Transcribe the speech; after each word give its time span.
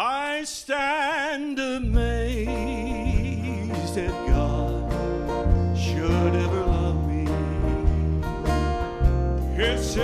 I 0.00 0.44
stand 0.44 1.58
amazed 1.58 1.96
that 3.96 4.12
God 4.28 5.76
should 5.76 6.36
ever 6.36 6.66
love 6.66 7.04
me. 7.08 7.26
It's 9.60 9.96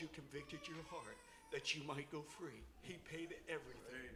you 0.00 0.08
convicted 0.14 0.60
your 0.66 0.76
heart 0.90 1.16
that 1.52 1.74
you 1.74 1.82
might 1.86 2.10
go 2.10 2.22
free. 2.38 2.62
He 2.82 2.96
paid 3.10 3.34
everything. 3.48 4.10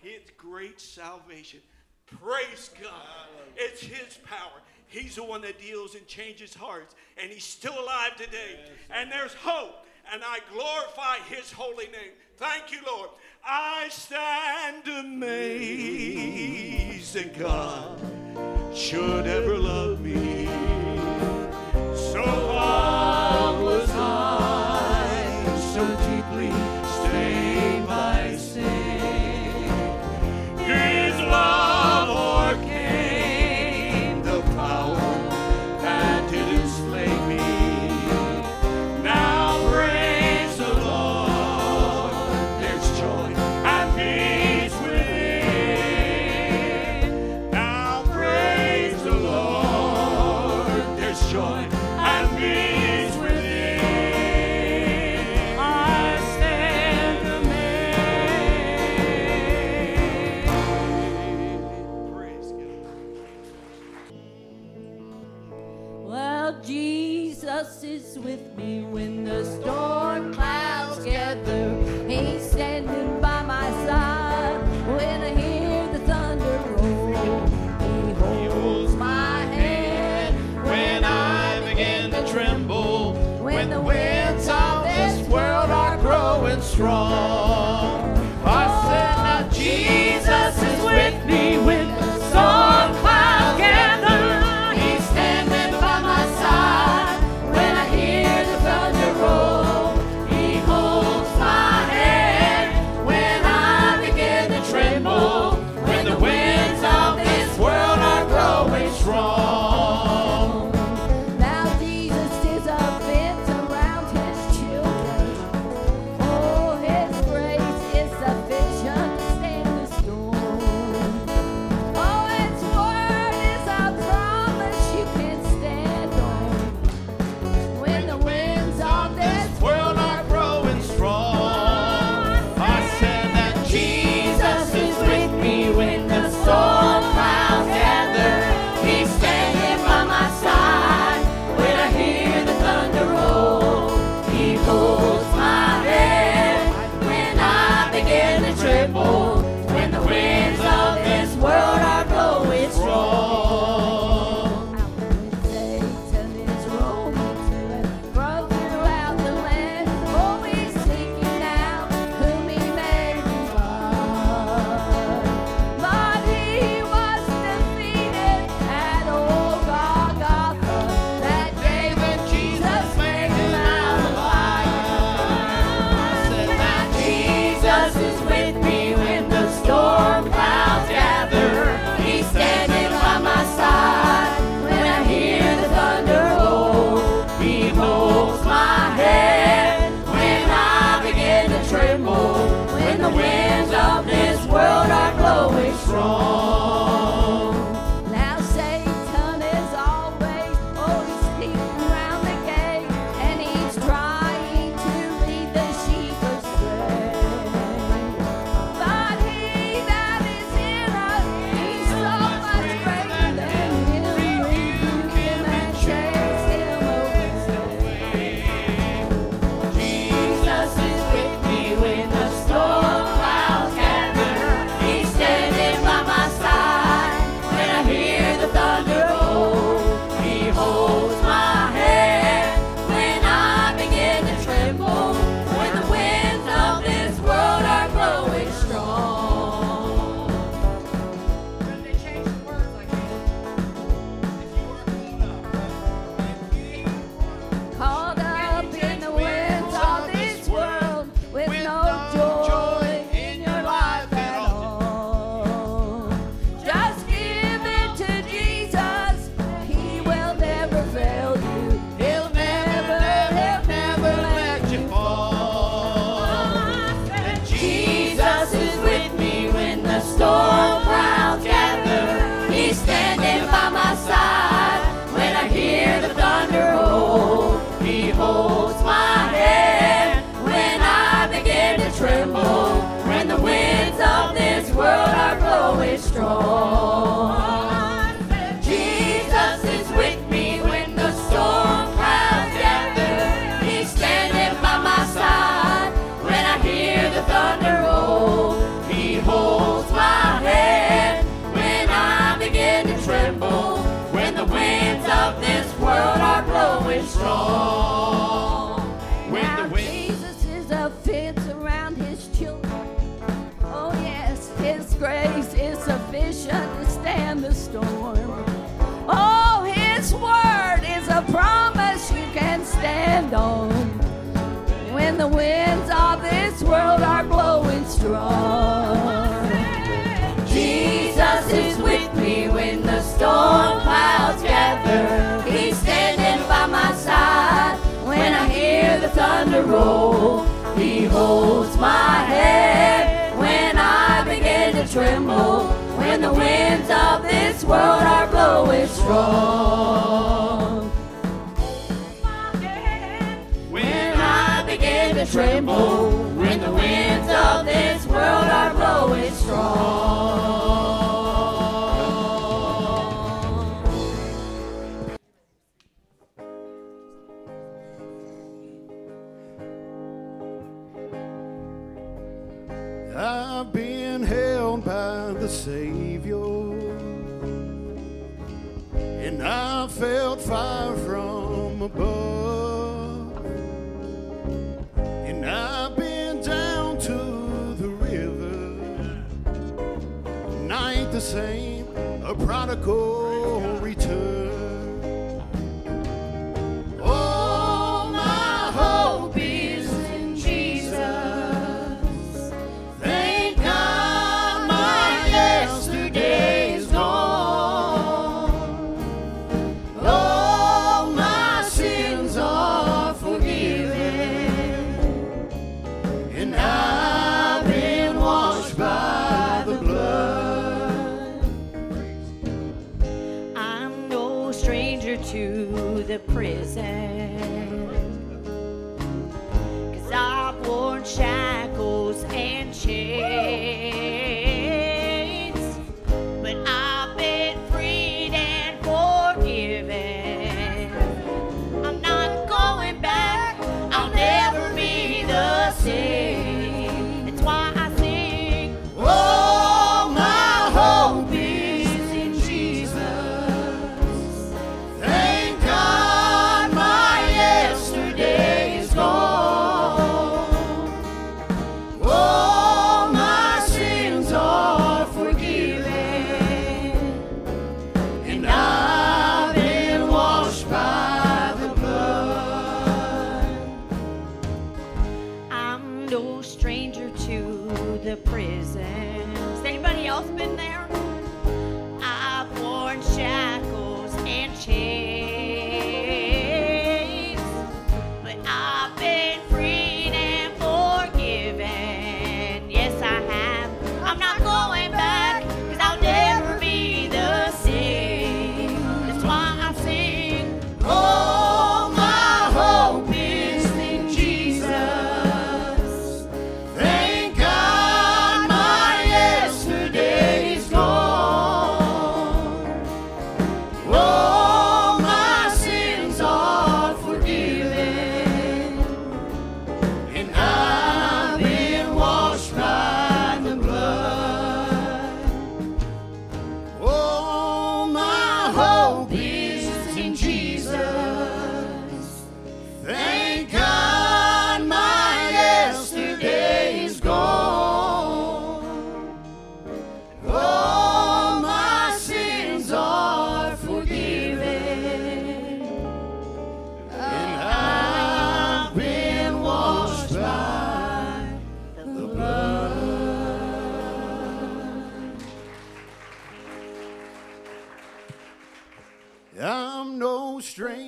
His 0.00 0.22
great 0.36 0.80
salvation. 0.80 1.60
Praise 2.06 2.70
God. 2.80 3.28
It's 3.56 3.80
His 3.82 4.18
power. 4.18 4.60
He's 4.86 5.16
the 5.16 5.24
one 5.24 5.40
that 5.42 5.58
deals 5.58 5.94
and 5.94 6.06
changes 6.06 6.54
hearts, 6.54 6.94
and 7.16 7.30
He's 7.30 7.44
still 7.44 7.78
alive 7.78 8.14
today. 8.16 8.60
And 8.90 9.10
there's 9.10 9.34
hope, 9.34 9.86
and 10.12 10.22
I 10.24 10.40
glorify 10.52 11.16
His 11.34 11.50
holy 11.50 11.86
name. 11.86 12.12
Thank 12.36 12.70
you, 12.72 12.80
Lord. 12.86 13.08
I 13.44 13.88
stand 13.90 14.86
amazed 14.88 16.34
that 17.14 17.38
God 17.38 17.98
should 18.74 19.26
ever 19.26 19.56
love 19.58 20.00
me 20.00 20.46
so 21.94 22.22
I. 22.22 23.43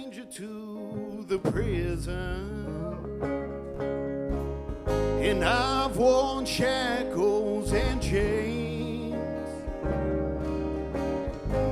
stranger 0.07 0.25
to 0.31 1.25
the 1.27 1.39
prison. 1.39 3.03
And 5.21 5.45
I've 5.45 5.97
worn 5.97 6.47
shackles 6.47 7.73
and 7.73 8.01
chains, 8.01 9.17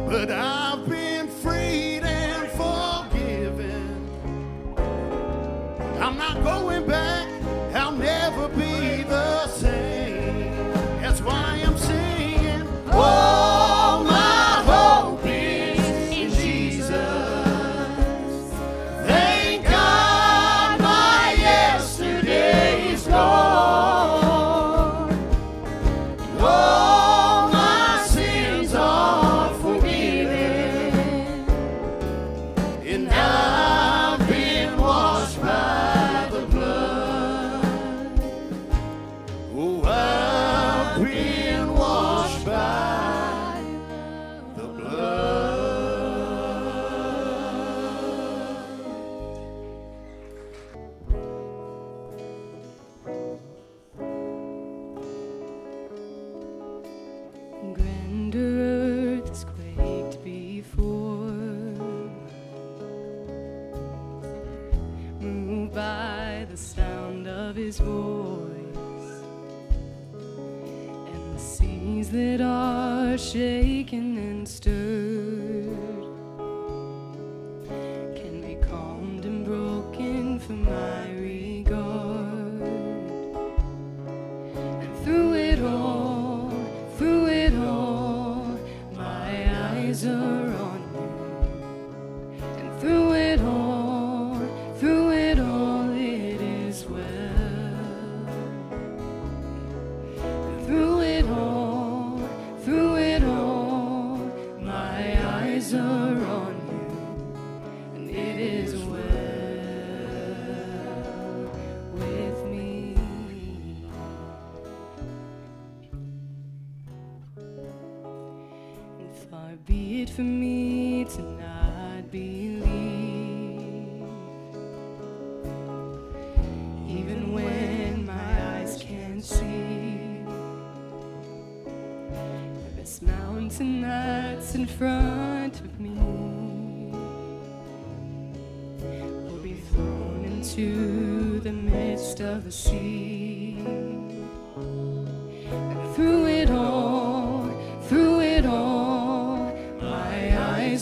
but 0.08 0.32
I've 0.32 0.88
been 0.88 1.28
freed 1.28 2.02
and 2.02 2.48
forgiven. 2.50 4.08
I'm 6.00 6.18
not 6.18 6.42
going 6.42 6.83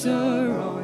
are 0.06 0.58
on. 0.58 0.81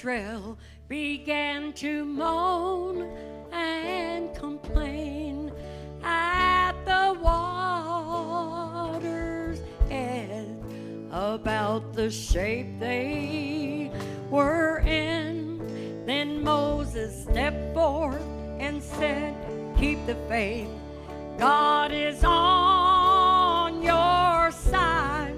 Israel 0.00 0.56
began 0.88 1.74
to 1.74 2.06
moan 2.06 3.02
and 3.52 4.34
complain 4.34 5.52
at 6.02 6.72
the 6.86 7.20
water's 7.20 8.40
edge 9.90 10.56
about 11.10 11.92
the 11.92 12.10
shape 12.10 12.80
they 12.80 13.90
were 14.30 14.78
in. 14.86 15.58
Then 16.06 16.42
Moses 16.42 17.24
stepped 17.24 17.74
forth 17.74 18.24
and 18.58 18.82
said, 18.82 19.34
Keep 19.78 20.06
the 20.06 20.16
faith, 20.30 20.70
God 21.36 21.92
is 21.92 22.24
on 22.24 23.82
your 23.82 24.50
side. 24.50 25.36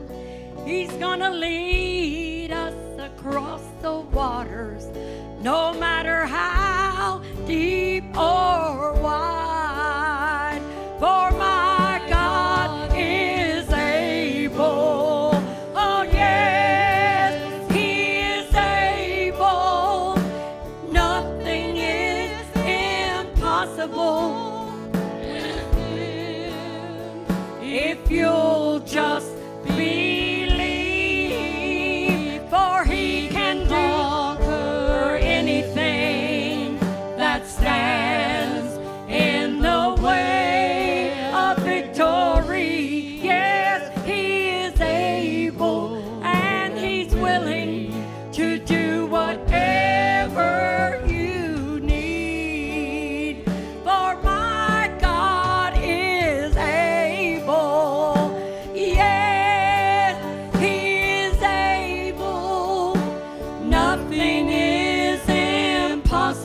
He's 0.65 0.93
gonna 0.93 1.31
lead 1.31 2.53
us 2.53 2.77
across 3.01 3.72
the 3.83 3.99
waters, 4.13 4.87
no 5.41 5.75
matter 5.75 6.25
how 6.25 7.21
deep 7.47 8.05
or 8.17 8.93
wide. 9.03 9.32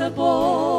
Impossible 0.07 0.67
with 0.67 0.76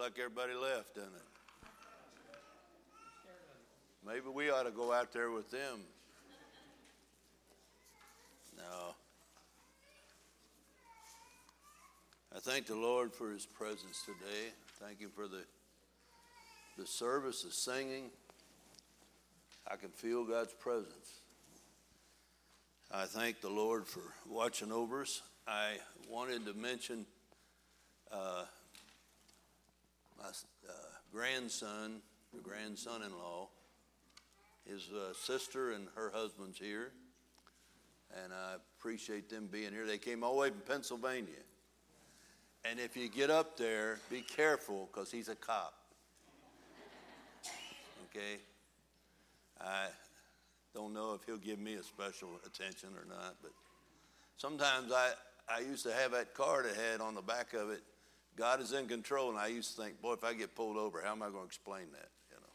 like 0.00 0.18
everybody 0.18 0.54
left, 0.54 0.94
doesn't 0.94 1.12
it? 1.12 1.68
Maybe 4.06 4.28
we 4.32 4.48
ought 4.48 4.62
to 4.62 4.70
go 4.70 4.94
out 4.94 5.12
there 5.12 5.30
with 5.30 5.50
them. 5.50 5.80
No. 8.56 8.94
I 12.34 12.38
thank 12.38 12.66
the 12.66 12.76
Lord 12.76 13.12
for 13.12 13.30
his 13.30 13.44
presence 13.44 14.02
today. 14.06 14.48
Thank 14.82 15.02
you 15.02 15.10
for 15.10 15.28
the, 15.28 15.44
the 16.78 16.86
service, 16.86 17.42
the 17.42 17.50
singing. 17.50 18.08
I 19.70 19.76
can 19.76 19.90
feel 19.90 20.24
God's 20.24 20.54
presence. 20.54 21.20
I 22.90 23.04
thank 23.04 23.42
the 23.42 23.50
Lord 23.50 23.86
for 23.86 24.00
watching 24.26 24.72
over 24.72 25.02
us. 25.02 25.20
I 25.46 25.74
wanted 26.08 26.46
to 26.46 26.54
mention 26.54 27.04
uh, 28.10 28.44
my 30.20 30.28
uh, 30.28 30.72
grandson, 31.12 32.00
the 32.34 32.40
grandson 32.40 33.02
in 33.02 33.12
law. 33.12 33.48
His 34.66 34.88
uh, 34.92 35.14
sister 35.14 35.72
and 35.72 35.88
her 35.96 36.12
husband's 36.14 36.58
here, 36.58 36.92
and 38.22 38.32
I 38.32 38.56
appreciate 38.78 39.28
them 39.30 39.48
being 39.50 39.72
here. 39.72 39.86
They 39.86 39.98
came 39.98 40.22
all 40.22 40.34
the 40.34 40.40
way 40.40 40.50
from 40.50 40.60
Pennsylvania. 40.60 41.42
And 42.64 42.78
if 42.78 42.96
you 42.96 43.08
get 43.08 43.30
up 43.30 43.56
there, 43.56 43.98
be 44.10 44.20
careful 44.20 44.88
because 44.92 45.10
he's 45.10 45.28
a 45.28 45.34
cop. 45.34 45.74
Okay? 48.10 48.40
I 49.60 49.86
Don't 50.74 50.92
know 50.92 51.14
if 51.14 51.24
he'll 51.24 51.38
give 51.38 51.58
me 51.58 51.74
a 51.74 51.82
special 51.82 52.28
attention 52.46 52.90
or 52.90 53.06
not, 53.08 53.36
but 53.42 53.52
sometimes 54.36 54.92
I, 54.92 55.12
I 55.48 55.60
used 55.60 55.84
to 55.84 55.92
have 55.92 56.12
that 56.12 56.34
card 56.34 56.66
had 56.66 57.00
on 57.00 57.14
the 57.14 57.22
back 57.22 57.54
of 57.54 57.70
it, 57.70 57.82
God 58.40 58.62
is 58.62 58.72
in 58.72 58.86
control, 58.86 59.28
and 59.28 59.38
I 59.38 59.48
used 59.48 59.76
to 59.76 59.82
think, 59.82 60.00
boy, 60.00 60.14
if 60.14 60.24
I 60.24 60.32
get 60.32 60.54
pulled 60.54 60.78
over, 60.78 61.02
how 61.04 61.12
am 61.12 61.22
I 61.22 61.26
going 61.26 61.42
to 61.42 61.46
explain 61.46 61.92
that? 61.92 62.08
You 62.30 62.38
know. 62.40 62.54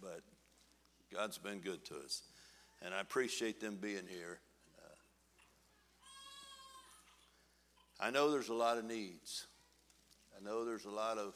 But 0.00 0.20
God's 1.12 1.38
been 1.38 1.58
good 1.58 1.84
to 1.86 1.96
us, 1.96 2.22
and 2.80 2.94
I 2.94 3.00
appreciate 3.00 3.60
them 3.60 3.78
being 3.80 4.06
here. 4.08 4.38
Uh, 4.78 4.94
I 8.06 8.10
know 8.12 8.30
there's 8.30 8.48
a 8.48 8.54
lot 8.54 8.78
of 8.78 8.84
needs. 8.84 9.48
I 10.38 10.44
know 10.44 10.64
there's 10.64 10.84
a 10.84 10.90
lot 10.90 11.18
of, 11.18 11.34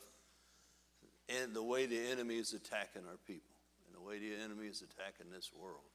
and 1.28 1.52
the 1.52 1.62
way 1.64 1.86
the 1.86 1.98
enemy 1.98 2.36
is 2.36 2.52
attacking 2.52 3.02
our 3.08 3.18
people 3.26 3.56
and 3.84 3.96
the 4.00 4.08
way 4.08 4.20
the 4.20 4.32
enemy 4.44 4.68
is 4.68 4.80
attacking 4.80 5.32
this 5.32 5.50
world. 5.60 5.90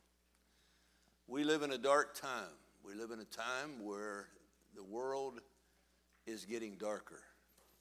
We 1.27 1.45
live 1.45 1.61
in 1.61 1.71
a 1.71 1.77
dark 1.77 2.19
time. 2.19 2.57
We 2.85 2.95
live 2.95 3.11
in 3.11 3.21
a 3.21 3.23
time 3.23 3.81
where 3.81 4.27
the 4.75 4.83
world 4.83 5.39
is 6.25 6.45
getting 6.45 6.75
darker. 6.75 7.21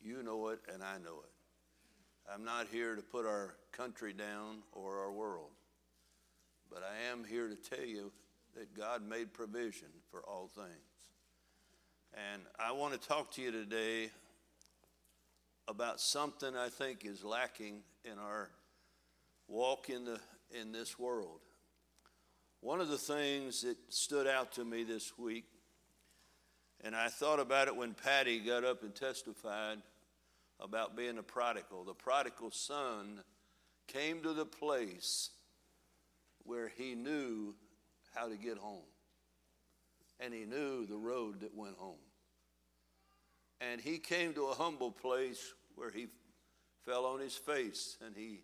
You 0.02 0.22
know 0.22 0.48
it, 0.48 0.61
and 0.72 0.83
I 0.83 0.94
know 0.98 1.20
it. 1.22 2.33
I'm 2.33 2.44
not 2.44 2.66
here 2.70 2.94
to 2.94 3.02
put 3.02 3.26
our 3.26 3.55
country 3.72 4.12
down 4.12 4.59
or 4.72 5.00
our 5.00 5.12
world, 5.12 5.50
but 6.70 6.83
I 6.83 7.11
am 7.11 7.24
here 7.24 7.48
to 7.48 7.57
tell 7.57 7.85
you 7.85 8.12
that 8.55 8.74
God 8.76 9.07
made 9.07 9.33
provision 9.33 9.88
for 10.11 10.20
all 10.20 10.48
things. 10.55 10.66
And 12.14 12.42
I 12.59 12.72
want 12.72 13.00
to 13.00 13.09
talk 13.09 13.31
to 13.33 13.42
you 13.42 13.50
today 13.50 14.11
about 15.68 16.00
something 16.00 16.57
I 16.57 16.68
think 16.68 17.05
is 17.05 17.24
lacking 17.24 17.83
in 18.05 18.18
our 18.18 18.50
walk 19.48 19.88
in, 19.88 20.05
the, 20.05 20.20
in 20.50 20.72
this 20.72 20.98
world. 20.98 21.40
One 22.61 22.81
of 22.81 22.88
the 22.88 22.98
things 22.98 23.62
that 23.62 23.76
stood 23.88 24.26
out 24.26 24.52
to 24.52 24.64
me 24.64 24.85
this 24.85 25.18
week, 25.18 25.44
and 26.82 26.96
I 26.96 27.08
thought 27.08 27.40
about 27.40 27.68
it 27.68 27.76
when 27.76 27.94
Patty 27.94 28.40
got 28.40 28.64
up 28.64 28.82
and 28.82 28.94
testified 28.94 29.78
about 30.58 30.96
being 30.96 31.18
a 31.18 31.22
prodigal. 31.22 31.84
The 31.84 31.94
prodigal 31.94 32.50
son 32.50 33.20
came 33.86 34.22
to 34.22 34.32
the 34.32 34.46
place 34.46 35.30
where 36.44 36.68
he 36.68 36.94
knew 36.94 37.54
how 38.14 38.28
to 38.28 38.36
get 38.36 38.58
home, 38.58 38.84
and 40.20 40.34
he 40.34 40.44
knew 40.44 40.86
the 40.86 40.96
road 40.96 41.40
that 41.40 41.54
went 41.56 41.76
home. 41.76 41.96
And 43.60 43.80
he 43.80 43.98
came 43.98 44.34
to 44.34 44.46
a 44.46 44.54
humble 44.54 44.90
place 44.90 45.54
where 45.76 45.90
he 45.90 46.08
fell 46.84 47.06
on 47.06 47.20
his 47.20 47.34
face 47.34 47.96
and 48.04 48.14
he 48.16 48.40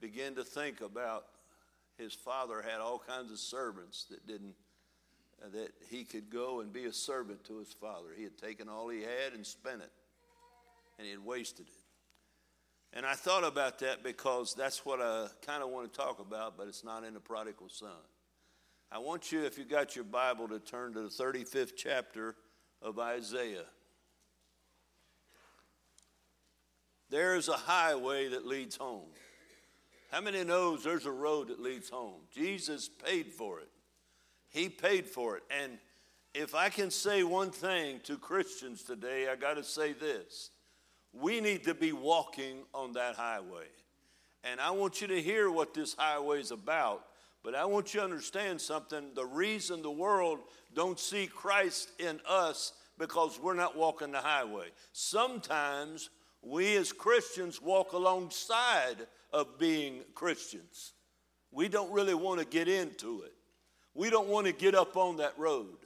began 0.00 0.34
to 0.34 0.44
think 0.44 0.80
about 0.80 1.24
his 1.98 2.14
father 2.14 2.62
had 2.62 2.80
all 2.80 2.98
kinds 2.98 3.30
of 3.30 3.38
servants 3.38 4.06
that 4.10 4.26
didn't 4.26 4.54
Uh, 5.42 5.48
that 5.52 5.72
he 5.90 6.04
could 6.04 6.30
go 6.30 6.60
and 6.60 6.72
be 6.72 6.84
a 6.84 6.92
servant 6.92 7.42
to 7.44 7.58
his 7.58 7.72
father. 7.72 8.08
He 8.16 8.22
had 8.22 8.38
taken 8.38 8.68
all 8.68 8.88
he 8.88 9.00
had 9.00 9.32
and 9.34 9.44
spent 9.46 9.80
it, 9.82 9.90
and 10.98 11.06
he 11.06 11.10
had 11.10 11.24
wasted 11.24 11.66
it. 11.66 12.96
And 12.96 13.06
I 13.06 13.14
thought 13.14 13.42
about 13.42 13.78
that 13.80 14.04
because 14.04 14.54
that's 14.54 14.84
what 14.84 15.00
I 15.00 15.26
kind 15.44 15.62
of 15.62 15.70
want 15.70 15.90
to 15.90 15.98
talk 15.98 16.20
about, 16.20 16.56
but 16.58 16.68
it's 16.68 16.84
not 16.84 17.04
in 17.04 17.14
the 17.14 17.20
prodigal 17.20 17.70
son. 17.70 17.88
I 18.90 18.98
want 18.98 19.32
you, 19.32 19.44
if 19.44 19.56
you 19.56 19.64
got 19.64 19.96
your 19.96 20.04
Bible, 20.04 20.46
to 20.48 20.58
turn 20.58 20.92
to 20.92 21.00
the 21.00 21.08
35th 21.08 21.72
chapter 21.76 22.36
of 22.82 22.98
Isaiah. 22.98 23.64
There 27.08 27.34
is 27.36 27.48
a 27.48 27.56
highway 27.56 28.28
that 28.28 28.46
leads 28.46 28.76
home. 28.76 29.08
How 30.10 30.20
many 30.20 30.44
knows 30.44 30.84
there's 30.84 31.06
a 31.06 31.10
road 31.10 31.48
that 31.48 31.60
leads 31.60 31.88
home? 31.88 32.20
Jesus 32.34 32.88
paid 32.88 33.32
for 33.32 33.60
it. 33.60 33.71
He 34.52 34.68
paid 34.68 35.06
for 35.08 35.36
it. 35.38 35.42
And 35.50 35.78
if 36.34 36.54
I 36.54 36.68
can 36.68 36.90
say 36.90 37.24
one 37.24 37.50
thing 37.50 38.00
to 38.04 38.16
Christians 38.16 38.82
today, 38.82 39.28
I 39.28 39.36
got 39.36 39.54
to 39.54 39.64
say 39.64 39.92
this. 39.92 40.50
We 41.12 41.40
need 41.40 41.64
to 41.64 41.74
be 41.74 41.92
walking 41.92 42.58
on 42.72 42.92
that 42.92 43.16
highway. 43.16 43.66
And 44.44 44.60
I 44.60 44.70
want 44.70 45.00
you 45.00 45.06
to 45.08 45.20
hear 45.20 45.50
what 45.50 45.74
this 45.74 45.94
highway 45.94 46.40
is 46.40 46.50
about, 46.50 47.04
but 47.42 47.54
I 47.54 47.64
want 47.64 47.92
you 47.92 48.00
to 48.00 48.04
understand 48.04 48.60
something. 48.60 49.14
The 49.14 49.24
reason 49.24 49.82
the 49.82 49.90
world 49.90 50.40
don't 50.74 50.98
see 50.98 51.26
Christ 51.26 51.90
in 51.98 52.20
us 52.28 52.72
because 52.98 53.40
we're 53.40 53.54
not 53.54 53.76
walking 53.76 54.12
the 54.12 54.18
highway. 54.18 54.68
Sometimes 54.92 56.10
we 56.42 56.76
as 56.76 56.92
Christians 56.92 57.60
walk 57.60 57.92
alongside 57.92 59.06
of 59.32 59.58
being 59.58 60.02
Christians. 60.14 60.92
We 61.50 61.68
don't 61.68 61.92
really 61.92 62.14
want 62.14 62.40
to 62.40 62.46
get 62.46 62.68
into 62.68 63.22
it. 63.22 63.34
We 63.94 64.10
don't 64.10 64.28
want 64.28 64.46
to 64.46 64.52
get 64.52 64.74
up 64.74 64.96
on 64.96 65.18
that 65.18 65.38
road 65.38 65.76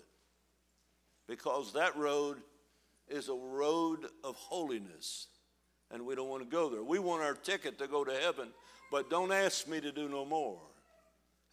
because 1.28 1.72
that 1.72 1.96
road 1.96 2.38
is 3.08 3.28
a 3.28 3.34
road 3.34 4.06
of 4.22 4.36
holiness 4.36 5.28
and 5.90 6.04
we 6.04 6.14
don't 6.14 6.28
want 6.28 6.42
to 6.42 6.48
go 6.48 6.68
there. 6.68 6.82
We 6.82 6.98
want 6.98 7.22
our 7.22 7.34
ticket 7.34 7.78
to 7.78 7.86
go 7.86 8.04
to 8.04 8.12
heaven, 8.12 8.48
but 8.90 9.10
don't 9.10 9.32
ask 9.32 9.68
me 9.68 9.80
to 9.80 9.92
do 9.92 10.08
no 10.08 10.24
more. 10.24 10.60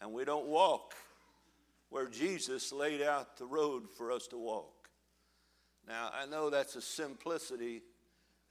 And 0.02 0.12
we 0.12 0.26
don't 0.26 0.48
walk 0.48 0.96
where 1.90 2.08
Jesus 2.08 2.72
laid 2.72 3.02
out 3.02 3.38
the 3.38 3.46
road 3.46 3.84
for 3.96 4.12
us 4.12 4.28
to 4.28 4.38
walk. 4.38 4.90
Now, 5.88 6.12
I 6.14 6.26
know 6.26 6.50
that's 6.50 6.76
a 6.76 6.82
simplicity, 6.82 7.82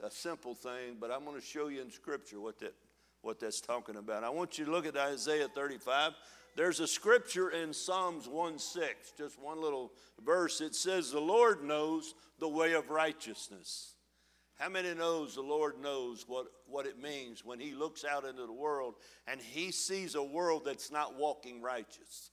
a 0.03 0.11
simple 0.11 0.55
thing, 0.55 0.96
but 1.00 1.11
I'm 1.11 1.24
going 1.24 1.40
to 1.40 1.46
show 1.46 1.68
you 1.68 1.82
in 1.82 1.90
Scripture 1.90 2.40
what 2.40 2.59
that 2.61 2.74
what 3.22 3.38
that's 3.38 3.61
talking 3.61 3.96
about. 3.96 4.24
I 4.24 4.30
want 4.30 4.59
you 4.59 4.64
to 4.64 4.70
look 4.70 4.84
at 4.84 4.96
Isaiah 4.96 5.48
35. 5.48 6.12
There's 6.55 6.80
a 6.80 6.86
scripture 6.86 7.50
in 7.50 7.72
Psalms 7.72 8.28
1 8.28 8.59
6, 8.59 9.12
just 9.16 9.40
one 9.40 9.61
little 9.61 9.92
verse. 10.24 10.61
It 10.61 10.74
says, 10.74 11.11
The 11.11 11.20
Lord 11.20 11.64
knows 11.64 12.14
the 12.38 12.48
way 12.48 12.74
of 12.74 12.90
righteousness. 12.90 13.94
How 14.59 14.68
many 14.68 14.94
knows 14.94 15.34
the 15.34 15.42
Lord 15.42 15.80
knows 15.80 16.24
what, 16.28 16.46
what 16.66 16.86
it 16.86 17.00
means 17.03 17.44
when 17.44 17.59
he 17.59 17.72
looks 17.72 18.05
out 18.05 18.24
into 18.24 18.46
the 18.46 18.53
world 18.53 18.94
and 19.26 19.40
he 19.40 19.72
sees 19.72 20.14
a 20.14 20.22
world 20.22 20.62
that's 20.64 20.92
not 20.92 21.16
walking 21.18 21.62
righteous? 21.62 22.30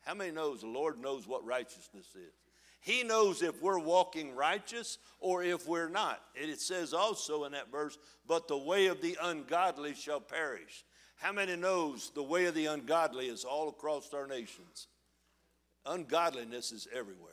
How 0.00 0.14
many 0.14 0.30
knows 0.30 0.60
the 0.60 0.68
Lord 0.68 0.98
knows 0.98 1.26
what 1.26 1.44
righteousness 1.44 2.06
is? 2.14 2.32
He 2.80 3.04
knows 3.04 3.42
if 3.42 3.62
we're 3.62 3.78
walking 3.78 4.34
righteous 4.34 4.98
or 5.20 5.44
if 5.44 5.68
we're 5.68 5.88
not. 5.88 6.20
it 6.34 6.60
says 6.60 6.92
also 6.92 7.44
in 7.44 7.52
that 7.52 7.70
verse, 7.70 7.96
but 8.26 8.48
the 8.48 8.58
way 8.58 8.86
of 8.86 9.00
the 9.00 9.16
ungodly 9.22 9.94
shall 9.94 10.20
perish. 10.20 10.84
How 11.22 11.32
many 11.32 11.54
knows 11.54 12.10
the 12.14 12.22
way 12.22 12.46
of 12.46 12.54
the 12.54 12.66
ungodly 12.66 13.26
is 13.26 13.44
all 13.44 13.68
across 13.68 14.12
our 14.12 14.26
nations? 14.26 14.88
Ungodliness 15.86 16.72
is 16.72 16.88
everywhere. 16.92 17.30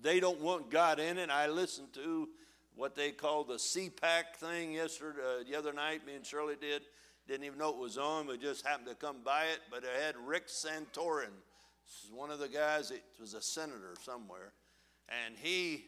They 0.00 0.18
don't 0.18 0.40
want 0.40 0.70
God 0.70 0.98
in 0.98 1.18
it. 1.18 1.28
I 1.28 1.46
listened 1.48 1.92
to 1.94 2.28
what 2.74 2.94
they 2.96 3.10
call 3.10 3.44
the 3.44 3.54
CPAC 3.54 4.36
thing 4.36 4.72
yesterday, 4.72 5.20
uh, 5.20 5.44
the 5.48 5.56
other 5.56 5.72
night. 5.72 6.06
Me 6.06 6.14
and 6.14 6.24
Shirley 6.24 6.56
did. 6.58 6.82
Didn't 7.26 7.44
even 7.44 7.58
know 7.58 7.68
it 7.70 7.78
was 7.78 7.98
on. 7.98 8.26
We 8.26 8.38
just 8.38 8.66
happened 8.66 8.88
to 8.88 8.94
come 8.94 9.18
by 9.22 9.44
it. 9.44 9.60
But 9.70 9.84
it 9.84 9.90
had 10.00 10.14
Rick 10.26 10.48
Santorum. 10.48 11.34
This 11.84 12.04
is 12.04 12.10
one 12.10 12.30
of 12.30 12.38
the 12.38 12.48
guys. 12.48 12.90
It 12.90 13.02
was 13.20 13.34
a 13.34 13.42
senator 13.42 13.94
somewhere 14.02 14.52
and 15.08 15.34
he 15.36 15.84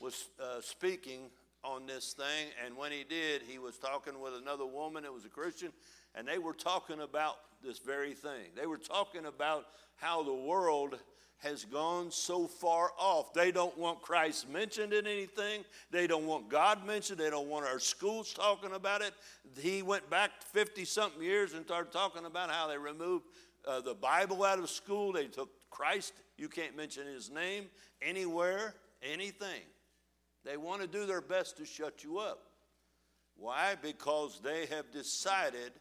was 0.00 0.28
uh, 0.40 0.60
speaking 0.60 1.30
on 1.62 1.86
this 1.86 2.12
thing. 2.12 2.50
And 2.64 2.76
when 2.76 2.92
he 2.92 3.04
did, 3.04 3.42
he 3.46 3.58
was 3.58 3.76
talking 3.76 4.18
with 4.20 4.34
another 4.34 4.66
woman 4.66 5.02
that 5.02 5.12
was 5.12 5.24
a 5.24 5.28
Christian, 5.28 5.72
and 6.14 6.26
they 6.26 6.38
were 6.38 6.52
talking 6.52 7.00
about 7.00 7.36
this 7.62 7.78
very 7.78 8.14
thing. 8.14 8.50
They 8.56 8.66
were 8.66 8.78
talking 8.78 9.26
about 9.26 9.66
how 9.96 10.22
the 10.22 10.34
world 10.34 10.98
has 11.38 11.64
gone 11.64 12.10
so 12.10 12.46
far 12.46 12.90
off. 12.98 13.32
They 13.32 13.50
don't 13.50 13.76
want 13.78 14.02
Christ 14.02 14.48
mentioned 14.48 14.92
in 14.92 15.06
anything. 15.06 15.64
They 15.90 16.06
don't 16.06 16.26
want 16.26 16.50
God 16.50 16.86
mentioned. 16.86 17.18
They 17.18 17.30
don't 17.30 17.48
want 17.48 17.66
our 17.66 17.78
schools 17.78 18.34
talking 18.34 18.72
about 18.72 19.00
it. 19.00 19.14
He 19.58 19.82
went 19.82 20.08
back 20.10 20.30
50 20.52 20.84
something 20.84 21.22
years 21.22 21.54
and 21.54 21.64
started 21.64 21.92
talking 21.92 22.26
about 22.26 22.50
how 22.50 22.68
they 22.68 22.76
removed 22.76 23.24
uh, 23.66 23.80
the 23.80 23.94
Bible 23.94 24.44
out 24.44 24.58
of 24.58 24.68
school. 24.68 25.12
They 25.12 25.26
took 25.26 25.48
Christ, 25.70 26.12
you 26.36 26.48
can't 26.48 26.76
mention 26.76 27.06
his 27.06 27.30
name 27.30 27.66
anywhere, 28.02 28.74
anything. 29.02 29.62
They 30.44 30.56
want 30.56 30.82
to 30.82 30.86
do 30.86 31.06
their 31.06 31.20
best 31.20 31.56
to 31.58 31.64
shut 31.64 32.02
you 32.04 32.18
up. 32.18 32.40
Why? 33.36 33.76
Because 33.80 34.40
they 34.42 34.66
have 34.66 34.90
decided 34.90 35.72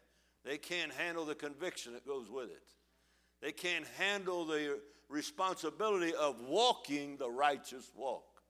they 0.50 0.58
can't 0.58 0.92
handle 0.92 1.26
the 1.26 1.36
conviction 1.36 1.94
that 1.94 2.08
goes 2.08 2.28
with 2.28 2.50
it. 2.50 2.64
They 3.40 3.52
can't 3.52 3.86
handle 4.00 4.46
the 4.46 4.80
responsibility 5.08 6.12
of 6.16 6.42
walking 6.42 7.18
the 7.18 7.30
righteous 7.30 7.92
walk. 7.96 8.42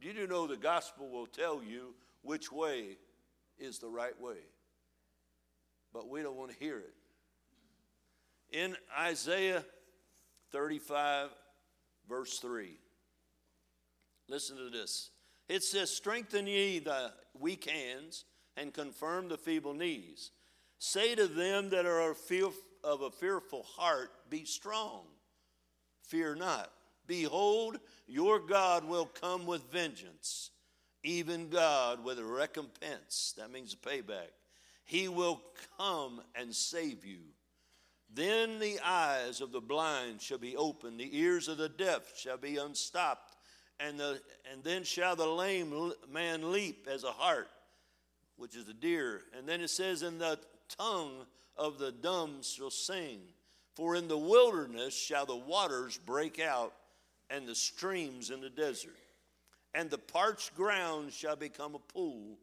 You 0.00 0.12
do 0.12 0.28
know 0.28 0.46
the 0.46 0.56
gospel 0.56 1.08
will 1.08 1.26
tell 1.26 1.60
you 1.60 1.96
which 2.22 2.52
way 2.52 2.98
is 3.58 3.80
the 3.80 3.88
right 3.88 4.18
way, 4.20 4.36
but 5.92 6.08
we 6.08 6.22
don't 6.22 6.36
want 6.36 6.52
to 6.52 6.56
hear 6.56 6.78
it. 6.78 6.94
In 8.56 8.76
Isaiah 8.96 9.64
35, 10.52 11.30
verse 12.08 12.38
3. 12.38 12.78
Listen 14.28 14.56
to 14.56 14.70
this. 14.70 15.10
It 15.48 15.64
says, 15.64 15.90
Strengthen 15.90 16.46
ye 16.46 16.78
the 16.78 17.10
weak 17.36 17.68
hands 17.68 18.24
and 18.56 18.72
confirm 18.72 19.26
the 19.26 19.36
feeble 19.36 19.74
knees. 19.74 20.30
Say 20.78 21.14
to 21.14 21.26
them 21.26 21.70
that 21.70 21.86
are 21.86 22.14
of 22.84 23.00
a 23.02 23.10
fearful 23.10 23.64
heart, 23.76 24.10
be 24.30 24.44
strong. 24.44 25.02
Fear 26.02 26.36
not. 26.36 26.70
Behold, 27.06 27.78
your 28.06 28.38
God 28.38 28.84
will 28.84 29.06
come 29.06 29.46
with 29.46 29.72
vengeance, 29.72 30.50
even 31.02 31.48
God 31.48 32.04
with 32.04 32.18
a 32.18 32.24
recompense. 32.24 33.34
That 33.38 33.50
means 33.50 33.74
payback. 33.74 34.28
He 34.84 35.08
will 35.08 35.42
come 35.78 36.20
and 36.34 36.54
save 36.54 37.04
you. 37.04 37.20
Then 38.12 38.58
the 38.58 38.78
eyes 38.84 39.40
of 39.40 39.52
the 39.52 39.60
blind 39.60 40.22
shall 40.22 40.38
be 40.38 40.56
opened, 40.56 40.98
the 40.98 41.18
ears 41.18 41.48
of 41.48 41.58
the 41.58 41.68
deaf 41.68 42.16
shall 42.16 42.38
be 42.38 42.56
unstopped, 42.56 43.36
and, 43.80 44.00
the, 44.00 44.20
and 44.50 44.64
then 44.64 44.82
shall 44.84 45.14
the 45.14 45.26
lame 45.26 45.92
man 46.10 46.52
leap 46.52 46.88
as 46.90 47.04
a 47.04 47.12
hart, 47.12 47.50
which 48.36 48.56
is 48.56 48.68
a 48.68 48.74
deer. 48.74 49.22
And 49.36 49.46
then 49.46 49.60
it 49.60 49.68
says, 49.70 50.02
And 50.02 50.20
the 50.20 50.38
tongue 50.76 51.26
of 51.56 51.78
the 51.78 51.92
dumb 51.92 52.42
shall 52.42 52.70
sing. 52.70 53.20
For 53.74 53.94
in 53.94 54.08
the 54.08 54.18
wilderness 54.18 54.94
shall 54.94 55.26
the 55.26 55.36
waters 55.36 55.98
break 56.04 56.40
out, 56.40 56.72
and 57.30 57.46
the 57.46 57.54
streams 57.54 58.30
in 58.30 58.40
the 58.40 58.50
desert. 58.50 58.96
And 59.74 59.90
the 59.90 59.98
parched 59.98 60.54
ground 60.54 61.12
shall 61.12 61.36
become 61.36 61.74
a 61.74 61.92
pool, 61.92 62.38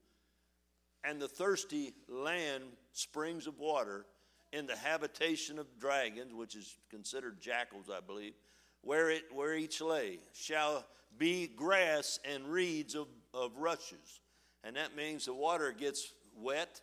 and 1.04 1.22
the 1.22 1.28
thirsty 1.28 1.94
land 2.08 2.64
springs 2.94 3.48
of 3.48 3.60
water 3.60 4.06
in 4.54 4.68
the 4.68 4.76
habitation 4.76 5.60
of 5.60 5.68
dragons, 5.80 6.34
which 6.34 6.56
is 6.56 6.78
considered 6.90 7.42
jackals, 7.42 7.90
I 7.90 8.00
believe, 8.00 8.34
where, 8.82 9.10
it, 9.10 9.24
where 9.34 9.56
each 9.56 9.82
lay, 9.82 10.20
shall 10.34 10.86
be 11.18 11.48
grass 11.48 12.20
and 12.24 12.48
reeds 12.48 12.96
of, 12.96 13.08
of 13.34 13.58
rushes. 13.58 14.22
And 14.64 14.76
that 14.78 14.96
means 14.96 15.26
the 15.26 15.34
water 15.34 15.72
gets 15.72 16.14
wet, 16.38 16.82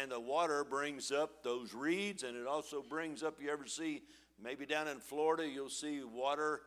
and 0.00 0.10
the 0.10 0.20
water 0.20 0.64
brings 0.64 1.12
up 1.12 1.42
those 1.42 1.74
reeds, 1.74 2.22
and 2.22 2.36
it 2.36 2.46
also 2.46 2.82
brings 2.82 3.22
up, 3.22 3.40
you 3.40 3.50
ever 3.50 3.66
see, 3.66 4.02
maybe 4.42 4.66
down 4.66 4.88
in 4.88 4.98
Florida, 4.98 5.46
you'll 5.48 5.68
see 5.68 6.02
water 6.02 6.62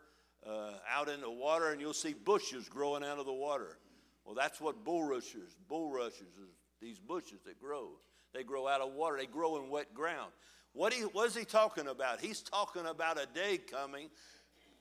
uh, 0.47 0.71
out 0.89 1.09
in 1.09 1.21
the 1.21 1.30
water, 1.30 1.71
and 1.71 1.82
you'll 1.82 1.93
see 1.93 2.13
bushes 2.13 2.69
growing 2.69 3.03
out 3.03 3.19
of 3.19 3.25
the 3.25 3.34
water. 3.34 3.78
Well, 4.25 4.36
that's 4.36 4.61
what 4.61 4.84
bulrushes, 4.84 5.55
bulrushes 5.67 6.38
these 6.82 6.99
bushes 6.99 7.41
that 7.45 7.59
grow. 7.59 7.89
They 8.34 8.43
grow 8.43 8.67
out 8.67 8.82
of 8.82 8.93
water. 8.93 9.17
They 9.17 9.25
grow 9.25 9.57
in 9.57 9.69
wet 9.69 9.93
ground. 9.93 10.32
What, 10.73 10.93
he, 10.93 11.01
what 11.01 11.28
is 11.28 11.36
he 11.36 11.45
talking 11.45 11.88
about? 11.88 12.21
He's 12.21 12.41
talking 12.41 12.86
about 12.86 13.17
a 13.17 13.25
day 13.34 13.57
coming. 13.57 14.09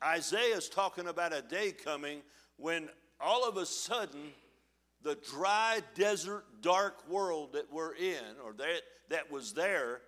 Isaiah's 0.05 0.69
talking 0.69 1.09
about 1.09 1.33
a 1.33 1.43
day 1.43 1.73
coming 1.73 2.21
when 2.57 2.89
all 3.21 3.49
of 3.49 3.57
a 3.57 3.65
sudden 3.65 4.33
the 5.07 5.19
dry 5.31 5.81
desert 5.95 6.45
dark 6.61 7.09
world 7.09 7.53
that 7.53 7.73
we're 7.73 7.95
in 7.95 8.37
or 8.45 8.53
that, 8.53 8.83
that 9.09 9.31
was 9.31 9.53
there 9.53 10.01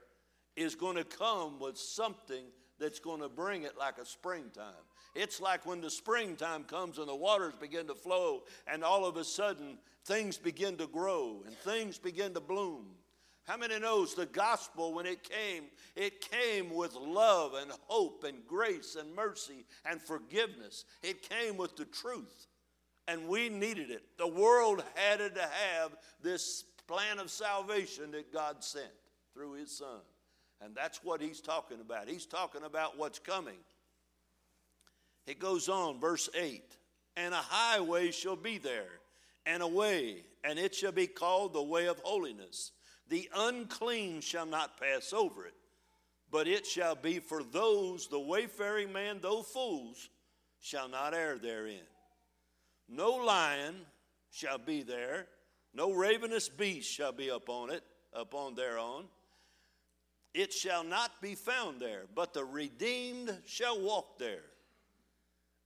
is 0.56 0.74
going 0.74 0.96
to 0.96 1.04
come 1.04 1.58
with 1.60 1.78
something 1.78 2.44
that's 2.78 2.98
going 2.98 3.20
to 3.20 3.28
bring 3.28 3.62
it 3.62 3.78
like 3.78 3.98
a 3.98 4.04
springtime 4.04 4.84
it's 5.14 5.40
like 5.40 5.66
when 5.66 5.80
the 5.80 5.90
springtime 5.90 6.64
comes 6.64 6.98
and 6.98 7.08
the 7.08 7.14
waters 7.14 7.54
begin 7.60 7.86
to 7.88 7.94
flow, 7.94 8.44
and 8.66 8.84
all 8.84 9.04
of 9.04 9.16
a 9.16 9.24
sudden 9.24 9.78
things 10.04 10.38
begin 10.38 10.76
to 10.76 10.86
grow 10.86 11.42
and 11.46 11.56
things 11.56 11.98
begin 11.98 12.34
to 12.34 12.40
bloom. 12.40 12.86
How 13.44 13.56
many 13.56 13.78
knows 13.78 14.14
the 14.14 14.26
gospel 14.26 14.92
when 14.92 15.06
it 15.06 15.28
came, 15.28 15.64
it 15.96 16.20
came 16.20 16.74
with 16.74 16.94
love 16.94 17.54
and 17.54 17.72
hope 17.86 18.24
and 18.24 18.46
grace 18.46 18.94
and 18.94 19.14
mercy 19.16 19.64
and 19.86 20.02
forgiveness. 20.02 20.84
It 21.02 21.28
came 21.28 21.56
with 21.56 21.74
the 21.76 21.86
truth. 21.86 22.47
And 23.08 23.26
we 23.26 23.48
needed 23.48 23.90
it. 23.90 24.02
The 24.18 24.28
world 24.28 24.84
had 24.94 25.18
to 25.34 25.40
have 25.40 25.96
this 26.22 26.64
plan 26.86 27.18
of 27.18 27.30
salvation 27.30 28.12
that 28.12 28.32
God 28.32 28.62
sent 28.62 28.86
through 29.34 29.54
his 29.54 29.76
son. 29.76 30.00
And 30.60 30.74
that's 30.74 31.02
what 31.02 31.20
he's 31.20 31.40
talking 31.40 31.80
about. 31.80 32.08
He's 32.08 32.26
talking 32.26 32.64
about 32.64 32.98
what's 32.98 33.18
coming. 33.18 33.58
It 35.26 35.38
goes 35.38 35.68
on, 35.68 36.00
verse 36.00 36.28
8 36.34 36.62
And 37.16 37.34
a 37.34 37.38
highway 37.38 38.10
shall 38.10 38.36
be 38.36 38.58
there, 38.58 39.00
and 39.46 39.62
a 39.62 39.68
way, 39.68 40.24
and 40.44 40.58
it 40.58 40.74
shall 40.74 40.92
be 40.92 41.06
called 41.06 41.52
the 41.52 41.62
way 41.62 41.86
of 41.86 41.98
holiness. 42.00 42.72
The 43.08 43.28
unclean 43.34 44.20
shall 44.20 44.46
not 44.46 44.80
pass 44.80 45.12
over 45.12 45.46
it, 45.46 45.54
but 46.30 46.46
it 46.46 46.66
shall 46.66 46.94
be 46.94 47.20
for 47.20 47.42
those, 47.42 48.08
the 48.08 48.20
wayfaring 48.20 48.92
man, 48.92 49.18
though 49.22 49.42
fools, 49.42 50.10
shall 50.60 50.88
not 50.88 51.14
err 51.14 51.38
therein. 51.38 51.86
No 52.88 53.12
lion 53.12 53.76
shall 54.30 54.58
be 54.58 54.82
there, 54.82 55.26
no 55.74 55.92
ravenous 55.92 56.48
beast 56.48 56.90
shall 56.90 57.12
be 57.12 57.28
upon 57.28 57.70
it, 57.70 57.82
upon 58.12 58.54
thereon. 58.54 59.04
It 60.34 60.52
shall 60.52 60.84
not 60.84 61.20
be 61.20 61.34
found 61.34 61.80
there, 61.80 62.04
but 62.14 62.32
the 62.32 62.44
redeemed 62.44 63.36
shall 63.46 63.80
walk 63.80 64.18
there 64.18 64.44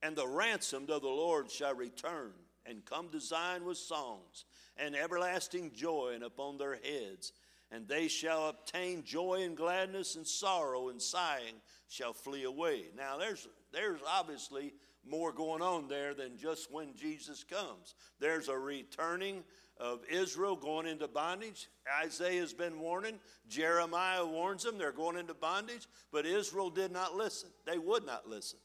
and 0.03 0.15
the 0.17 0.27
ransomed 0.27 0.89
of 0.89 1.01
the 1.01 1.07
Lord 1.07 1.49
shall 1.49 1.73
return 1.73 2.33
and 2.65 2.85
come 2.85 3.09
to 3.09 3.21
Zion 3.21 3.63
with 3.63 3.77
songs 3.77 4.43
and 4.75 4.95
everlasting 4.95 5.71
joy 5.73 6.11
and 6.13 6.23
upon 6.23 6.57
their 6.57 6.75
heads. 6.75 7.31
And 7.71 7.87
they 7.87 8.09
shall 8.09 8.49
obtain 8.49 9.03
joy 9.03 9.41
and 9.43 9.57
gladness, 9.57 10.15
and 10.15 10.27
sorrow 10.27 10.89
and 10.89 11.01
sighing 11.01 11.55
shall 11.87 12.13
flee 12.13 12.43
away. 12.43 12.83
Now, 12.95 13.17
there's, 13.17 13.47
there's 13.71 14.01
obviously 14.07 14.73
more 15.07 15.31
going 15.31 15.61
on 15.61 15.87
there 15.87 16.13
than 16.13 16.37
just 16.37 16.71
when 16.71 16.95
Jesus 16.95 17.43
comes. 17.43 17.95
There's 18.19 18.47
a 18.47 18.57
returning 18.57 19.43
of 19.79 20.01
Israel 20.09 20.55
going 20.55 20.87
into 20.87 21.07
bondage. 21.07 21.67
Isaiah 22.01 22.41
has 22.41 22.53
been 22.53 22.79
warning. 22.79 23.19
Jeremiah 23.47 24.25
warns 24.25 24.63
them 24.63 24.77
they're 24.77 24.91
going 24.91 25.17
into 25.17 25.33
bondage, 25.33 25.87
but 26.11 26.25
Israel 26.25 26.69
did 26.69 26.91
not 26.91 27.15
listen. 27.15 27.49
They 27.65 27.77
would 27.77 28.05
not 28.05 28.29
listen. 28.29 28.59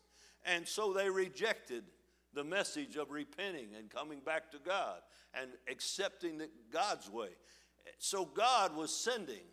And 0.45 0.67
so 0.67 0.93
they 0.93 1.11
rejected 1.11 1.85
the 2.35 2.45
message 2.45 2.97
of 2.97 3.11
repenting 3.11 3.71
and 3.77 3.91
coming 3.91 4.21
back 4.21 4.51
to 4.53 4.59
God 4.59 5.01
and 5.35 5.51
accepting 5.71 6.41
God's 6.73 7.11
way. 7.11 7.31
So 7.99 8.25
God 8.25 8.77
was 8.77 8.95
sending, 8.95 9.45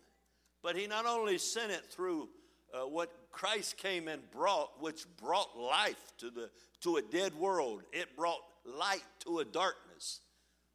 but 0.62 0.76
He 0.76 0.88
not 0.88 1.06
only 1.06 1.38
sent 1.38 1.72
it 1.72 1.86
through 1.90 2.30
uh, 2.74 2.86
what 2.88 3.25
Christ 3.36 3.76
came 3.76 4.08
and 4.08 4.22
brought, 4.32 4.82
which 4.82 5.06
brought 5.22 5.60
life 5.60 6.14
to, 6.20 6.30
the, 6.30 6.50
to 6.82 6.96
a 6.96 7.02
dead 7.02 7.36
world, 7.36 7.84
it 7.92 8.16
brought 8.16 8.40
light 8.66 9.04
to 9.26 9.40
a 9.40 9.46
darkness. 9.46 10.22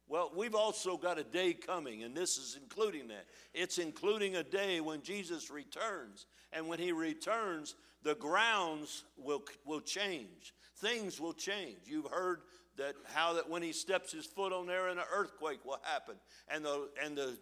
Well, 0.07 0.31
we've 0.35 0.53
also 0.53 0.95
got 0.95 1.17
a 1.17 1.23
day 1.23 1.53
coming, 1.53 2.03
and 2.03 2.15
this 2.15 2.37
is 2.37 2.59
including 2.61 3.07
that. 3.07 3.25
It's 3.55 3.79
including 3.79 4.35
a 4.35 4.43
day 4.43 4.79
when 4.79 5.01
Jesus 5.01 5.49
returns. 5.49 6.27
And 6.53 6.67
when 6.67 6.77
he 6.77 6.91
returns, 6.91 7.73
the 8.03 8.13
grounds 8.13 9.05
will, 9.17 9.43
will 9.65 9.81
change. 9.81 10.53
Things 10.77 11.19
will 11.19 11.33
change. 11.33 11.77
You've 11.85 12.11
heard 12.11 12.41
that 12.77 12.93
how 13.05 13.33
that 13.33 13.49
when 13.49 13.63
he 13.63 13.73
steps 13.73 14.11
his 14.11 14.27
foot 14.27 14.53
on 14.53 14.67
there, 14.67 14.87
an 14.87 14.99
earthquake 15.11 15.65
will 15.65 15.79
happen, 15.81 16.15
and 16.47 16.63
the 16.63 16.89
and 17.03 17.17
the 17.17 17.37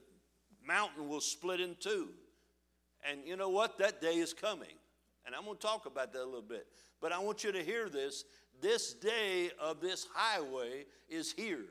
mountain 0.65 1.07
will 1.07 1.22
split 1.22 1.59
in 1.59 1.76
two. 1.80 2.09
And 3.09 3.20
you 3.26 3.36
know 3.36 3.49
what? 3.49 3.78
That 3.80 4.01
day 4.01 4.15
is 4.15 4.34
coming. 4.34 4.78
And 5.30 5.36
I'm 5.36 5.45
going 5.45 5.57
to 5.57 5.61
talk 5.61 5.86
about 5.86 6.11
that 6.13 6.23
a 6.23 6.25
little 6.25 6.41
bit. 6.41 6.65
But 6.99 7.11
I 7.11 7.19
want 7.19 7.43
you 7.43 7.51
to 7.51 7.61
hear 7.61 7.88
this. 7.88 8.23
This 8.63 8.95
day 8.95 9.51
of 9.61 9.80
this 9.80 10.07
highway 10.11 10.86
is 11.07 11.32
here. 11.32 11.65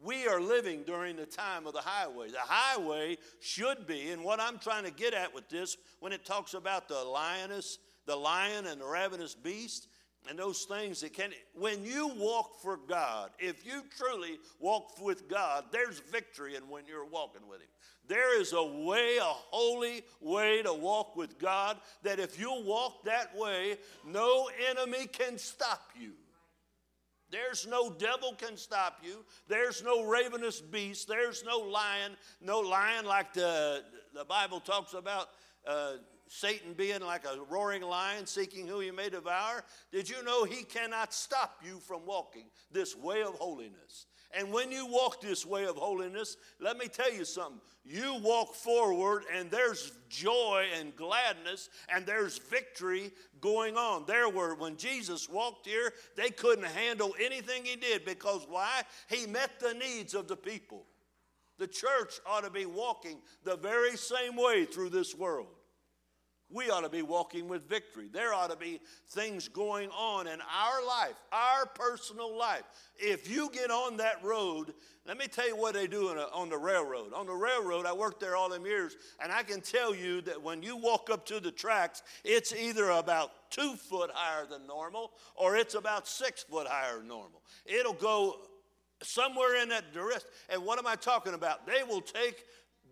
We 0.00 0.28
are 0.28 0.40
living 0.40 0.84
during 0.86 1.16
the 1.16 1.26
time 1.26 1.66
of 1.66 1.72
the 1.72 1.80
highway. 1.80 2.28
The 2.28 2.38
highway 2.38 3.18
should 3.40 3.88
be, 3.88 4.12
and 4.12 4.22
what 4.22 4.38
I'm 4.38 4.60
trying 4.60 4.84
to 4.84 4.92
get 4.92 5.12
at 5.12 5.34
with 5.34 5.48
this, 5.48 5.76
when 5.98 6.12
it 6.12 6.24
talks 6.24 6.54
about 6.54 6.86
the 6.86 7.02
lioness 7.02 7.78
the 8.06 8.16
lion 8.16 8.66
and 8.66 8.80
the 8.80 8.86
ravenous 8.86 9.34
beast 9.34 9.88
and 10.28 10.38
those 10.38 10.64
things 10.64 11.00
that 11.00 11.12
can 11.12 11.30
when 11.54 11.84
you 11.84 12.08
walk 12.16 12.60
for 12.60 12.78
god 12.88 13.30
if 13.38 13.64
you 13.66 13.82
truly 13.96 14.38
walk 14.58 15.00
with 15.00 15.28
god 15.28 15.64
there's 15.70 16.00
victory 16.10 16.56
in 16.56 16.62
when 16.68 16.86
you're 16.86 17.06
walking 17.06 17.46
with 17.48 17.60
him 17.60 17.68
there 18.06 18.40
is 18.40 18.52
a 18.52 18.62
way 18.62 19.16
a 19.18 19.24
holy 19.24 20.02
way 20.20 20.62
to 20.62 20.72
walk 20.72 21.16
with 21.16 21.38
god 21.38 21.76
that 22.02 22.18
if 22.18 22.38
you 22.38 22.62
walk 22.64 23.04
that 23.04 23.36
way 23.36 23.76
no 24.06 24.48
enemy 24.70 25.06
can 25.06 25.38
stop 25.38 25.90
you 25.98 26.12
there's 27.34 27.66
no 27.66 27.90
devil 27.90 28.34
can 28.38 28.56
stop 28.56 29.00
you. 29.02 29.24
There's 29.48 29.82
no 29.82 30.04
ravenous 30.04 30.60
beast. 30.60 31.08
There's 31.08 31.42
no 31.42 31.58
lion. 31.58 32.12
No 32.40 32.60
lion 32.60 33.06
like 33.06 33.32
the, 33.34 33.82
the 34.14 34.24
Bible 34.24 34.60
talks 34.60 34.94
about 34.94 35.30
uh, 35.66 35.94
Satan 36.34 36.72
being 36.72 37.00
like 37.00 37.24
a 37.24 37.40
roaring 37.48 37.82
lion 37.82 38.26
seeking 38.26 38.66
who 38.66 38.80
he 38.80 38.90
may 38.90 39.08
devour, 39.08 39.62
did 39.92 40.08
you 40.08 40.20
know 40.24 40.42
he 40.42 40.64
cannot 40.64 41.14
stop 41.14 41.60
you 41.64 41.78
from 41.78 42.04
walking 42.04 42.46
this 42.72 42.96
way 42.96 43.22
of 43.22 43.34
holiness? 43.34 44.06
And 44.36 44.52
when 44.52 44.72
you 44.72 44.84
walk 44.84 45.20
this 45.20 45.46
way 45.46 45.64
of 45.64 45.76
holiness, 45.76 46.36
let 46.60 46.76
me 46.76 46.88
tell 46.88 47.12
you 47.12 47.24
something. 47.24 47.60
You 47.84 48.18
walk 48.20 48.52
forward, 48.56 49.22
and 49.32 49.48
there's 49.48 49.92
joy 50.08 50.66
and 50.76 50.96
gladness, 50.96 51.68
and 51.88 52.04
there's 52.04 52.38
victory 52.38 53.12
going 53.40 53.76
on. 53.76 54.04
There 54.04 54.28
were, 54.28 54.56
when 54.56 54.76
Jesus 54.76 55.28
walked 55.28 55.68
here, 55.68 55.92
they 56.16 56.30
couldn't 56.30 56.64
handle 56.64 57.14
anything 57.22 57.64
he 57.64 57.76
did 57.76 58.04
because 58.04 58.44
why? 58.48 58.82
He 59.08 59.28
met 59.28 59.60
the 59.60 59.74
needs 59.74 60.14
of 60.14 60.26
the 60.26 60.36
people. 60.36 60.84
The 61.58 61.68
church 61.68 62.14
ought 62.26 62.42
to 62.42 62.50
be 62.50 62.66
walking 62.66 63.18
the 63.44 63.56
very 63.56 63.96
same 63.96 64.34
way 64.34 64.64
through 64.64 64.90
this 64.90 65.14
world. 65.14 65.46
We 66.54 66.70
ought 66.70 66.82
to 66.82 66.88
be 66.88 67.02
walking 67.02 67.48
with 67.48 67.68
victory. 67.68 68.08
There 68.10 68.32
ought 68.32 68.50
to 68.50 68.56
be 68.56 68.80
things 69.10 69.48
going 69.48 69.90
on 69.90 70.28
in 70.28 70.38
our 70.40 70.86
life, 70.86 71.20
our 71.32 71.66
personal 71.66 72.38
life. 72.38 72.62
If 72.96 73.28
you 73.28 73.50
get 73.52 73.72
on 73.72 73.96
that 73.96 74.22
road, 74.22 74.72
let 75.04 75.18
me 75.18 75.26
tell 75.26 75.48
you 75.48 75.56
what 75.56 75.74
they 75.74 75.88
do 75.88 76.10
a, 76.10 76.28
on 76.32 76.48
the 76.48 76.56
railroad. 76.56 77.12
On 77.12 77.26
the 77.26 77.34
railroad, 77.34 77.86
I 77.86 77.92
worked 77.92 78.20
there 78.20 78.36
all 78.36 78.48
them 78.48 78.64
years, 78.64 78.96
and 79.20 79.32
I 79.32 79.42
can 79.42 79.60
tell 79.60 79.94
you 79.94 80.20
that 80.22 80.40
when 80.40 80.62
you 80.62 80.76
walk 80.76 81.10
up 81.10 81.26
to 81.26 81.40
the 81.40 81.50
tracks, 81.50 82.02
it's 82.22 82.54
either 82.54 82.88
about 82.90 83.32
two 83.50 83.74
foot 83.74 84.10
higher 84.14 84.46
than 84.46 84.66
normal 84.66 85.10
or 85.34 85.56
it's 85.56 85.74
about 85.74 86.06
six 86.06 86.44
foot 86.44 86.68
higher 86.68 86.98
than 86.98 87.08
normal. 87.08 87.42
It'll 87.66 87.92
go 87.92 88.36
somewhere 89.02 89.60
in 89.60 89.68
that 89.70 89.92
direction. 89.92 90.28
And 90.48 90.64
what 90.64 90.78
am 90.78 90.86
I 90.86 90.94
talking 90.94 91.34
about? 91.34 91.66
They 91.66 91.82
will 91.82 92.00
take 92.00 92.44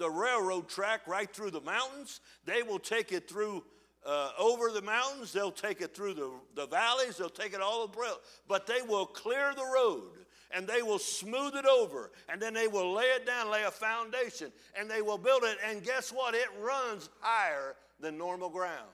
the 0.03 0.11
railroad 0.11 0.69
track 0.69 1.07
right 1.07 1.33
through 1.33 1.53
the 1.53 1.61
mountains. 1.61 2.21
They 2.45 2.65
will 2.65 2.81
take 2.81 3.13
it 3.13 3.29
through 3.29 3.63
uh, 4.05 4.31
over 4.37 4.71
the 4.71 4.83
mountains. 4.83 5.33
They'll 5.33 5.53
take 5.53 5.81
it 5.81 5.95
through 5.95 6.15
the, 6.15 6.31
the 6.57 6.67
valleys. 6.67 7.17
They'll 7.17 7.29
take 7.29 7.55
it 7.55 7.61
all 7.61 7.87
the 7.87 8.19
But 8.49 8.67
they 8.67 8.83
will 8.83 9.07
clear 9.07 9.55
the 9.55 9.65
road 9.65 10.27
and 10.51 10.67
they 10.67 10.83
will 10.83 10.99
smooth 10.99 11.55
it 11.55 11.67
over 11.67 12.11
and 12.29 12.43
then 12.43 12.53
they 12.53 12.67
will 12.67 12.93
lay 12.93 13.05
it 13.05 13.25
down, 13.25 13.49
lay 13.49 13.63
a 13.63 13.71
foundation, 13.71 14.51
and 14.77 14.91
they 14.91 15.03
will 15.03 15.19
build 15.19 15.45
it. 15.45 15.57
And 15.65 15.85
guess 15.85 16.13
what? 16.13 16.35
It 16.35 16.49
runs 16.61 17.09
higher 17.21 17.77
than 18.01 18.19
normal 18.19 18.51
ground. 18.51 18.91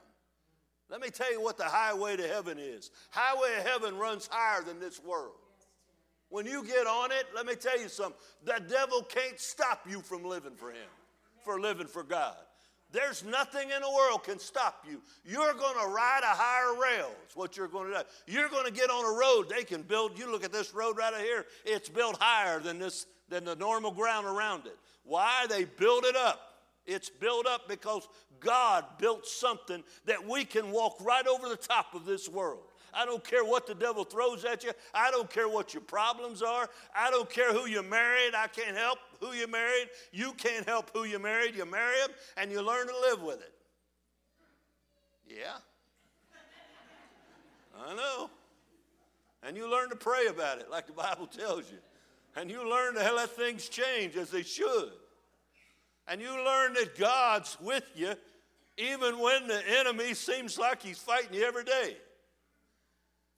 Let 0.91 1.01
me 1.01 1.09
tell 1.09 1.31
you 1.31 1.41
what 1.41 1.57
the 1.57 1.65
highway 1.65 2.17
to 2.17 2.27
heaven 2.27 2.59
is. 2.59 2.91
Highway 3.09 3.55
to 3.57 3.67
heaven 3.67 3.97
runs 3.97 4.29
higher 4.31 4.61
than 4.61 4.79
this 4.79 5.03
world. 5.03 5.33
When 6.29 6.45
you 6.45 6.63
get 6.63 6.85
on 6.85 7.11
it, 7.11 7.25
let 7.35 7.45
me 7.45 7.55
tell 7.55 7.79
you 7.79 7.89
something. 7.89 8.19
The 8.45 8.61
devil 8.67 9.01
can't 9.01 9.39
stop 9.39 9.85
you 9.89 10.01
from 10.01 10.23
living 10.23 10.55
for 10.55 10.69
him, 10.69 10.89
for 11.49 11.59
living 11.59 11.87
for 11.87 12.03
God. 12.03 12.35
There's 12.91 13.23
nothing 13.23 13.69
in 13.71 13.81
the 13.81 13.89
world 13.89 14.23
can 14.23 14.37
stop 14.37 14.85
you. 14.87 15.01
You're 15.25 15.53
going 15.53 15.79
to 15.79 15.87
ride 15.87 16.21
a 16.23 16.35
higher 16.35 16.79
rail. 16.79 17.11
It's 17.25 17.35
what 17.35 17.57
you're 17.57 17.67
going 17.67 17.91
to 17.91 17.99
do. 17.99 18.33
You're 18.33 18.49
going 18.49 18.65
to 18.65 18.71
get 18.71 18.91
on 18.91 19.03
a 19.03 19.17
road. 19.17 19.49
They 19.49 19.63
can 19.63 19.81
build. 19.81 20.17
You 20.17 20.31
look 20.31 20.43
at 20.43 20.51
this 20.51 20.73
road 20.75 20.97
right 20.97 21.13
here. 21.15 21.45
It's 21.65 21.89
built 21.89 22.17
higher 22.19 22.59
than 22.59 22.77
this 22.77 23.07
than 23.29 23.45
the 23.45 23.55
normal 23.55 23.91
ground 23.91 24.27
around 24.27 24.67
it. 24.67 24.77
Why? 25.03 25.45
They 25.49 25.65
build 25.65 26.03
it 26.05 26.15
up. 26.15 26.48
It's 26.89 27.09
built 27.09 27.45
up 27.45 27.69
because 27.69 28.07
God 28.39 28.83
built 28.97 29.27
something 29.27 29.83
that 30.05 30.27
we 30.27 30.43
can 30.43 30.71
walk 30.71 30.97
right 31.01 31.25
over 31.27 31.47
the 31.47 31.55
top 31.55 31.93
of 31.93 32.03
this 32.05 32.27
world. 32.27 32.63
I 32.91 33.05
don't 33.05 33.23
care 33.23 33.45
what 33.45 33.67
the 33.67 33.75
devil 33.75 34.03
throws 34.03 34.43
at 34.43 34.63
you. 34.63 34.71
I 34.91 35.11
don't 35.11 35.29
care 35.29 35.47
what 35.47 35.75
your 35.75 35.81
problems 35.81 36.41
are. 36.41 36.67
I 36.95 37.11
don't 37.11 37.29
care 37.29 37.53
who 37.53 37.67
you 37.67 37.83
married. 37.83 38.33
I 38.35 38.47
can't 38.47 38.75
help 38.75 38.97
who 39.19 39.33
you 39.33 39.47
married. 39.47 39.89
You 40.11 40.33
can't 40.33 40.67
help 40.67 40.89
who 40.91 41.03
you 41.03 41.19
married. 41.19 41.55
You 41.55 41.65
marry 41.65 41.95
him 41.99 42.09
and 42.37 42.51
you 42.51 42.61
learn 42.61 42.87
to 42.87 42.99
live 42.99 43.21
with 43.21 43.41
it. 43.41 43.53
Yeah. 45.27 45.57
I 47.79 47.93
know. 47.93 48.31
And 49.43 49.55
you 49.55 49.69
learn 49.69 49.89
to 49.89 49.95
pray 49.95 50.25
about 50.27 50.57
it 50.57 50.71
like 50.71 50.87
the 50.87 50.93
Bible 50.93 51.27
tells 51.37 51.69
you. 51.69 51.77
And 52.35 52.49
you 52.49 52.67
learn 52.67 52.95
to 52.95 53.13
let 53.13 53.29
things 53.29 53.69
change 53.69 54.15
as 54.15 54.31
they 54.31 54.43
should. 54.43 54.91
And 56.09 56.21
you 56.21 56.31
learn 56.43 56.73
that 56.73 56.97
God's 56.97 57.57
with 57.61 57.89
you 57.95 58.13
even 58.77 59.19
when 59.19 59.47
the 59.47 59.61
enemy 59.79 60.13
seems 60.13 60.57
like 60.57 60.81
he's 60.81 60.97
fighting 60.97 61.33
you 61.33 61.43
every 61.43 61.65
day. 61.65 61.97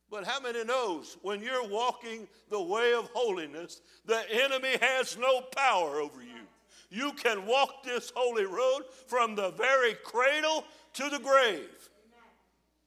But 0.09 0.25
how 0.25 0.39
many 0.39 0.63
knows 0.63 1.17
when 1.21 1.41
you're 1.41 1.67
walking 1.67 2.27
the 2.49 2.61
way 2.61 2.93
of 2.93 3.09
holiness, 3.13 3.81
the 4.05 4.21
enemy 4.29 4.75
has 4.79 5.17
no 5.17 5.41
power 5.41 5.99
over 5.99 6.21
you. 6.21 6.41
You 6.89 7.13
can 7.13 7.45
walk 7.47 7.83
this 7.83 8.11
holy 8.13 8.45
road 8.45 8.83
from 9.07 9.35
the 9.35 9.51
very 9.51 9.93
cradle 9.93 10.65
to 10.93 11.09
the 11.09 11.19
grave. 11.19 11.89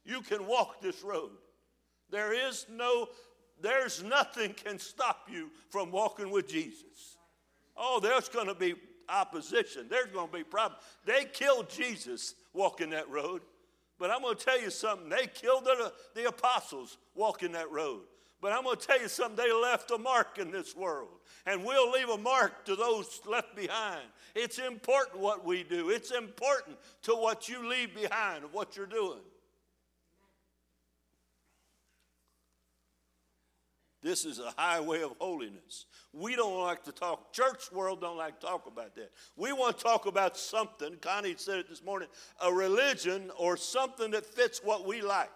You 0.05 0.21
can 0.21 0.45
walk 0.45 0.81
this 0.81 1.03
road. 1.03 1.31
There 2.11 2.33
is 2.33 2.67
no 2.71 3.07
there's 3.61 4.03
nothing 4.03 4.53
can 4.53 4.77
stop 4.79 5.29
you 5.31 5.49
from 5.69 5.89
walking 5.89 6.29
with 6.29 6.47
Jesus. 6.47 7.17
Oh, 7.77 7.99
there's 8.01 8.27
going 8.27 8.47
to 8.47 8.53
be 8.53 8.75
opposition. 9.09 9.87
There's 9.89 10.11
going 10.11 10.27
to 10.27 10.33
be 10.33 10.43
problems. 10.43 10.81
They 11.05 11.25
killed 11.25 11.69
Jesus 11.69 12.35
walking 12.53 12.91
that 12.91 13.09
road. 13.09 13.41
But 13.97 14.11
I'm 14.11 14.21
going 14.21 14.35
to 14.35 14.43
tell 14.43 14.59
you 14.59 14.69
something. 14.69 15.09
They 15.09 15.27
killed 15.27 15.65
the, 15.65 15.93
the 16.13 16.27
apostles 16.27 16.97
walking 17.15 17.53
that 17.53 17.71
road. 17.71 18.01
But 18.41 18.51
I'm 18.51 18.63
going 18.63 18.77
to 18.77 18.85
tell 18.85 19.01
you 19.01 19.07
something. 19.07 19.37
They 19.37 19.51
left 19.51 19.89
a 19.91 19.97
mark 19.97 20.37
in 20.37 20.51
this 20.51 20.75
world. 20.75 21.09
And 21.45 21.63
we'll 21.63 21.91
leave 21.91 22.09
a 22.09 22.17
mark 22.17 22.65
to 22.65 22.75
those 22.75 23.21
left 23.25 23.55
behind. 23.55 24.03
It's 24.35 24.59
important 24.59 25.19
what 25.19 25.45
we 25.45 25.63
do, 25.63 25.89
it's 25.89 26.11
important 26.11 26.77
to 27.03 27.13
what 27.13 27.47
you 27.47 27.67
leave 27.67 27.95
behind, 27.95 28.43
of 28.43 28.53
what 28.53 28.75
you're 28.75 28.85
doing. 28.85 29.21
This 34.05 34.23
is 34.23 34.37
a 34.37 34.53
highway 34.55 35.01
of 35.01 35.15
holiness. 35.17 35.87
We 36.13 36.35
don't 36.35 36.61
like 36.61 36.83
to 36.83 36.91
talk, 36.91 37.33
church 37.33 37.71
world 37.71 38.01
don't 38.01 38.17
like 38.17 38.39
to 38.39 38.45
talk 38.45 38.67
about 38.67 38.93
that. 38.93 39.09
We 39.35 39.51
want 39.51 39.79
to 39.79 39.83
talk 39.83 40.05
about 40.05 40.37
something, 40.37 40.97
Connie 41.01 41.33
said 41.39 41.57
it 41.57 41.67
this 41.67 41.83
morning, 41.83 42.07
a 42.39 42.53
religion 42.53 43.31
or 43.35 43.57
something 43.57 44.11
that 44.11 44.23
fits 44.23 44.61
what 44.63 44.85
we 44.85 45.01
like. 45.01 45.31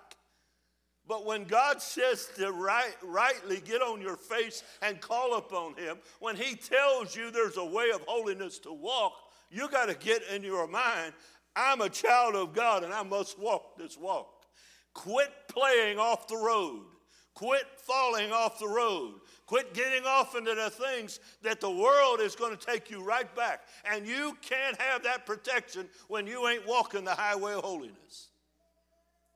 But 1.07 1.25
when 1.25 1.45
God 1.45 1.81
says 1.81 2.29
to 2.37 2.51
right, 2.51 2.95
rightly 3.01 3.59
get 3.59 3.81
on 3.81 4.01
your 4.01 4.17
face 4.17 4.61
and 4.83 5.01
call 5.01 5.37
upon 5.37 5.73
Him, 5.73 5.97
when 6.19 6.35
He 6.35 6.53
tells 6.53 7.15
you 7.15 7.31
there's 7.31 7.57
a 7.57 7.65
way 7.65 7.89
of 7.89 8.01
holiness 8.05 8.59
to 8.59 8.71
walk, 8.71 9.13
you 9.49 9.67
got 9.69 9.89
to 9.89 9.95
get 9.95 10.21
in 10.31 10.43
your 10.43 10.67
mind, 10.67 11.13
I'm 11.55 11.81
a 11.81 11.89
child 11.89 12.35
of 12.35 12.53
God 12.53 12.83
and 12.83 12.93
I 12.93 13.01
must 13.01 13.39
walk 13.39 13.79
this 13.79 13.97
walk. 13.97 14.45
Quit 14.93 15.33
playing 15.47 15.97
off 15.97 16.27
the 16.27 16.37
road. 16.37 16.85
Quit 17.33 17.65
falling 17.77 18.31
off 18.31 18.59
the 18.59 18.67
road. 18.67 19.15
Quit 19.45 19.73
getting 19.73 20.05
off 20.05 20.35
into 20.35 20.53
the 20.53 20.69
things 20.69 21.19
that 21.41 21.61
the 21.61 21.69
world 21.69 22.19
is 22.19 22.35
going 22.35 22.55
to 22.55 22.65
take 22.65 22.91
you 22.91 23.03
right 23.03 23.33
back. 23.35 23.61
And 23.91 24.05
you 24.05 24.37
can't 24.41 24.79
have 24.79 25.03
that 25.03 25.25
protection 25.25 25.87
when 26.07 26.27
you 26.27 26.47
ain't 26.47 26.67
walking 26.67 27.05
the 27.05 27.15
highway 27.15 27.53
of 27.53 27.63
holiness. 27.63 28.29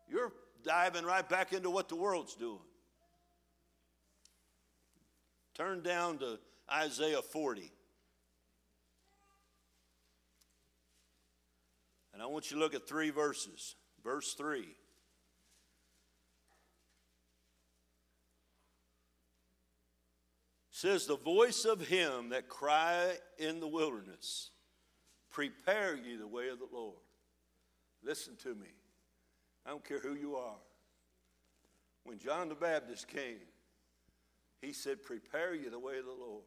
You're 0.09 0.33
diving 0.63 1.05
right 1.05 1.27
back 1.27 1.53
into 1.53 1.69
what 1.69 1.89
the 1.89 1.95
world's 1.95 2.35
doing. 2.35 2.59
Turn 5.55 5.81
down 5.81 6.17
to 6.19 6.39
Isaiah 6.71 7.21
40. 7.21 7.71
And 12.13 12.21
I 12.21 12.25
want 12.27 12.51
you 12.51 12.57
to 12.57 12.63
look 12.63 12.75
at 12.75 12.87
three 12.87 13.09
verses. 13.09 13.75
Verse 14.03 14.33
3. 14.33 14.67
Says, 20.83 21.05
The 21.05 21.15
voice 21.15 21.63
of 21.63 21.87
him 21.87 22.29
that 22.29 22.49
cry 22.49 23.13
in 23.37 23.61
the 23.61 23.67
wilderness, 23.67 24.49
prepare 25.31 25.95
ye 25.95 26.17
the 26.17 26.27
way 26.27 26.49
of 26.49 26.59
the 26.59 26.67
Lord. 26.73 26.99
Listen 28.03 28.35
to 28.43 28.49
me. 28.49 28.67
I 29.65 29.69
don't 29.69 29.85
care 29.85 29.99
who 29.99 30.13
you 30.13 30.35
are. 30.35 30.57
When 32.03 32.19
John 32.19 32.49
the 32.49 32.55
Baptist 32.55 33.07
came, 33.07 33.39
he 34.61 34.73
said, 34.73 35.01
Prepare 35.01 35.55
ye 35.55 35.69
the 35.69 35.79
way 35.79 35.99
of 35.99 36.05
the 36.05 36.11
Lord. 36.11 36.43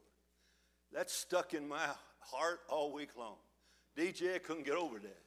That 0.93 1.09
stuck 1.09 1.55
in 1.55 1.67
my 1.67 1.87
heart 2.21 2.61
all 2.69 2.93
week 2.93 3.17
long. 3.19 3.37
DJ, 3.97 4.43
couldn't 4.43 4.67
get 4.67 4.77
over 4.77 4.99
that. 4.99 5.23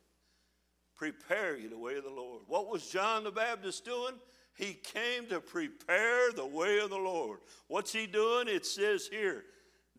Prepare 0.96 1.58
ye 1.58 1.66
the 1.66 1.80
way 1.80 1.96
of 1.96 2.04
the 2.04 2.12
Lord. 2.12 2.44
What 2.46 2.70
was 2.70 2.88
John 2.88 3.24
the 3.24 3.32
Baptist 3.32 3.86
doing? 3.86 4.14
He 4.60 4.74
came 4.74 5.26
to 5.30 5.40
prepare 5.40 6.34
the 6.34 6.46
way 6.46 6.80
of 6.80 6.90
the 6.90 6.98
Lord. 6.98 7.40
What's 7.70 7.94
he 7.94 8.08
doing? 8.08 8.50
It 8.50 8.66
says 8.66 9.08
here, 9.10 9.46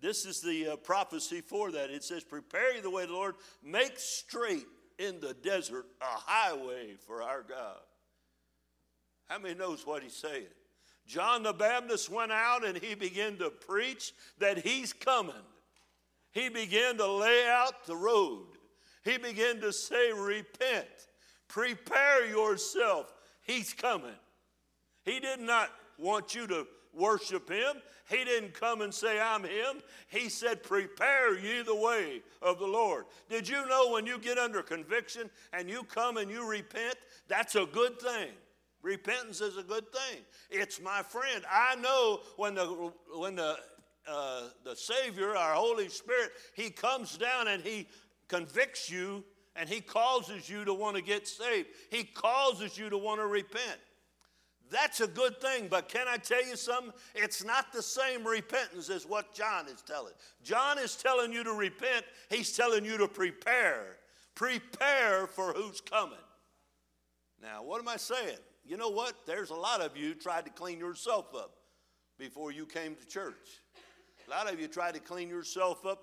this 0.02 0.26
is 0.26 0.42
the 0.42 0.72
uh, 0.72 0.76
prophecy 0.76 1.40
for 1.40 1.72
that. 1.72 1.88
It 1.88 2.04
says, 2.04 2.24
Prepare 2.24 2.78
the 2.82 2.90
way 2.90 3.04
of 3.04 3.08
the 3.08 3.14
Lord, 3.14 3.36
make 3.64 3.98
straight 3.98 4.66
in 4.98 5.18
the 5.18 5.32
desert 5.32 5.86
a 6.02 6.04
highway 6.04 6.96
for 7.06 7.22
our 7.22 7.42
God. 7.42 7.78
How 9.28 9.38
many 9.38 9.54
knows 9.54 9.86
what 9.86 10.02
he's 10.02 10.14
saying? 10.14 10.44
John 11.06 11.42
the 11.42 11.54
Baptist 11.54 12.10
went 12.10 12.30
out 12.30 12.62
and 12.62 12.76
he 12.76 12.94
began 12.94 13.38
to 13.38 13.48
preach 13.48 14.12
that 14.40 14.58
he's 14.58 14.92
coming. 14.92 15.32
He 16.32 16.50
began 16.50 16.98
to 16.98 17.10
lay 17.10 17.46
out 17.48 17.86
the 17.86 17.96
road. 17.96 18.44
He 19.04 19.16
began 19.16 19.58
to 19.62 19.72
say, 19.72 20.12
Repent, 20.12 20.86
prepare 21.48 22.26
yourself. 22.26 23.10
He's 23.40 23.72
coming. 23.72 24.16
He 25.10 25.18
did 25.18 25.40
not 25.40 25.70
want 25.98 26.36
you 26.36 26.46
to 26.46 26.66
worship 26.94 27.48
him. 27.48 27.82
He 28.08 28.24
didn't 28.24 28.54
come 28.54 28.80
and 28.80 28.94
say, 28.94 29.20
I'm 29.20 29.42
him. 29.42 29.82
He 30.08 30.28
said, 30.28 30.62
Prepare 30.62 31.36
ye 31.36 31.62
the 31.62 31.74
way 31.74 32.22
of 32.40 32.60
the 32.60 32.66
Lord. 32.66 33.06
Did 33.28 33.48
you 33.48 33.66
know 33.66 33.90
when 33.90 34.06
you 34.06 34.18
get 34.18 34.38
under 34.38 34.62
conviction 34.62 35.28
and 35.52 35.68
you 35.68 35.82
come 35.82 36.16
and 36.16 36.30
you 36.30 36.48
repent, 36.48 36.96
that's 37.28 37.56
a 37.56 37.66
good 37.66 38.00
thing. 38.00 38.28
Repentance 38.82 39.40
is 39.40 39.56
a 39.56 39.62
good 39.62 39.92
thing. 39.92 40.20
It's 40.48 40.80
my 40.80 41.02
friend. 41.02 41.44
I 41.50 41.74
know 41.76 42.20
when 42.36 42.54
the 42.54 42.92
when 43.16 43.34
the 43.34 43.56
uh, 44.08 44.42
the 44.64 44.74
Savior, 44.74 45.36
our 45.36 45.54
Holy 45.54 45.88
Spirit, 45.88 46.30
He 46.54 46.70
comes 46.70 47.18
down 47.18 47.48
and 47.48 47.62
He 47.62 47.88
convicts 48.28 48.90
you 48.90 49.24
and 49.54 49.68
He 49.68 49.80
causes 49.80 50.48
you 50.48 50.64
to 50.64 50.72
want 50.72 50.96
to 50.96 51.02
get 51.02 51.28
saved. 51.28 51.68
He 51.90 52.04
causes 52.04 52.78
you 52.78 52.88
to 52.90 52.96
want 52.96 53.20
to 53.20 53.26
repent. 53.26 53.78
That's 54.70 55.00
a 55.00 55.08
good 55.08 55.40
thing, 55.40 55.66
but 55.68 55.88
can 55.88 56.06
I 56.08 56.16
tell 56.16 56.46
you 56.46 56.56
something? 56.56 56.92
It's 57.14 57.44
not 57.44 57.72
the 57.72 57.82
same 57.82 58.24
repentance 58.24 58.88
as 58.88 59.04
what 59.04 59.34
John 59.34 59.66
is 59.66 59.82
telling. 59.82 60.12
John 60.44 60.78
is 60.78 60.94
telling 60.96 61.32
you 61.32 61.42
to 61.42 61.52
repent, 61.52 62.04
he's 62.28 62.56
telling 62.56 62.84
you 62.84 62.96
to 62.98 63.08
prepare. 63.08 63.96
Prepare 64.36 65.26
for 65.26 65.52
who's 65.52 65.80
coming. 65.80 66.18
Now, 67.42 67.64
what 67.64 67.80
am 67.80 67.88
I 67.88 67.96
saying? 67.96 68.38
You 68.64 68.76
know 68.76 68.90
what? 68.90 69.14
There's 69.26 69.50
a 69.50 69.54
lot 69.54 69.80
of 69.80 69.96
you 69.96 70.14
tried 70.14 70.44
to 70.44 70.50
clean 70.50 70.78
yourself 70.78 71.34
up 71.34 71.52
before 72.18 72.52
you 72.52 72.64
came 72.64 72.94
to 72.94 73.06
church. 73.06 73.60
A 74.28 74.30
lot 74.30 74.52
of 74.52 74.60
you 74.60 74.68
tried 74.68 74.94
to 74.94 75.00
clean 75.00 75.28
yourself 75.28 75.84
up 75.84 76.00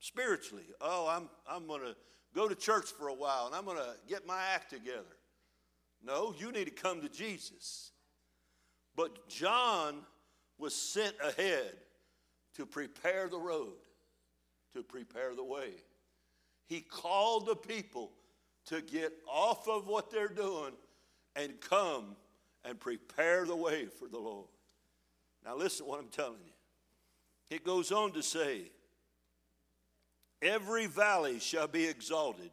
spiritually. 0.00 0.64
Oh, 0.80 1.06
I'm, 1.08 1.28
I'm 1.48 1.66
going 1.66 1.82
to 1.82 1.94
go 2.34 2.48
to 2.48 2.54
church 2.54 2.86
for 2.86 3.08
a 3.08 3.14
while 3.14 3.46
and 3.46 3.54
I'm 3.54 3.64
going 3.64 3.76
to 3.76 3.94
get 4.08 4.26
my 4.26 4.42
act 4.54 4.70
together. 4.70 5.15
No, 6.04 6.34
you 6.38 6.52
need 6.52 6.66
to 6.66 6.70
come 6.70 7.00
to 7.00 7.08
Jesus. 7.08 7.92
But 8.94 9.28
John 9.28 9.96
was 10.58 10.74
sent 10.74 11.14
ahead 11.22 11.74
to 12.54 12.64
prepare 12.64 13.28
the 13.28 13.38
road, 13.38 13.74
to 14.74 14.82
prepare 14.82 15.34
the 15.34 15.44
way. 15.44 15.70
He 16.66 16.80
called 16.80 17.46
the 17.46 17.56
people 17.56 18.12
to 18.66 18.80
get 18.80 19.12
off 19.30 19.68
of 19.68 19.86
what 19.86 20.10
they're 20.10 20.28
doing 20.28 20.72
and 21.36 21.60
come 21.60 22.16
and 22.64 22.80
prepare 22.80 23.44
the 23.44 23.54
way 23.54 23.86
for 23.86 24.08
the 24.08 24.18
Lord. 24.18 24.48
Now, 25.44 25.56
listen 25.56 25.84
to 25.84 25.90
what 25.90 26.00
I'm 26.00 26.08
telling 26.08 26.40
you. 26.44 27.56
It 27.56 27.64
goes 27.64 27.92
on 27.92 28.12
to 28.12 28.22
say, 28.22 28.70
Every 30.42 30.86
valley 30.86 31.38
shall 31.38 31.68
be 31.68 31.86
exalted, 31.86 32.50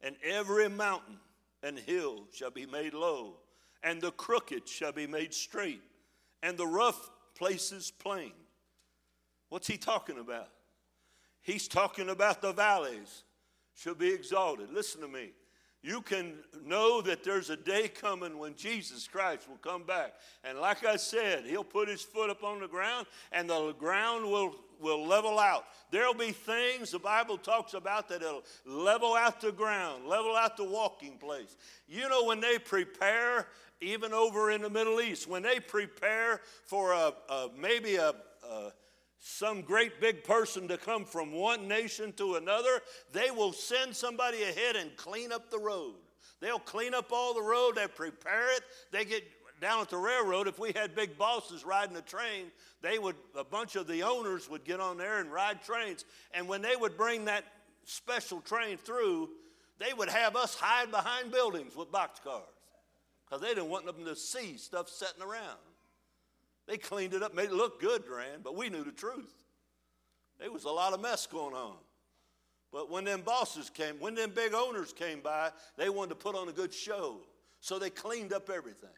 and 0.00 0.14
every 0.22 0.68
mountain 0.68 1.18
and 1.64 1.78
hill 1.78 2.26
shall 2.32 2.50
be 2.50 2.66
made 2.66 2.92
low, 2.92 3.38
and 3.82 4.00
the 4.00 4.12
crooked 4.12 4.68
shall 4.68 4.92
be 4.92 5.06
made 5.06 5.32
straight, 5.32 5.80
and 6.42 6.58
the 6.58 6.66
rough 6.66 7.10
places 7.34 7.90
plain. 7.90 8.32
What's 9.48 9.66
he 9.66 9.78
talking 9.78 10.18
about? 10.18 10.50
He's 11.40 11.66
talking 11.66 12.10
about 12.10 12.42
the 12.42 12.52
valleys 12.52 13.24
shall 13.74 13.94
be 13.94 14.12
exalted. 14.12 14.70
Listen 14.72 15.00
to 15.00 15.08
me 15.08 15.30
you 15.84 16.00
can 16.00 16.32
know 16.64 17.02
that 17.02 17.22
there's 17.22 17.50
a 17.50 17.58
day 17.58 17.88
coming 17.88 18.38
when 18.38 18.54
Jesus 18.54 19.06
Christ 19.06 19.46
will 19.46 19.58
come 19.58 19.82
back. 19.82 20.14
And 20.42 20.58
like 20.58 20.82
I 20.82 20.96
said, 20.96 21.44
he'll 21.44 21.62
put 21.62 21.90
his 21.90 22.00
foot 22.00 22.30
up 22.30 22.42
on 22.42 22.60
the 22.60 22.66
ground 22.66 23.06
and 23.32 23.50
the 23.50 23.74
ground 23.74 24.24
will, 24.24 24.56
will 24.80 25.06
level 25.06 25.38
out. 25.38 25.66
There'll 25.90 26.14
be 26.14 26.32
things 26.32 26.90
the 26.90 26.98
Bible 26.98 27.36
talks 27.36 27.74
about 27.74 28.08
that'll 28.08 28.44
level 28.64 29.14
out 29.14 29.42
the 29.42 29.52
ground, 29.52 30.06
level 30.06 30.34
out 30.34 30.56
the 30.56 30.64
walking 30.64 31.18
place. 31.18 31.54
You 31.86 32.08
know, 32.08 32.24
when 32.24 32.40
they 32.40 32.58
prepare, 32.58 33.48
even 33.82 34.14
over 34.14 34.52
in 34.52 34.62
the 34.62 34.70
Middle 34.70 35.02
East, 35.02 35.28
when 35.28 35.42
they 35.42 35.60
prepare 35.60 36.40
for 36.64 36.92
a, 36.92 37.12
a 37.28 37.50
maybe 37.58 37.96
a, 37.96 38.14
a 38.42 38.72
some 39.26 39.62
great 39.62 40.02
big 40.02 40.22
person 40.22 40.68
to 40.68 40.76
come 40.76 41.06
from 41.06 41.32
one 41.32 41.66
nation 41.66 42.12
to 42.12 42.34
another, 42.34 42.82
they 43.10 43.30
will 43.30 43.54
send 43.54 43.96
somebody 43.96 44.42
ahead 44.42 44.76
and 44.76 44.94
clean 44.98 45.32
up 45.32 45.50
the 45.50 45.58
road. 45.58 45.94
They'll 46.40 46.58
clean 46.58 46.92
up 46.92 47.10
all 47.10 47.32
the 47.32 47.40
road, 47.40 47.76
they 47.76 47.86
prepare 47.86 48.54
it. 48.54 48.60
They 48.92 49.06
get 49.06 49.24
down 49.62 49.80
at 49.80 49.88
the 49.88 49.96
railroad, 49.96 50.46
if 50.46 50.58
we 50.58 50.72
had 50.72 50.94
big 50.94 51.16
bosses 51.16 51.64
riding 51.64 51.96
a 51.96 52.02
train, 52.02 52.52
they 52.82 52.98
would 52.98 53.16
a 53.34 53.44
bunch 53.44 53.76
of 53.76 53.86
the 53.86 54.02
owners 54.02 54.50
would 54.50 54.62
get 54.62 54.78
on 54.78 54.98
there 54.98 55.20
and 55.20 55.32
ride 55.32 55.62
trains. 55.62 56.04
And 56.34 56.46
when 56.46 56.60
they 56.60 56.76
would 56.76 56.98
bring 56.98 57.24
that 57.24 57.44
special 57.84 58.42
train 58.42 58.76
through, 58.76 59.30
they 59.78 59.94
would 59.94 60.10
have 60.10 60.36
us 60.36 60.54
hide 60.54 60.90
behind 60.90 61.32
buildings 61.32 61.74
with 61.74 61.90
boxcars. 61.90 62.42
Because 63.24 63.40
they 63.40 63.48
didn't 63.48 63.70
want 63.70 63.86
them 63.86 64.04
to 64.04 64.14
see 64.14 64.58
stuff 64.58 64.90
sitting 64.90 65.22
around. 65.22 65.56
They 66.66 66.78
cleaned 66.78 67.14
it 67.14 67.22
up, 67.22 67.34
made 67.34 67.50
it 67.50 67.52
look 67.52 67.80
good, 67.80 68.04
Duran, 68.06 68.40
but 68.42 68.56
we 68.56 68.70
knew 68.70 68.84
the 68.84 68.92
truth. 68.92 69.32
There 70.40 70.50
was 70.50 70.64
a 70.64 70.70
lot 70.70 70.92
of 70.92 71.00
mess 71.00 71.26
going 71.26 71.54
on. 71.54 71.76
But 72.72 72.90
when 72.90 73.04
them 73.04 73.20
bosses 73.20 73.70
came, 73.70 73.96
when 74.00 74.14
them 74.14 74.32
big 74.34 74.52
owners 74.52 74.92
came 74.92 75.20
by, 75.20 75.50
they 75.76 75.88
wanted 75.88 76.10
to 76.10 76.14
put 76.16 76.34
on 76.34 76.48
a 76.48 76.52
good 76.52 76.74
show. 76.74 77.18
So 77.60 77.78
they 77.78 77.90
cleaned 77.90 78.32
up 78.32 78.50
everything. 78.50 78.90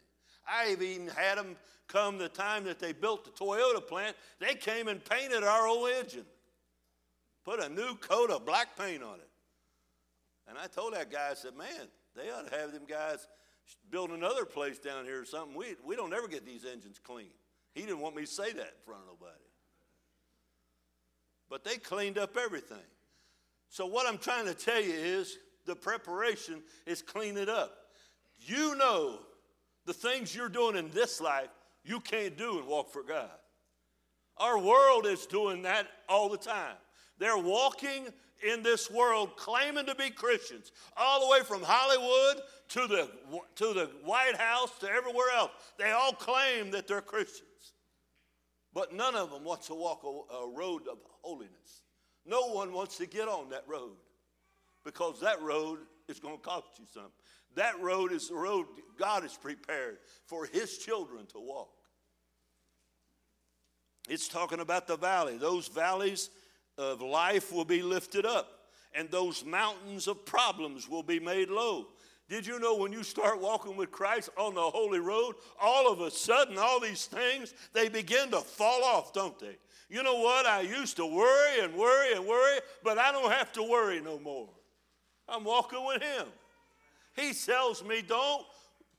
I've 0.49 0.81
even 0.81 1.09
had 1.09 1.37
them 1.37 1.55
come 1.87 2.17
the 2.17 2.29
time 2.29 2.63
that 2.65 2.79
they 2.79 2.91
built 2.91 3.25
the 3.25 3.31
Toyota 3.31 3.85
plant, 3.85 4.15
they 4.39 4.55
came 4.55 4.87
and 4.87 5.03
painted 5.03 5.43
our 5.43 5.67
old 5.67 5.89
engine. 5.89 6.25
Put 7.45 7.61
a 7.61 7.69
new 7.69 7.95
coat 7.95 8.29
of 8.29 8.45
black 8.45 8.77
paint 8.77 9.03
on 9.03 9.15
it. 9.15 9.29
And 10.49 10.57
I 10.57 10.67
told 10.67 10.93
that 10.93 11.11
guy, 11.11 11.29
I 11.31 11.33
said, 11.33 11.55
man, 11.55 11.87
they 12.15 12.29
ought 12.29 12.49
to 12.49 12.57
have 12.57 12.71
them 12.71 12.83
guys 12.87 13.27
build 13.89 14.11
another 14.11 14.45
place 14.45 14.79
down 14.79 15.05
here 15.05 15.21
or 15.21 15.25
something. 15.25 15.55
We, 15.55 15.75
we 15.85 15.95
don't 15.95 16.13
ever 16.13 16.27
get 16.27 16.45
these 16.45 16.65
engines 16.65 16.99
clean. 17.03 17.29
He 17.77 17.83
didn't 17.83 17.99
want 17.99 18.15
me 18.15 18.23
to 18.23 18.27
say 18.27 18.51
that 18.53 18.59
in 18.59 18.81
front 18.83 19.01
of 19.01 19.07
nobody. 19.07 19.37
But 21.47 21.63
they 21.63 21.77
cleaned 21.77 22.17
up 22.17 22.35
everything. 22.35 22.77
So, 23.69 23.85
what 23.85 24.07
I'm 24.07 24.17
trying 24.17 24.45
to 24.45 24.55
tell 24.55 24.81
you 24.81 24.93
is 24.93 25.37
the 25.67 25.75
preparation 25.75 26.63
is 26.87 27.03
clean 27.03 27.37
it 27.37 27.49
up. 27.49 27.71
You 28.39 28.75
know 28.77 29.19
the 29.85 29.93
things 29.93 30.35
you're 30.35 30.49
doing 30.49 30.75
in 30.75 30.89
this 30.89 31.21
life, 31.21 31.49
you 31.83 31.99
can't 31.99 32.35
do 32.35 32.57
and 32.57 32.67
walk 32.67 32.91
for 32.91 33.03
God. 33.03 33.29
Our 34.37 34.57
world 34.57 35.05
is 35.05 35.27
doing 35.27 35.61
that 35.61 35.85
all 36.09 36.29
the 36.29 36.37
time. 36.37 36.77
They're 37.19 37.37
walking 37.37 38.07
in 38.47 38.63
this 38.63 38.89
world 38.89 39.35
claiming 39.35 39.85
to 39.85 39.95
be 39.95 40.09
Christians, 40.09 40.71
all 40.95 41.19
the 41.19 41.31
way 41.31 41.41
from 41.41 41.61
Hollywood 41.63 42.41
to 42.69 42.87
the, 42.87 43.09
to 43.55 43.73
the 43.73 43.89
White 44.03 44.35
House 44.35 44.77
to 44.79 44.89
everywhere 44.89 45.29
else. 45.35 45.51
They 45.77 45.91
all 45.91 46.13
claim 46.13 46.71
that 46.71 46.87
they're 46.87 47.01
Christians. 47.01 47.49
But 48.77 48.93
none 48.93 49.15
of 49.15 49.31
them 49.31 49.43
wants 49.43 49.65
to 49.67 49.73
walk 49.73 50.03
a, 50.03 50.35
a 50.35 50.49
road 50.55 50.83
of 50.87 50.99
holiness. 51.23 51.81
No 52.27 52.49
one 52.49 52.71
wants 52.73 52.97
to 52.97 53.07
get 53.07 53.27
on 53.27 53.49
that 53.49 53.63
road 53.65 53.95
because 54.85 55.19
that 55.21 55.41
road 55.41 55.79
is 56.07 56.19
going 56.19 56.37
to 56.37 56.43
cost 56.43 56.67
you 56.77 56.85
something. 56.93 57.09
That 57.55 57.81
road 57.81 58.11
is 58.11 58.29
the 58.29 58.35
road 58.35 58.67
God 58.99 59.23
has 59.23 59.35
prepared 59.35 59.97
for 60.27 60.45
His 60.45 60.77
children 60.77 61.25
to 61.33 61.39
walk. 61.39 61.71
It's 64.07 64.27
talking 64.27 64.59
about 64.59 64.85
the 64.85 64.95
valley. 64.95 65.39
Those 65.39 65.67
valleys 65.69 66.29
of 66.77 67.01
life 67.01 67.51
will 67.51 67.65
be 67.65 67.81
lifted 67.81 68.27
up, 68.27 68.47
and 68.93 69.09
those 69.09 69.43
mountains 69.43 70.07
of 70.07 70.23
problems 70.23 70.87
will 70.87 71.01
be 71.01 71.19
made 71.19 71.49
low. 71.49 71.87
Did 72.29 72.45
you 72.45 72.59
know 72.59 72.75
when 72.75 72.91
you 72.91 73.03
start 73.03 73.41
walking 73.41 73.77
with 73.77 73.91
Christ 73.91 74.29
on 74.37 74.53
the 74.53 74.61
holy 74.61 74.99
road, 74.99 75.35
all 75.61 75.91
of 75.91 76.01
a 76.01 76.11
sudden, 76.11 76.57
all 76.57 76.79
these 76.79 77.05
things, 77.05 77.53
they 77.73 77.87
begin 77.87 78.31
to 78.31 78.39
fall 78.39 78.83
off, 78.83 79.13
don't 79.13 79.39
they? 79.39 79.57
You 79.89 80.03
know 80.03 80.19
what? 80.19 80.45
I 80.45 80.61
used 80.61 80.97
to 80.97 81.05
worry 81.05 81.61
and 81.61 81.73
worry 81.73 82.13
and 82.13 82.25
worry, 82.25 82.59
but 82.83 82.97
I 82.97 83.13
don't 83.13 83.31
have 83.31 83.53
to 83.53 83.63
worry 83.63 84.01
no 84.01 84.19
more. 84.19 84.49
I'm 85.29 85.45
walking 85.45 85.85
with 85.85 86.01
Him. 86.01 86.27
He 87.15 87.33
tells 87.33 87.83
me, 87.83 88.01
don't 88.05 88.45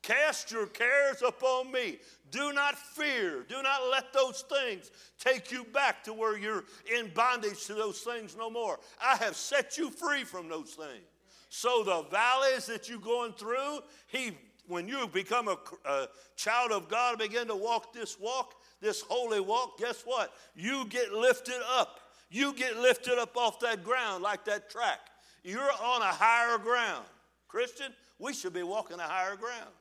cast 0.02 0.50
your 0.50 0.66
cares 0.66 1.22
upon 1.22 1.70
me. 1.70 1.98
Do 2.30 2.54
not 2.54 2.78
fear. 2.78 3.44
Do 3.46 3.62
not 3.62 3.90
let 3.90 4.12
those 4.14 4.42
things 4.42 4.90
take 5.18 5.52
you 5.52 5.64
back 5.64 6.02
to 6.04 6.14
where 6.14 6.38
you're 6.38 6.64
in 6.96 7.10
bondage 7.14 7.66
to 7.66 7.74
those 7.74 8.00
things 8.00 8.36
no 8.36 8.48
more. 8.48 8.78
I 9.02 9.16
have 9.16 9.36
set 9.36 9.76
you 9.76 9.90
free 9.90 10.24
from 10.24 10.48
those 10.48 10.70
things. 10.70 11.04
So 11.48 11.82
the 11.82 12.04
valleys 12.10 12.66
that 12.66 12.88
you're 12.88 12.98
going 12.98 13.32
through, 13.32 13.80
he, 14.06 14.32
when 14.66 14.86
you 14.86 15.08
become 15.08 15.48
a, 15.48 15.56
a 15.86 16.08
child 16.36 16.72
of 16.72 16.88
God, 16.88 17.18
begin 17.18 17.48
to 17.48 17.56
walk 17.56 17.92
this 17.92 18.18
walk, 18.20 18.54
this 18.80 19.00
holy 19.00 19.40
walk, 19.40 19.78
guess 19.78 20.02
what? 20.04 20.32
You 20.54 20.86
get 20.86 21.12
lifted 21.12 21.60
up. 21.70 22.00
You 22.30 22.52
get 22.52 22.76
lifted 22.76 23.18
up 23.18 23.36
off 23.36 23.60
that 23.60 23.82
ground 23.82 24.22
like 24.22 24.44
that 24.44 24.68
track. 24.68 25.00
You're 25.42 25.60
on 25.60 26.02
a 26.02 26.06
higher 26.06 26.58
ground. 26.58 27.04
Christian, 27.48 27.92
we 28.18 28.34
should 28.34 28.52
be 28.52 28.62
walking 28.62 28.98
a 28.98 29.02
higher 29.02 29.36
ground. 29.36 29.72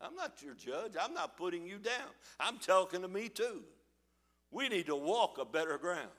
I'm 0.00 0.16
not 0.16 0.42
your 0.42 0.54
judge. 0.54 0.92
I'm 1.00 1.14
not 1.14 1.36
putting 1.36 1.66
you 1.66 1.78
down. 1.78 2.08
I'm 2.40 2.58
talking 2.58 3.02
to 3.02 3.08
me 3.08 3.28
too. 3.28 3.62
We 4.50 4.68
need 4.68 4.86
to 4.86 4.96
walk 4.96 5.38
a 5.38 5.44
better 5.44 5.78
ground. 5.78 6.10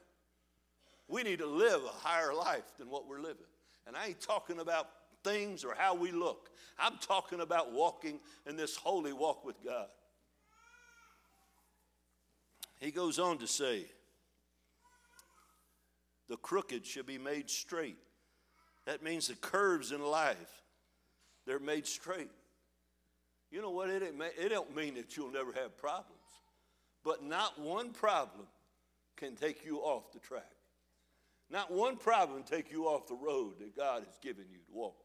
We 1.07 1.23
need 1.23 1.39
to 1.39 1.47
live 1.47 1.81
a 1.83 2.07
higher 2.07 2.33
life 2.33 2.63
than 2.77 2.89
what 2.89 3.07
we're 3.07 3.19
living. 3.19 3.45
And 3.87 3.95
I 3.95 4.07
ain't 4.07 4.21
talking 4.21 4.59
about 4.59 4.87
things 5.23 5.63
or 5.63 5.73
how 5.77 5.95
we 5.95 6.11
look. 6.11 6.49
I'm 6.79 6.97
talking 6.97 7.41
about 7.41 7.71
walking 7.71 8.19
in 8.47 8.55
this 8.57 8.75
holy 8.75 9.13
walk 9.13 9.45
with 9.45 9.63
God. 9.63 9.87
He 12.79 12.91
goes 12.91 13.19
on 13.19 13.37
to 13.37 13.47
say, 13.47 13.85
the 16.29 16.37
crooked 16.37 16.85
should 16.85 17.05
be 17.05 17.17
made 17.17 17.49
straight. 17.49 17.97
That 18.85 19.03
means 19.03 19.27
the 19.27 19.35
curves 19.35 19.91
in 19.91 20.03
life, 20.03 20.63
they're 21.45 21.59
made 21.59 21.87
straight. 21.87 22.31
You 23.51 23.61
know 23.61 23.69
what? 23.69 23.89
It, 23.89 24.01
it 24.01 24.49
don't 24.49 24.75
mean 24.75 24.95
that 24.95 25.15
you'll 25.15 25.31
never 25.31 25.53
have 25.53 25.77
problems, 25.77 26.19
but 27.03 27.23
not 27.23 27.59
one 27.59 27.91
problem 27.91 28.47
can 29.15 29.35
take 29.35 29.63
you 29.65 29.77
off 29.77 30.11
the 30.11 30.19
track. 30.19 30.52
Not 31.49 31.71
one 31.71 31.97
problem 31.97 32.43
take 32.43 32.71
you 32.71 32.85
off 32.85 33.07
the 33.07 33.15
road 33.15 33.59
that 33.59 33.75
God 33.75 34.03
has 34.05 34.17
given 34.21 34.45
you 34.51 34.57
to 34.57 34.71
walk. 34.71 34.95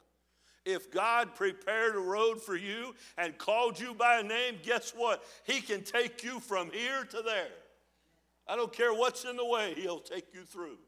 If 0.65 0.91
God 0.91 1.35
prepared 1.35 1.95
a 1.95 2.01
road 2.01 2.43
for 2.43 2.57
you 2.57 2.95
and 3.17 3.37
called 3.39 3.81
you 3.81 3.95
by 3.95 4.23
name, 4.23 4.59
guess 4.63 4.93
what? 4.95 5.25
He 5.45 5.61
can 5.61 5.83
take 5.83 6.23
you 6.23 6.41
from 6.41 6.71
here 6.71 7.05
to 7.05 7.23
there. 7.23 7.49
I 8.47 8.57
don't 8.57 8.73
care 8.73 8.93
what's 8.93 9.25
in 9.25 9.37
the 9.37 9.45
way, 9.45 9.75
He'll 9.77 10.01
take 10.01 10.35
you 10.35 10.45
through 10.45 10.79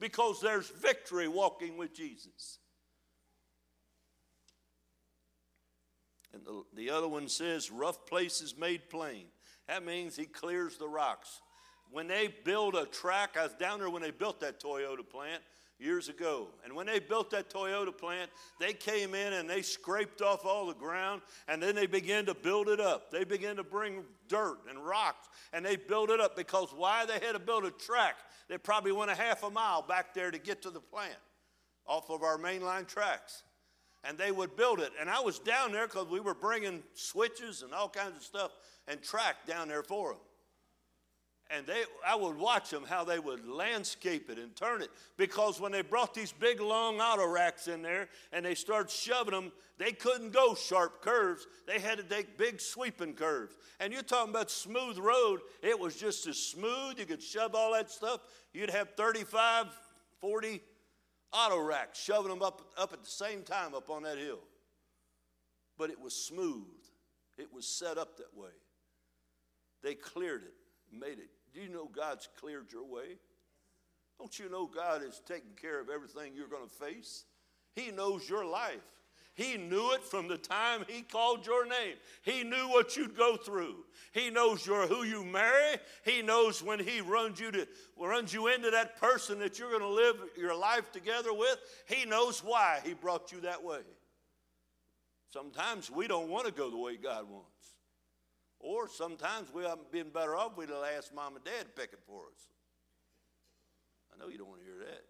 because 0.00 0.40
there's 0.40 0.68
victory 0.68 1.28
walking 1.28 1.76
with 1.76 1.94
Jesus. 1.94 2.58
And 6.32 6.44
the, 6.44 6.64
the 6.74 6.90
other 6.90 7.08
one 7.08 7.28
says, 7.28 7.70
rough 7.70 8.06
places 8.06 8.56
made 8.58 8.90
plain. 8.90 9.26
That 9.68 9.84
means 9.84 10.16
He 10.16 10.24
clears 10.24 10.76
the 10.76 10.88
rocks. 10.88 11.40
When 11.94 12.08
they 12.08 12.34
build 12.42 12.74
a 12.74 12.86
track, 12.86 13.36
I 13.38 13.44
was 13.44 13.52
down 13.52 13.78
there 13.78 13.88
when 13.88 14.02
they 14.02 14.10
built 14.10 14.40
that 14.40 14.58
Toyota 14.58 15.08
plant 15.08 15.40
years 15.78 16.08
ago. 16.08 16.48
And 16.64 16.74
when 16.74 16.86
they 16.86 16.98
built 16.98 17.30
that 17.30 17.48
Toyota 17.48 17.96
plant, 17.96 18.32
they 18.58 18.72
came 18.72 19.14
in 19.14 19.34
and 19.34 19.48
they 19.48 19.62
scraped 19.62 20.20
off 20.20 20.44
all 20.44 20.66
the 20.66 20.74
ground 20.74 21.22
and 21.46 21.62
then 21.62 21.76
they 21.76 21.86
began 21.86 22.26
to 22.26 22.34
build 22.34 22.68
it 22.68 22.80
up. 22.80 23.12
They 23.12 23.22
began 23.22 23.54
to 23.54 23.62
bring 23.62 24.02
dirt 24.26 24.58
and 24.68 24.84
rocks 24.84 25.28
and 25.52 25.64
they 25.64 25.76
built 25.76 26.10
it 26.10 26.18
up 26.18 26.34
because 26.34 26.70
why? 26.76 27.06
They 27.06 27.24
had 27.24 27.34
to 27.34 27.38
build 27.38 27.64
a 27.64 27.70
track. 27.70 28.16
They 28.48 28.58
probably 28.58 28.90
went 28.90 29.12
a 29.12 29.14
half 29.14 29.44
a 29.44 29.50
mile 29.50 29.82
back 29.82 30.14
there 30.14 30.32
to 30.32 30.38
get 30.38 30.62
to 30.62 30.70
the 30.70 30.80
plant 30.80 31.14
off 31.86 32.10
of 32.10 32.24
our 32.24 32.38
mainline 32.38 32.88
tracks. 32.88 33.44
And 34.02 34.18
they 34.18 34.32
would 34.32 34.56
build 34.56 34.80
it. 34.80 34.90
And 35.00 35.08
I 35.08 35.20
was 35.20 35.38
down 35.38 35.70
there 35.70 35.86
because 35.86 36.08
we 36.08 36.18
were 36.18 36.34
bringing 36.34 36.82
switches 36.94 37.62
and 37.62 37.72
all 37.72 37.88
kinds 37.88 38.16
of 38.16 38.24
stuff 38.24 38.50
and 38.88 39.00
track 39.00 39.46
down 39.46 39.68
there 39.68 39.84
for 39.84 40.14
them 40.14 40.20
and 41.50 41.66
they, 41.66 41.82
I 42.06 42.16
would 42.16 42.36
watch 42.36 42.70
them 42.70 42.84
how 42.88 43.04
they 43.04 43.18
would 43.18 43.46
landscape 43.46 44.30
it 44.30 44.38
and 44.38 44.54
turn 44.56 44.80
it 44.80 44.90
because 45.16 45.60
when 45.60 45.72
they 45.72 45.82
brought 45.82 46.14
these 46.14 46.32
big 46.32 46.60
long 46.60 47.00
auto 47.00 47.26
racks 47.26 47.68
in 47.68 47.82
there 47.82 48.08
and 48.32 48.44
they 48.44 48.54
started 48.54 48.90
shoving 48.90 49.34
them, 49.34 49.52
they 49.78 49.92
couldn't 49.92 50.32
go 50.32 50.54
sharp 50.54 51.02
curves. 51.02 51.46
They 51.66 51.80
had 51.80 51.98
to 51.98 52.04
take 52.04 52.38
big 52.38 52.60
sweeping 52.60 53.14
curves. 53.14 53.56
And 53.78 53.92
you're 53.92 54.02
talking 54.02 54.30
about 54.30 54.50
smooth 54.50 54.98
road, 54.98 55.40
it 55.62 55.78
was 55.78 55.96
just 55.96 56.26
as 56.26 56.38
smooth. 56.38 56.98
You 56.98 57.04
could 57.04 57.22
shove 57.22 57.54
all 57.54 57.72
that 57.74 57.90
stuff. 57.90 58.20
You'd 58.52 58.70
have 58.70 58.94
35, 58.96 59.66
40 60.20 60.62
auto 61.32 61.60
racks 61.60 62.00
shoving 62.00 62.30
them 62.30 62.42
up, 62.42 62.62
up 62.78 62.92
at 62.92 63.02
the 63.02 63.10
same 63.10 63.42
time 63.42 63.74
up 63.74 63.90
on 63.90 64.04
that 64.04 64.16
hill. 64.16 64.40
But 65.76 65.90
it 65.90 66.00
was 66.00 66.14
smooth. 66.14 66.64
It 67.36 67.52
was 67.52 67.66
set 67.66 67.98
up 67.98 68.16
that 68.16 68.34
way. 68.34 68.50
They 69.82 69.94
cleared 69.94 70.44
it 70.44 70.54
made 70.98 71.18
it. 71.18 71.30
Do 71.54 71.60
you 71.60 71.68
know 71.68 71.88
God's 71.94 72.28
cleared 72.38 72.72
your 72.72 72.84
way? 72.84 73.18
Don't 74.18 74.38
you 74.38 74.50
know 74.50 74.66
God 74.66 75.02
is 75.02 75.22
taking 75.26 75.54
care 75.60 75.80
of 75.80 75.88
everything 75.88 76.32
you're 76.34 76.48
going 76.48 76.68
to 76.68 76.74
face? 76.74 77.24
He 77.74 77.90
knows 77.90 78.28
your 78.28 78.44
life. 78.44 78.82
He 79.34 79.56
knew 79.56 79.92
it 79.92 80.02
from 80.04 80.28
the 80.28 80.38
time 80.38 80.84
he 80.88 81.02
called 81.02 81.44
your 81.44 81.66
name. 81.66 81.94
He 82.22 82.44
knew 82.44 82.68
what 82.68 82.96
you'd 82.96 83.16
go 83.16 83.36
through. 83.36 83.84
He 84.12 84.30
knows 84.30 84.64
your 84.64 84.86
who 84.86 85.02
you 85.02 85.24
marry. 85.24 85.76
He 86.04 86.22
knows 86.22 86.62
when 86.62 86.78
he 86.78 87.00
runs 87.00 87.40
you 87.40 87.50
to 87.50 87.66
runs 87.98 88.32
you 88.32 88.46
into 88.46 88.70
that 88.70 89.00
person 89.00 89.40
that 89.40 89.58
you're 89.58 89.70
going 89.70 89.82
to 89.82 89.88
live 89.88 90.16
your 90.38 90.56
life 90.56 90.92
together 90.92 91.34
with. 91.34 91.58
He 91.88 92.04
knows 92.04 92.44
why 92.44 92.78
he 92.84 92.94
brought 92.94 93.32
you 93.32 93.40
that 93.40 93.62
way. 93.64 93.80
Sometimes 95.32 95.90
we 95.90 96.06
don't 96.06 96.28
want 96.28 96.46
to 96.46 96.52
go 96.52 96.70
the 96.70 96.78
way 96.78 96.96
God 96.96 97.28
wants. 97.28 97.53
Or 98.64 98.88
sometimes 98.88 99.52
we 99.52 99.62
haven't 99.62 99.92
been 99.92 100.08
better 100.08 100.34
off 100.34 100.56
we'd 100.56 100.70
have 100.70 100.78
asked 100.96 101.14
mom 101.14 101.36
and 101.36 101.44
dad 101.44 101.66
to 101.66 101.80
pick 101.80 101.92
it 101.92 102.00
for 102.06 102.22
us. 102.22 102.48
I 104.10 104.18
know 104.18 104.30
you 104.30 104.38
don't 104.38 104.48
want 104.48 104.60
to 104.60 104.66
hear 104.66 104.78
that. 104.78 105.04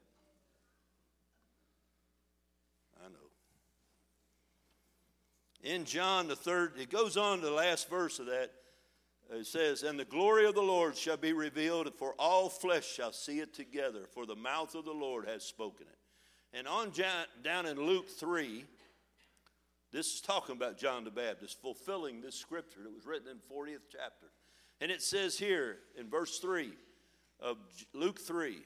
I 3.04 3.08
know. 3.08 3.30
In 5.62 5.84
John, 5.84 6.26
the 6.26 6.34
third, 6.34 6.72
it 6.80 6.90
goes 6.90 7.16
on 7.16 7.38
to 7.38 7.46
the 7.46 7.52
last 7.52 7.88
verse 7.88 8.18
of 8.18 8.26
that. 8.26 8.50
It 9.30 9.46
says, 9.46 9.84
And 9.84 10.00
the 10.00 10.04
glory 10.04 10.46
of 10.46 10.56
the 10.56 10.60
Lord 10.60 10.96
shall 10.96 11.16
be 11.16 11.32
revealed, 11.32 11.94
for 11.94 12.14
all 12.18 12.48
flesh 12.48 12.86
shall 12.86 13.12
see 13.12 13.38
it 13.38 13.54
together, 13.54 14.00
for 14.12 14.26
the 14.26 14.34
mouth 14.34 14.74
of 14.74 14.84
the 14.84 14.92
Lord 14.92 15.28
has 15.28 15.44
spoken 15.44 15.86
it. 15.86 16.58
And 16.58 16.66
on 16.66 16.92
down 17.42 17.66
in 17.66 17.76
Luke 17.80 18.08
3, 18.08 18.64
this 19.94 20.14
is 20.14 20.20
talking 20.20 20.56
about 20.56 20.76
John 20.76 21.04
the 21.04 21.10
Baptist, 21.10 21.60
fulfilling 21.62 22.20
this 22.20 22.34
scripture 22.34 22.80
that 22.82 22.92
was 22.92 23.06
written 23.06 23.28
in 23.28 23.36
40th 23.36 23.86
chapter. 23.92 24.26
And 24.80 24.90
it 24.90 25.00
says 25.00 25.38
here 25.38 25.76
in 25.96 26.10
verse 26.10 26.40
3 26.40 26.72
of 27.38 27.58
Luke 27.92 28.18
3, 28.18 28.58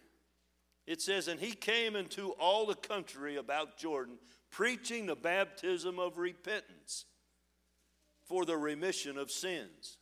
it 0.87 1.03
says, 1.03 1.29
And 1.29 1.39
he 1.39 1.53
came 1.53 1.97
into 1.97 2.31
all 2.41 2.65
the 2.65 2.75
country 2.75 3.37
about 3.37 3.77
Jordan, 3.77 4.17
preaching 4.51 5.05
the 5.05 5.15
baptism 5.15 5.99
of 5.99 6.17
repentance 6.17 7.05
for 8.25 8.47
the 8.47 8.57
remission 8.57 9.19
of 9.19 9.31
sins. 9.31 9.99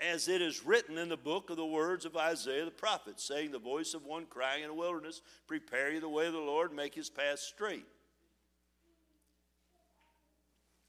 As 0.00 0.28
it 0.28 0.40
is 0.40 0.64
written 0.64 0.96
in 0.96 1.10
the 1.10 1.16
book 1.18 1.50
of 1.50 1.56
the 1.58 1.66
words 1.66 2.06
of 2.06 2.16
Isaiah 2.16 2.64
the 2.64 2.70
prophet, 2.70 3.20
saying, 3.20 3.52
The 3.52 3.58
voice 3.58 3.92
of 3.92 4.06
one 4.06 4.24
crying 4.24 4.62
in 4.62 4.70
the 4.70 4.74
wilderness, 4.74 5.20
Prepare 5.46 5.92
you 5.92 6.00
the 6.00 6.08
way 6.08 6.26
of 6.26 6.32
the 6.32 6.38
Lord, 6.38 6.72
make 6.72 6.94
his 6.94 7.10
path 7.10 7.38
straight. 7.38 7.84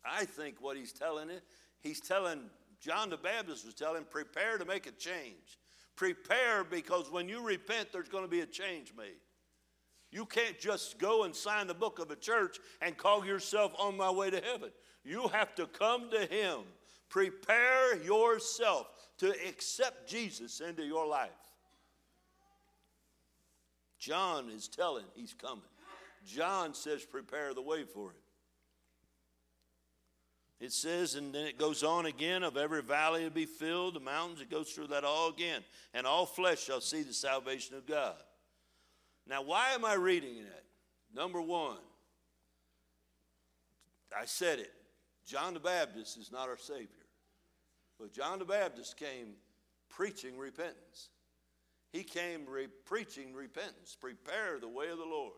I 0.05 0.25
think 0.25 0.55
what 0.59 0.77
he's 0.77 0.91
telling 0.91 1.29
it, 1.29 1.43
he's 1.79 1.99
telling 1.99 2.41
John 2.79 3.09
the 3.09 3.17
Baptist 3.17 3.65
was 3.65 3.73
telling, 3.73 4.03
prepare 4.03 4.57
to 4.57 4.65
make 4.65 4.87
a 4.87 4.91
change. 4.91 5.59
Prepare 5.95 6.63
because 6.63 7.11
when 7.11 7.29
you 7.29 7.41
repent, 7.41 7.89
there's 7.91 8.09
going 8.09 8.23
to 8.23 8.29
be 8.29 8.41
a 8.41 8.45
change 8.45 8.93
made. 8.97 9.19
You 10.11 10.25
can't 10.25 10.59
just 10.59 10.99
go 10.99 11.23
and 11.23 11.35
sign 11.35 11.67
the 11.67 11.73
book 11.73 11.99
of 11.99 12.11
a 12.11 12.15
church 12.15 12.59
and 12.81 12.95
call 12.97 13.25
yourself 13.25 13.73
on 13.79 13.97
my 13.97 14.11
way 14.11 14.29
to 14.29 14.41
heaven. 14.41 14.69
You 15.03 15.27
have 15.29 15.55
to 15.55 15.65
come 15.65 16.11
to 16.11 16.25
Him. 16.25 16.59
Prepare 17.09 17.97
yourself 18.03 18.87
to 19.19 19.29
accept 19.47 20.09
Jesus 20.09 20.61
into 20.61 20.83
your 20.83 21.07
life. 21.07 21.29
John 23.97 24.49
is 24.49 24.67
telling 24.67 25.05
He's 25.15 25.33
coming. 25.33 25.63
John 26.25 26.73
says, 26.73 27.05
prepare 27.05 27.53
the 27.53 27.61
way 27.61 27.83
for 27.83 28.11
it. 28.11 28.22
It 30.63 30.71
says, 30.71 31.15
and 31.15 31.35
then 31.35 31.45
it 31.45 31.57
goes 31.57 31.83
on 31.83 32.05
again 32.05 32.41
of 32.41 32.55
every 32.55 32.81
valley 32.81 33.25
to 33.25 33.29
be 33.29 33.45
filled, 33.45 33.95
the 33.95 33.99
mountains, 33.99 34.39
it 34.39 34.49
goes 34.49 34.71
through 34.71 34.87
that 34.87 35.03
all 35.03 35.27
again. 35.27 35.61
And 35.93 36.07
all 36.07 36.25
flesh 36.25 36.63
shall 36.63 36.79
see 36.79 37.03
the 37.03 37.13
salvation 37.13 37.75
of 37.75 37.85
God. 37.85 38.15
Now, 39.27 39.41
why 39.41 39.71
am 39.71 39.83
I 39.83 39.95
reading 39.95 40.35
that? 40.35 40.63
Number 41.13 41.41
one, 41.41 41.79
I 44.17 44.23
said 44.23 44.59
it. 44.59 44.71
John 45.27 45.53
the 45.53 45.59
Baptist 45.59 46.17
is 46.17 46.31
not 46.31 46.47
our 46.47 46.57
Savior. 46.57 46.87
But 47.99 48.13
John 48.13 48.39
the 48.39 48.45
Baptist 48.45 48.95
came 48.95 49.33
preaching 49.89 50.37
repentance. 50.37 51.09
He 51.91 52.03
came 52.03 52.45
re- 52.47 52.69
preaching 52.85 53.33
repentance. 53.33 53.97
Prepare 53.99 54.59
the 54.61 54.69
way 54.69 54.87
of 54.87 54.97
the 54.97 55.03
Lord. 55.03 55.33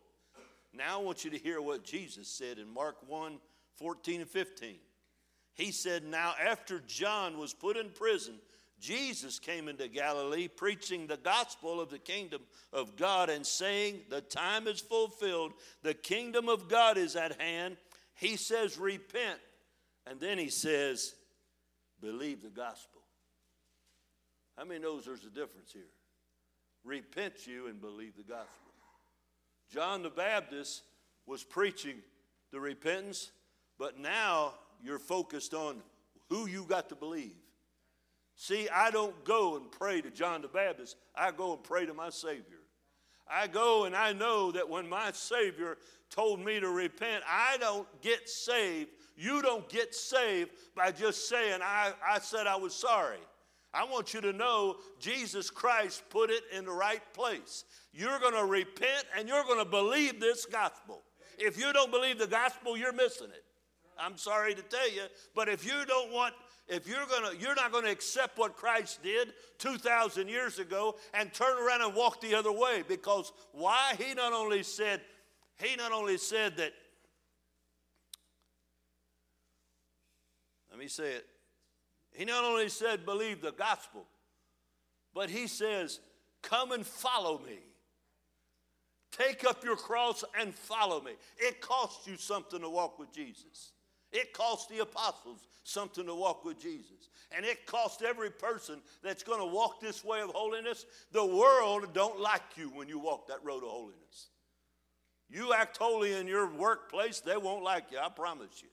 Now 0.71 0.99
I 0.99 1.03
want 1.03 1.25
you 1.25 1.31
to 1.31 1.37
hear 1.39 1.63
what 1.63 1.83
Jesus 1.83 2.27
said 2.27 2.59
in 2.59 2.71
Mark 2.71 2.97
1 3.07 3.39
14 3.79 4.21
and 4.21 4.29
15. 4.29 4.75
He 5.55 5.71
said, 5.71 6.03
Now, 6.03 6.35
after 6.39 6.81
John 6.85 7.37
was 7.37 7.53
put 7.53 7.77
in 7.77 7.89
prison, 7.89 8.35
Jesus 8.79 9.39
came 9.39 9.67
into 9.67 9.87
Galilee 9.87 10.49
preaching 10.49 11.07
the 11.07 11.17
gospel 11.17 11.79
of 11.81 11.89
the 11.89 11.97
kingdom 11.97 12.41
of 12.73 12.97
God 12.97 13.29
and 13.29 13.45
saying, 13.45 14.01
The 14.09 14.21
time 14.21 14.67
is 14.67 14.81
fulfilled, 14.81 15.53
the 15.81 15.93
kingdom 15.93 16.49
of 16.49 16.67
God 16.67 16.97
is 16.97 17.15
at 17.15 17.41
hand. 17.41 17.77
He 18.15 18.35
says, 18.35 18.77
Repent. 18.77 19.39
And 20.05 20.19
then 20.19 20.37
he 20.37 20.49
says, 20.49 21.15
Believe 22.01 22.43
the 22.43 22.49
gospel. 22.49 23.01
How 24.57 24.65
many 24.65 24.81
knows 24.81 25.05
there's 25.05 25.25
a 25.25 25.29
difference 25.29 25.71
here? 25.71 25.83
Repent 26.83 27.47
you 27.47 27.67
and 27.67 27.81
believe 27.81 28.15
the 28.15 28.23
gospel. 28.23 28.49
John 29.73 30.03
the 30.03 30.09
Baptist 30.09 30.83
was 31.25 31.43
preaching 31.43 31.95
the 32.51 32.59
repentance, 32.59 33.31
but 33.79 33.99
now 33.99 34.53
you're 34.85 34.99
focused 34.99 35.53
on 35.53 35.81
who 36.29 36.47
you 36.47 36.65
got 36.67 36.89
to 36.89 36.95
believe. 36.95 37.35
See, 38.35 38.67
I 38.69 38.91
don't 38.91 39.23
go 39.23 39.55
and 39.55 39.71
pray 39.71 40.01
to 40.01 40.11
John 40.11 40.41
the 40.41 40.47
Baptist, 40.47 40.97
I 41.15 41.31
go 41.31 41.53
and 41.53 41.63
pray 41.63 41.85
to 41.85 41.93
my 41.93 42.09
Savior. 42.09 42.59
I 43.27 43.47
go 43.47 43.85
and 43.85 43.95
I 43.95 44.13
know 44.13 44.51
that 44.51 44.69
when 44.69 44.87
my 44.87 45.11
Savior 45.11 45.77
told 46.11 46.39
me 46.39 46.59
to 46.59 46.69
repent, 46.69 47.23
I 47.27 47.57
don't 47.59 47.87
get 48.01 48.29
saved. 48.29 48.91
You 49.17 49.41
don't 49.41 49.67
get 49.69 49.95
saved 49.95 50.51
by 50.75 50.91
just 50.91 51.27
saying, 51.27 51.61
I, 51.63 51.93
I 52.07 52.19
said 52.19 52.45
I 52.45 52.57
was 52.57 52.75
sorry. 52.75 53.17
I 53.73 53.83
want 53.85 54.13
you 54.13 54.21
to 54.21 54.31
know 54.31 54.75
Jesus 54.99 55.49
Christ 55.49 56.03
put 56.09 56.29
it 56.29 56.43
in 56.55 56.65
the 56.65 56.71
right 56.71 57.01
place. 57.13 57.65
You're 57.93 58.19
going 58.19 58.35
to 58.35 58.45
repent 58.45 59.05
and 59.17 59.27
you're 59.27 59.43
going 59.43 59.59
to 59.59 59.69
believe 59.69 60.19
this 60.19 60.45
gospel. 60.45 61.01
If 61.37 61.57
you 61.57 61.73
don't 61.73 61.91
believe 61.91 62.19
the 62.19 62.27
gospel, 62.27 62.77
you're 62.77 62.93
missing 62.93 63.27
it. 63.27 63.44
I'm 63.99 64.17
sorry 64.17 64.55
to 64.55 64.61
tell 64.61 64.89
you, 64.91 65.03
but 65.33 65.47
if 65.49 65.65
you 65.65 65.85
don't 65.85 66.11
want 66.11 66.33
if 66.67 66.87
you're 66.87 67.05
gonna 67.05 67.31
you're 67.37 67.55
not 67.55 67.71
gonna 67.71 67.89
accept 67.89 68.37
what 68.37 68.55
Christ 68.55 69.03
did 69.03 69.33
2,000 69.59 70.27
years 70.27 70.59
ago 70.59 70.95
and 71.13 71.31
turn 71.33 71.57
around 71.57 71.81
and 71.81 71.93
walk 71.93 72.21
the 72.21 72.33
other 72.33 72.51
way 72.51 72.83
because 72.87 73.31
why 73.51 73.93
he 73.99 74.13
not 74.13 74.33
only 74.33 74.63
said 74.63 75.01
he 75.57 75.75
not 75.75 75.91
only 75.91 76.17
said 76.17 76.57
that 76.57 76.73
let 80.71 80.79
me 80.79 80.87
say 80.87 81.13
it 81.13 81.27
he 82.11 82.25
not 82.25 82.43
only 82.43 82.69
said 82.69 83.05
believe 83.05 83.41
the 83.41 83.51
gospel 83.51 84.05
but 85.13 85.29
he 85.29 85.47
says 85.47 85.99
come 86.41 86.71
and 86.71 86.85
follow 86.85 87.39
me. 87.45 87.59
Take 89.11 89.45
up 89.45 89.63
your 89.63 89.77
cross 89.77 90.25
and 90.37 90.53
follow 90.53 91.01
me. 91.01 91.13
It 91.37 91.61
costs 91.61 92.05
you 92.05 92.17
something 92.17 92.59
to 92.59 92.69
walk 92.69 92.99
with 92.99 93.13
jesus 93.13 93.71
it 94.11 94.33
cost 94.33 94.69
the 94.69 94.79
apostles 94.79 95.47
something 95.63 96.05
to 96.05 96.15
walk 96.15 96.45
with 96.45 96.59
Jesus. 96.59 97.09
And 97.35 97.45
it 97.45 97.65
cost 97.65 98.01
every 98.01 98.29
person 98.29 98.79
that's 99.03 99.23
going 99.23 99.39
to 99.39 99.53
walk 99.53 99.81
this 99.81 100.05
way 100.05 100.21
of 100.21 100.29
holiness. 100.29 100.85
The 101.11 101.25
world 101.25 101.93
don't 101.93 102.19
like 102.19 102.43
you 102.55 102.69
when 102.69 102.87
you 102.87 102.99
walk 102.99 103.27
that 103.27 103.43
road 103.43 103.63
of 103.63 103.69
holiness. 103.69 104.29
You 105.29 105.53
act 105.53 105.77
holy 105.77 106.13
in 106.13 106.27
your 106.27 106.49
workplace, 106.49 107.19
they 107.19 107.35
won't 107.35 107.63
like 107.63 107.91
you, 107.91 107.97
I 107.97 108.09
promise 108.09 108.61
you. 108.61 108.69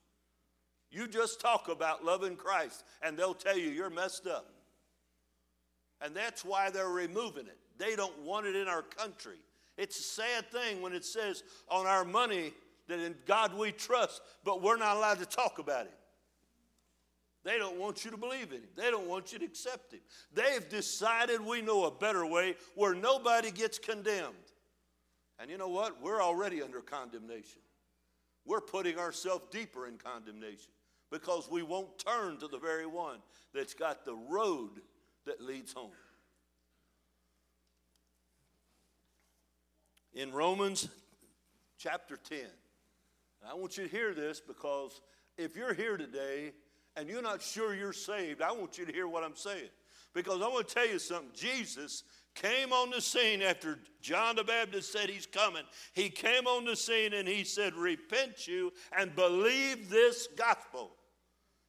You 0.91 1.09
just 1.09 1.41
talk 1.41 1.69
about 1.69 2.05
loving 2.05 2.37
Christ, 2.37 2.85
and 3.01 3.17
they'll 3.17 3.33
tell 3.33 3.57
you 3.57 3.71
you're 3.71 3.89
messed 3.89 4.27
up. 4.27 4.47
And 6.03 6.15
that's 6.15 6.45
why 6.45 6.69
they're 6.69 6.89
removing 6.89 7.47
it. 7.47 7.59
They 7.79 7.97
don't 7.97 8.19
want 8.21 8.47
it 8.47 8.55
in 8.55 8.69
our 8.69 8.83
country. 8.83 9.39
It's 9.79 9.99
a 9.99 10.03
sad 10.03 10.51
thing 10.51 10.83
when 10.83 10.93
it 10.93 11.05
says 11.05 11.43
on 11.69 11.87
our 11.87 12.05
money 12.05 12.53
that 12.89 12.99
in 12.99 13.15
God 13.27 13.57
we 13.57 13.73
trust, 13.73 14.23
but 14.45 14.63
we're 14.63 14.77
not 14.77 14.97
allowed 14.97 15.19
to 15.19 15.27
talk 15.27 15.59
about 15.59 15.87
Him. 15.87 15.95
They 17.45 17.59
don't 17.59 17.79
want 17.79 18.05
you 18.05 18.11
to 18.11 18.17
believe 18.17 18.53
in 18.53 18.59
Him. 18.59 18.69
They 18.77 18.91
don't 18.91 19.09
want 19.09 19.33
you 19.33 19.39
to 19.41 19.45
accept 19.45 19.93
Him. 19.93 20.01
They've 20.33 20.69
decided 20.69 21.41
we 21.41 21.61
know 21.61 21.85
a 21.85 21.91
better 21.91 22.25
way 22.25 22.57
where 22.75 22.95
nobody 22.95 23.51
gets 23.51 23.79
condemned. 23.79 24.35
And 25.39 25.51
you 25.51 25.59
know 25.59 25.69
what? 25.69 26.01
We're 26.01 26.23
already 26.23 26.63
under 26.63 26.81
condemnation. 26.81 27.63
We're 28.45 28.61
putting 28.61 28.99
ourselves 28.99 29.45
deeper 29.51 29.87
in 29.87 29.97
condemnation 29.97 30.71
because 31.11 31.51
we 31.51 31.63
won't 31.63 31.99
turn 31.99 32.39
to 32.39 32.49
the 32.49 32.59
very 32.59 32.87
one 32.87 33.19
that's 33.55 33.75
got 33.75 34.05
the 34.05 34.15
road 34.15 34.71
that 35.27 35.41
leads 35.41 35.73
home. 35.73 35.91
In 40.15 40.33
Romans 40.33 40.89
chapter 41.79 42.17
10, 42.17 42.39
I 43.49 43.55
want 43.55 43.77
you 43.77 43.85
to 43.85 43.91
hear 43.91 44.15
this 44.15 44.41
because 44.41 45.01
if 45.37 45.57
you're 45.57 45.75
here 45.75 45.97
today 45.97 46.53
and 46.97 47.09
you're 47.09 47.23
not 47.23 47.43
sure 47.43 47.75
you're 47.75 47.93
saved, 47.93 48.41
I 48.43 48.53
want 48.53 48.79
you 48.79 48.87
to 48.87 48.93
hear 48.93 49.09
what 49.09 49.25
I'm 49.25 49.37
saying. 49.37 49.71
Because 50.15 50.43
I 50.43 50.49
want 50.49 50.69
to 50.69 50.75
tell 50.75 50.87
you 50.87 50.99
something. 50.99 51.31
Jesus 51.35 52.05
came 52.35 52.73
on 52.73 52.91
the 52.91 53.01
scene 53.01 53.43
after 53.43 53.79
John 54.01 54.37
the 54.37 54.45
Baptist 54.45 54.93
said 54.93 55.09
he's 55.09 55.27
coming. 55.27 55.63
He 55.95 56.11
came 56.11 56.47
on 56.47 56.65
the 56.65 56.77
scene 56.77 57.15
and 57.15 57.27
he 57.27 57.45
said, 57.45 57.75
Repent 57.75 58.47
you 58.47 58.73
and 58.97 59.15
believe 59.17 59.89
this 59.89 60.29
gospel. 60.37 60.93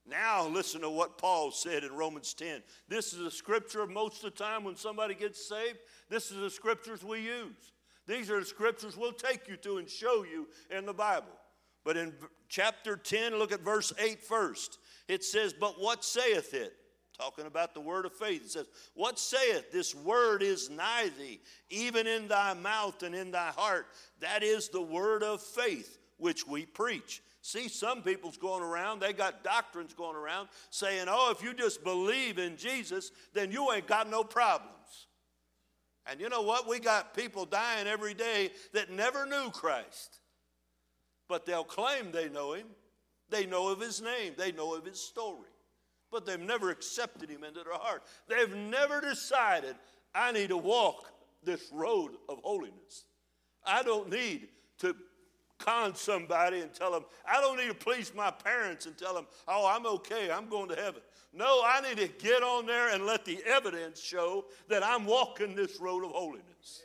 Now, 0.05 0.45
listen 0.47 0.82
to 0.82 0.89
what 0.89 1.17
Paul 1.17 1.51
said 1.51 1.86
in 1.86 1.93
Romans 1.93 2.34
10. 2.34 2.61
This 2.89 3.13
is 3.13 3.21
a 3.21 3.32
scripture 3.32 3.88
most 3.88 4.24
of 4.24 4.36
the 4.36 4.43
time 4.43 4.65
when 4.65 4.76
somebody 4.76 5.15
gets 5.15 5.47
saved. 5.47 5.78
This 6.09 6.30
is 6.30 6.38
the 6.38 6.49
scriptures 6.49 7.03
we 7.03 7.21
use. 7.21 7.71
These 8.05 8.30
are 8.30 8.41
the 8.41 8.45
scriptures 8.45 8.97
we'll 8.97 9.13
take 9.13 9.47
you 9.47 9.55
to 9.57 9.78
and 9.78 9.89
show 9.89 10.26
you 10.26 10.49
in 10.69 10.86
the 10.86 10.93
Bible. 10.93 11.32
But 11.84 11.97
in 11.97 12.13
chapter 12.47 12.95
10, 12.95 13.38
look 13.38 13.51
at 13.51 13.61
verse 13.61 13.91
8 13.97 14.21
first. 14.21 14.79
It 15.07 15.23
says, 15.23 15.53
But 15.53 15.81
what 15.81 16.03
saith 16.03 16.53
it? 16.53 16.73
Talking 17.17 17.45
about 17.45 17.73
the 17.73 17.81
word 17.81 18.05
of 18.05 18.13
faith. 18.13 18.45
It 18.45 18.51
says, 18.51 18.67
What 18.95 19.19
saith? 19.19 19.71
This 19.71 19.93
word 19.93 20.41
is 20.41 20.69
nigh 20.69 21.11
thee, 21.19 21.41
even 21.69 22.07
in 22.07 22.27
thy 22.27 22.53
mouth 22.53 23.03
and 23.03 23.13
in 23.13 23.31
thy 23.31 23.49
heart. 23.49 23.88
That 24.19 24.43
is 24.43 24.69
the 24.69 24.81
word 24.81 25.23
of 25.23 25.41
faith 25.41 25.99
which 26.17 26.47
we 26.47 26.65
preach. 26.65 27.21
See, 27.41 27.67
some 27.67 28.01
people's 28.01 28.38
going 28.38 28.63
around, 28.63 29.01
they 29.01 29.11
got 29.11 29.43
doctrines 29.43 29.93
going 29.93 30.15
around 30.15 30.47
saying, 30.69 31.07
Oh, 31.09 31.31
if 31.31 31.43
you 31.43 31.53
just 31.53 31.84
believe 31.84 32.39
in 32.39 32.55
Jesus, 32.55 33.11
then 33.34 33.51
you 33.51 33.71
ain't 33.71 33.88
got 33.88 34.09
no 34.09 34.23
problems. 34.23 34.71
And 36.05 36.19
you 36.19 36.29
know 36.29 36.41
what? 36.41 36.67
We 36.67 36.79
got 36.79 37.13
people 37.15 37.45
dying 37.45 37.88
every 37.88 38.13
day 38.13 38.51
that 38.73 38.89
never 38.89 39.25
knew 39.25 39.51
Christ 39.51 40.19
but 41.28 41.45
they'll 41.45 41.63
claim 41.63 42.11
they 42.11 42.30
know 42.30 42.53
him. 42.53 42.67
They 43.30 43.45
know 43.45 43.69
of 43.69 43.80
his 43.80 44.01
name, 44.01 44.34
they 44.38 44.51
know 44.51 44.76
of 44.76 44.86
his 44.86 44.99
story, 44.99 45.49
but 46.11 46.26
they've 46.26 46.39
never 46.39 46.69
accepted 46.69 47.30
him 47.30 47.43
into 47.43 47.63
their 47.63 47.74
heart. 47.74 48.03
They've 48.28 48.55
never 48.55 49.01
decided, 49.01 49.76
I 50.13 50.32
need 50.32 50.49
to 50.49 50.57
walk 50.57 51.11
this 51.43 51.71
road 51.74 52.11
of 52.30 52.39
holiness. 52.43 53.05
I 53.65 53.82
don't 53.82 54.11
need 54.11 54.49
to 54.80 54.95
con 55.57 55.95
somebody 55.95 56.59
and 56.59 56.74
tell 56.74 56.91
them, 56.91 57.05
I 57.26 57.41
don't 57.41 57.57
need 57.57 57.69
to 57.69 57.74
please 57.74 58.13
my 58.13 58.30
parents 58.30 58.86
and 58.86 58.97
tell 58.97 59.13
them, 59.13 59.26
oh, 59.47 59.65
I'm 59.67 59.86
okay, 59.86 60.30
I'm 60.30 60.47
going 60.49 60.69
to 60.69 60.76
heaven. 60.76 61.01
No, 61.34 61.61
I 61.65 61.82
need 61.82 61.97
to 61.97 62.07
get 62.07 62.43
on 62.43 62.65
there 62.65 62.93
and 62.93 63.05
let 63.05 63.26
the 63.26 63.39
evidence 63.45 63.99
show 63.99 64.45
that 64.69 64.84
I'm 64.84 65.05
walking 65.05 65.55
this 65.55 65.80
road 65.80 66.03
of 66.03 66.11
holiness. 66.11 66.84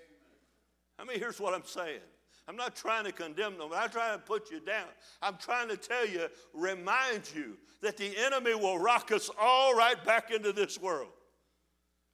I 0.99 1.05
mean, 1.05 1.19
here's 1.19 1.39
what 1.41 1.55
I'm 1.55 1.65
saying 1.65 2.01
I'm 2.49 2.57
not 2.57 2.75
trying 2.75 3.05
to 3.05 3.13
condemn 3.13 3.59
them. 3.59 3.69
I'm 3.71 3.79
not 3.79 3.93
trying 3.93 4.19
to 4.19 4.25
put 4.25 4.51
you 4.51 4.61
down. 4.61 4.87
I'm 5.21 5.37
trying 5.37 5.69
to 5.69 5.77
tell 5.77 6.09
you, 6.09 6.29
remind 6.55 7.31
you 7.35 7.59
that 7.83 7.99
the 7.99 8.11
enemy 8.17 8.55
will 8.55 8.79
rock 8.79 9.13
us 9.13 9.29
all 9.39 9.75
right 9.75 10.03
back 10.03 10.31
into 10.31 10.53
this 10.53 10.81
world. 10.81 11.11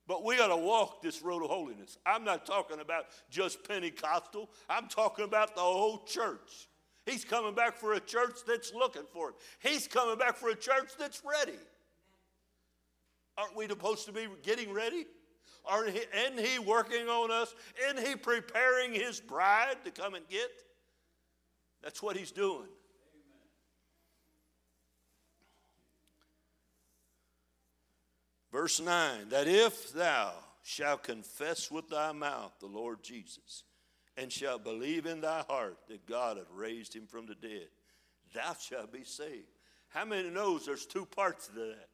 But 0.09 0.25
we 0.25 0.37
got 0.37 0.49
to 0.49 0.57
walk 0.57 1.01
this 1.03 1.23
road 1.23 1.45
of 1.45 1.51
holiness. 1.51 1.97
I'm 2.05 2.25
not 2.25 2.45
talking 2.45 2.81
about 2.81 3.07
just 3.31 3.67
Pentecostal, 3.67 4.51
I'm 4.69 4.89
talking 4.89 5.25
about 5.25 5.55
the 5.55 5.63
whole 5.63 6.05
church. 6.05 6.69
He's 7.07 7.25
coming 7.25 7.55
back 7.55 7.77
for 7.77 7.93
a 7.93 8.01
church 8.01 8.39
that's 8.47 8.75
looking 8.75 9.05
for 9.13 9.29
him, 9.29 9.35
He's 9.61 9.87
coming 9.87 10.19
back 10.19 10.37
for 10.37 10.49
a 10.49 10.57
church 10.57 10.91
that's 10.99 11.23
ready. 11.25 11.59
Aren't 13.39 13.57
we 13.57 13.67
supposed 13.69 14.07
to 14.07 14.13
be 14.13 14.27
getting 14.43 14.73
ready? 14.73 15.07
Are 15.67 15.87
he, 15.87 16.01
isn't 16.27 16.39
he 16.39 16.59
working 16.59 17.09
on 17.09 17.31
us? 17.31 17.55
Isn't 17.89 18.07
he 18.07 18.17
preparing 18.17 18.93
his 18.93 19.21
bride 19.21 19.77
to 19.85 19.91
come 19.91 20.15
and 20.15 20.29
get? 20.29 20.51
That's 21.83 22.03
what 22.03 22.17
he's 22.17 22.31
doing. 22.31 22.69
Verse 28.53 28.81
9 28.81 29.31
that 29.31 29.49
if 29.49 29.93
thou 29.93 30.33
shalt 30.63 31.03
confess 31.03 31.71
with 31.71 31.89
thy 31.89 32.13
mouth 32.13 32.53
the 32.61 32.67
Lord 32.67 33.03
Jesus, 33.03 33.65
and 34.17 34.31
shalt 34.31 34.65
believe 34.65 35.07
in 35.07 35.21
thy 35.21 35.43
heart 35.49 35.77
that 35.89 36.07
God 36.07 36.37
hath 36.37 36.47
raised 36.55 36.95
him 36.95 37.07
from 37.07 37.27
the 37.27 37.35
dead, 37.35 37.69
thou 38.33 38.55
shalt 38.55 38.93
be 38.93 39.05
saved. 39.05 39.49
How 39.89 40.05
many 40.05 40.31
knows 40.31 40.67
there's 40.67 40.87
two 40.87 41.07
parts 41.07 41.49
to 41.49 41.55
that? 41.55 41.89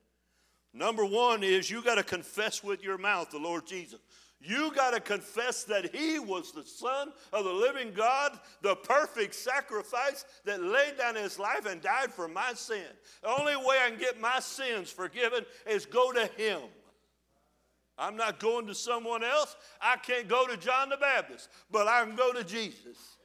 Number 0.73 1.05
one 1.05 1.43
is 1.43 1.71
you 1.71 1.83
got 1.83 1.97
to 1.97 2.05
confess 2.05 2.63
with 2.63 2.83
your 2.83 2.99
mouth 2.99 3.31
the 3.31 3.39
Lord 3.39 3.67
Jesus. 3.67 4.01
You 4.43 4.73
got 4.75 4.93
to 4.93 5.01
confess 5.01 5.65
that 5.65 5.95
He 5.95 6.19
was 6.19 6.53
the 6.53 6.65
Son 6.65 7.13
of 7.33 7.45
the 7.45 7.53
living 7.53 7.93
God, 7.93 8.39
the 8.63 8.77
perfect 8.77 9.35
sacrifice 9.35 10.25
that 10.45 10.63
laid 10.63 10.97
down 10.97 11.17
His 11.17 11.39
life 11.39 11.67
and 11.67 11.83
died 11.83 12.13
for 12.13 12.27
my 12.27 12.55
sin. 12.55 12.87
The 13.23 13.29
only 13.29 13.57
way 13.57 13.77
I 13.85 13.91
can 13.91 13.99
get 13.99 14.21
my 14.21 14.41
sins 14.41 14.91
forgiven 14.91 15.45
is 15.67 15.85
go 15.85 16.13
to 16.13 16.27
Him. 16.39 16.61
I'm 17.99 18.17
not 18.17 18.41
going 18.41 18.67
to 18.69 18.75
someone 18.75 19.23
else. 19.23 19.57
I 19.79 19.97
can't 19.97 20.27
go 20.27 20.47
to 20.47 20.57
John 20.57 20.89
the 20.89 20.97
Baptist, 20.97 21.51
but 21.71 21.87
I 21.87 22.03
can 22.05 22.17
go 22.17 22.33
to 22.33 22.43
Jesus 22.43 23.19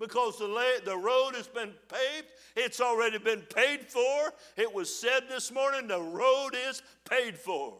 because 0.00 0.38
the, 0.38 0.80
the 0.84 0.96
road 0.96 1.34
has 1.34 1.46
been 1.46 1.72
paved. 1.88 2.26
It's 2.56 2.80
already 2.80 3.18
been 3.18 3.42
paid 3.42 3.82
for. 3.82 4.32
It 4.56 4.74
was 4.74 4.92
said 4.92 5.24
this 5.28 5.52
morning 5.52 5.86
the 5.86 6.00
road 6.00 6.50
is 6.68 6.82
paid 7.08 7.36
for. 7.36 7.74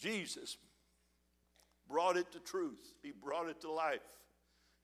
Jesus 0.00 0.56
brought 1.88 2.16
it 2.16 2.32
to 2.32 2.40
truth, 2.40 2.94
He 3.02 3.12
brought 3.12 3.48
it 3.48 3.60
to 3.60 3.70
life. 3.70 4.00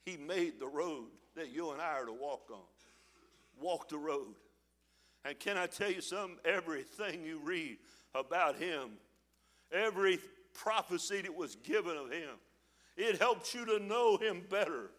He 0.04 0.16
made 0.16 0.60
the 0.60 0.68
road 0.68 1.06
that 1.36 1.50
you 1.50 1.70
and 1.72 1.80
I 1.80 1.94
are 1.94 2.06
to 2.06 2.12
walk 2.12 2.50
on. 2.52 2.60
Walk 3.60 3.88
the 3.88 3.98
road. 3.98 4.34
And 5.24 5.38
can 5.38 5.56
I 5.56 5.66
tell 5.66 5.90
you 5.90 6.00
something? 6.00 6.38
Everything 6.44 7.24
you 7.24 7.40
read 7.42 7.78
about 8.14 8.56
Him, 8.56 8.92
every 9.72 10.18
prophecy 10.54 11.22
that 11.22 11.34
was 11.34 11.56
given 11.56 11.96
of 11.96 12.10
Him, 12.10 12.30
it 12.96 13.18
helps 13.18 13.54
you 13.54 13.64
to 13.66 13.78
know 13.78 14.16
Him 14.16 14.42
better. 14.48 14.90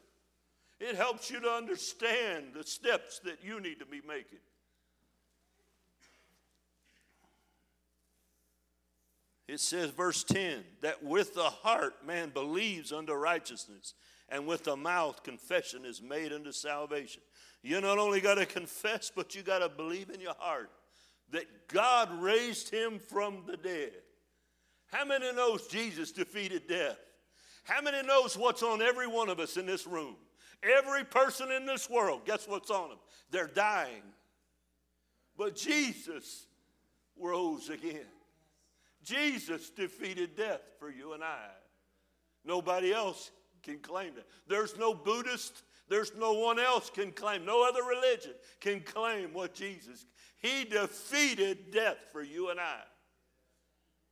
It 0.84 0.95
helps 0.95 1.29
you 1.29 1.39
to 1.39 1.47
understand 1.47 2.53
the 2.55 2.63
steps 2.63 3.19
that 3.19 3.43
you 3.43 3.61
need 3.61 3.77
to 3.79 3.86
be 3.86 4.01
making. 4.05 4.39
It 9.47 9.59
says, 9.59 9.91
verse 9.91 10.23
10, 10.23 10.63
that 10.82 11.03
with 11.03 11.36
the 11.36 11.43
heart 11.43 12.05
man 12.07 12.32
believes 12.32 12.91
unto 12.91 13.13
righteousness, 13.13 13.93
And 14.32 14.47
with 14.47 14.63
the 14.63 14.77
mouth, 14.77 15.23
confession 15.23 15.84
is 15.84 16.01
made 16.01 16.32
unto 16.32 16.53
salvation. 16.53 17.21
You 17.61 17.82
not 17.82 17.99
only 17.99 18.21
got 18.21 18.36
to 18.36 18.45
confess, 18.45 19.11
but 19.13 19.36
you 19.36 19.43
got 19.43 19.59
to 19.59 19.67
believe 19.67 20.09
in 20.09 20.21
your 20.21 20.36
heart 20.39 20.71
that 21.32 21.67
God 21.67 22.09
raised 22.21 22.69
him 22.69 22.97
from 22.97 23.43
the 23.45 23.57
dead. 23.57 23.91
How 24.88 25.05
many 25.05 25.32
knows 25.34 25.67
Jesus 25.67 26.11
defeated 26.11 26.67
death? 26.67 26.97
How 27.65 27.82
many 27.82 28.05
knows 28.07 28.38
what's 28.38 28.63
on 28.63 28.82
every 28.82 29.07
one 29.07 29.29
of 29.29 29.39
us 29.39 29.57
in 29.57 29.65
this 29.65 29.86
room? 29.86 30.15
Every 30.64 31.03
person 31.03 31.51
in 31.51 31.66
this 31.66 31.89
world, 31.89 32.22
guess 32.26 32.47
what's 32.47 32.70
on 32.70 32.89
them? 32.89 32.99
They're 33.32 33.47
dying. 33.47 34.03
But 35.38 35.55
Jesus 35.55 36.45
rose 37.20 37.70
again. 37.70 38.05
Jesus 39.03 39.70
defeated 39.70 40.36
death 40.36 40.62
for 40.80 40.91
you 40.91 41.14
and 41.14 41.24
I. 41.24 41.47
Nobody 42.45 42.93
else 42.93 43.32
can 43.64 43.80
claim 43.80 44.14
that. 44.16 44.28
There's 44.47 44.78
no 44.78 44.93
Buddhist, 44.93 45.64
there's 45.88 46.14
no 46.16 46.34
one 46.34 46.59
else 46.59 46.89
can 46.89 47.12
claim, 47.12 47.45
no 47.45 47.68
other 47.68 47.84
religion 47.84 48.34
can 48.59 48.82
claim 48.82 49.34
what 49.34 49.53
Jesus. 49.53 50.05
He 50.38 50.64
defeated 50.66 51.72
death 51.72 51.97
for 52.12 52.22
you 52.22 52.49
and 52.49 52.59
I. 52.59 52.82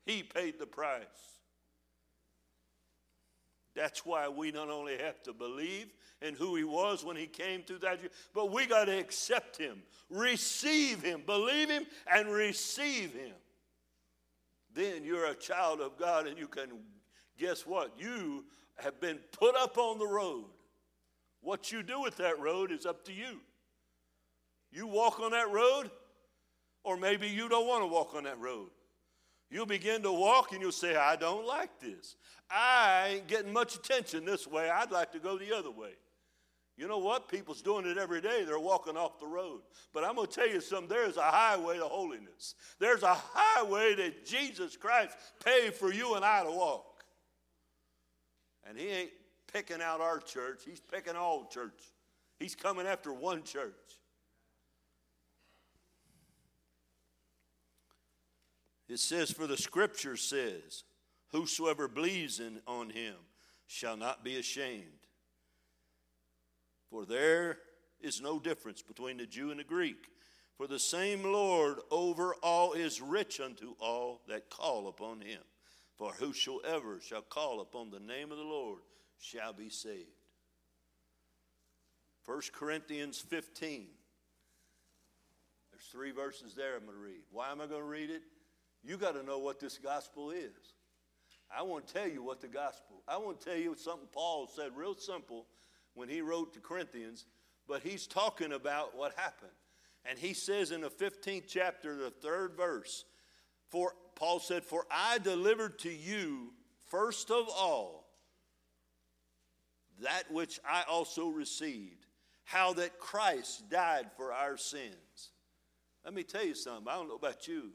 He 0.05 0.23
paid 0.23 0.59
the 0.59 0.65
price. 0.65 1.03
That's 3.79 4.05
why 4.05 4.27
we 4.27 4.51
not 4.51 4.69
only 4.69 4.97
have 4.97 5.23
to 5.23 5.31
believe 5.31 5.87
in 6.21 6.33
who 6.33 6.57
he 6.57 6.65
was 6.65 7.05
when 7.05 7.15
he 7.15 7.27
came 7.27 7.61
through 7.61 7.77
that, 7.77 8.01
but 8.33 8.51
we 8.51 8.65
got 8.65 8.85
to 8.85 8.99
accept 8.99 9.57
him, 9.57 9.81
receive 10.09 11.01
him, 11.01 11.23
believe 11.25 11.69
him, 11.69 11.85
and 12.13 12.27
receive 12.27 13.13
him. 13.13 13.31
Then 14.73 15.05
you're 15.05 15.27
a 15.27 15.33
child 15.33 15.79
of 15.79 15.97
God, 15.97 16.27
and 16.27 16.37
you 16.37 16.49
can, 16.49 16.71
guess 17.37 17.65
what? 17.65 17.93
You 17.97 18.43
have 18.75 18.99
been 18.99 19.17
put 19.31 19.55
up 19.55 19.77
on 19.77 19.97
the 19.97 20.07
road. 20.07 20.47
What 21.39 21.71
you 21.71 21.81
do 21.81 22.01
with 22.01 22.17
that 22.17 22.37
road 22.37 22.73
is 22.73 22.85
up 22.85 23.05
to 23.05 23.13
you. 23.13 23.39
You 24.73 24.87
walk 24.87 25.21
on 25.21 25.31
that 25.31 25.49
road, 25.51 25.89
or 26.83 26.97
maybe 26.97 27.29
you 27.29 27.47
don't 27.47 27.65
want 27.65 27.83
to 27.83 27.87
walk 27.87 28.13
on 28.13 28.25
that 28.25 28.39
road. 28.41 28.71
You'll 29.49 29.65
begin 29.65 30.03
to 30.03 30.11
walk 30.11 30.51
and 30.51 30.61
you'll 30.61 30.71
say, 30.71 30.95
I 30.95 31.15
don't 31.15 31.45
like 31.45 31.79
this. 31.79 32.15
I 32.51 33.13
ain't 33.15 33.27
getting 33.27 33.51
much 33.51 33.75
attention 33.75 34.25
this 34.25 34.47
way. 34.47 34.69
I'd 34.69 34.91
like 34.91 35.11
to 35.13 35.19
go 35.19 35.37
the 35.37 35.55
other 35.55 35.71
way. 35.71 35.91
You 36.77 36.87
know 36.87 36.99
what? 36.99 37.27
People's 37.27 37.61
doing 37.61 37.85
it 37.85 37.97
every 37.97 38.21
day. 38.21 38.45
They're 38.45 38.57
walking 38.57 38.95
off 38.95 39.19
the 39.19 39.27
road. 39.27 39.61
But 39.93 40.05
I'm 40.05 40.15
going 40.15 40.27
to 40.27 40.33
tell 40.33 40.47
you 40.47 40.61
something. 40.61 40.87
There's 40.87 41.17
a 41.17 41.21
highway 41.21 41.77
to 41.77 41.83
holiness. 41.83 42.55
There's 42.79 43.03
a 43.03 43.13
highway 43.13 43.95
that 43.95 44.25
Jesus 44.25 44.77
Christ 44.77 45.17
paid 45.43 45.73
for 45.73 45.91
you 45.91 46.15
and 46.15 46.23
I 46.23 46.43
to 46.43 46.51
walk. 46.51 47.03
And 48.67 48.77
He 48.77 48.87
ain't 48.87 49.11
picking 49.51 49.81
out 49.81 49.99
our 49.99 50.19
church, 50.19 50.61
He's 50.65 50.79
picking 50.79 51.15
all 51.15 51.49
church. 51.51 51.81
He's 52.39 52.55
coming 52.55 52.87
after 52.87 53.11
one 53.11 53.43
church. 53.43 53.73
It 58.89 58.99
says, 58.99 59.31
For 59.31 59.45
the 59.45 59.57
scripture 59.57 60.17
says, 60.17 60.83
Whosoever 61.31 61.87
believes 61.87 62.39
in, 62.39 62.59
on 62.65 62.89
him 62.89 63.13
shall 63.67 63.95
not 63.95 64.23
be 64.23 64.37
ashamed. 64.37 65.07
For 66.89 67.05
there 67.05 67.59
is 68.01 68.19
no 68.19 68.39
difference 68.39 68.81
between 68.81 69.17
the 69.17 69.27
Jew 69.27 69.51
and 69.51 69.59
the 69.59 69.63
Greek. 69.63 70.07
For 70.57 70.65
the 70.65 70.79
same 70.79 71.23
Lord 71.23 71.77
over 71.91 72.33
all 72.41 72.73
is 72.73 72.99
rich 72.99 73.39
unto 73.39 73.75
all 73.79 74.21
that 74.27 74.49
call 74.49 74.87
upon 74.87 75.21
him. 75.21 75.41
For 75.95 76.11
whosoever 76.13 76.99
shall 76.99 77.21
call 77.21 77.61
upon 77.61 77.91
the 77.91 77.99
name 77.99 78.31
of 78.31 78.37
the 78.37 78.43
Lord 78.43 78.79
shall 79.19 79.53
be 79.53 79.69
saved. 79.69 80.07
1 82.25 82.41
Corinthians 82.53 83.19
15. 83.19 83.87
There's 85.71 85.83
three 85.91 86.11
verses 86.11 86.55
there 86.55 86.75
I'm 86.75 86.85
going 86.85 86.97
to 86.97 87.03
read. 87.03 87.21
Why 87.31 87.51
am 87.51 87.61
I 87.61 87.67
going 87.67 87.81
to 87.81 87.87
read 87.87 88.09
it? 88.09 88.23
You 88.83 88.97
got 88.97 89.15
to 89.15 89.23
know 89.23 89.39
what 89.39 89.59
this 89.59 89.77
gospel 89.77 90.31
is. 90.31 90.73
I 91.55 91.63
want 91.63 91.87
to 91.87 91.93
tell 91.93 92.07
you 92.07 92.23
what 92.23 92.41
the 92.41 92.47
gospel. 92.47 93.01
I 93.07 93.17
want 93.17 93.39
to 93.39 93.45
tell 93.45 93.57
you 93.57 93.75
something 93.75 94.07
Paul 94.11 94.47
said 94.47 94.71
real 94.75 94.95
simple 94.95 95.47
when 95.95 96.09
he 96.09 96.21
wrote 96.21 96.53
to 96.53 96.59
Corinthians, 96.59 97.25
but 97.67 97.81
he's 97.81 98.07
talking 98.07 98.53
about 98.53 98.95
what 98.95 99.13
happened. 99.15 99.51
And 100.05 100.17
he 100.17 100.33
says 100.33 100.71
in 100.71 100.81
the 100.81 100.89
15th 100.89 101.47
chapter, 101.47 101.95
the 101.95 102.11
third 102.11 102.55
verse, 102.55 103.03
for 103.69 103.93
Paul 104.15 104.39
said, 104.39 104.63
For 104.63 104.85
I 104.89 105.17
delivered 105.17 105.79
to 105.79 105.91
you 105.91 106.53
first 106.89 107.31
of 107.31 107.47
all 107.49 108.07
that 110.01 110.31
which 110.31 110.59
I 110.67 110.83
also 110.89 111.27
received, 111.27 112.05
how 112.43 112.73
that 112.73 112.99
Christ 112.99 113.69
died 113.69 114.09
for 114.15 114.31
our 114.31 114.57
sins. 114.57 115.31
Let 116.05 116.13
me 116.13 116.23
tell 116.23 116.45
you 116.45 116.55
something. 116.55 116.87
I 116.87 116.95
don't 116.95 117.09
know 117.09 117.15
about 117.15 117.47
you. 117.47 117.71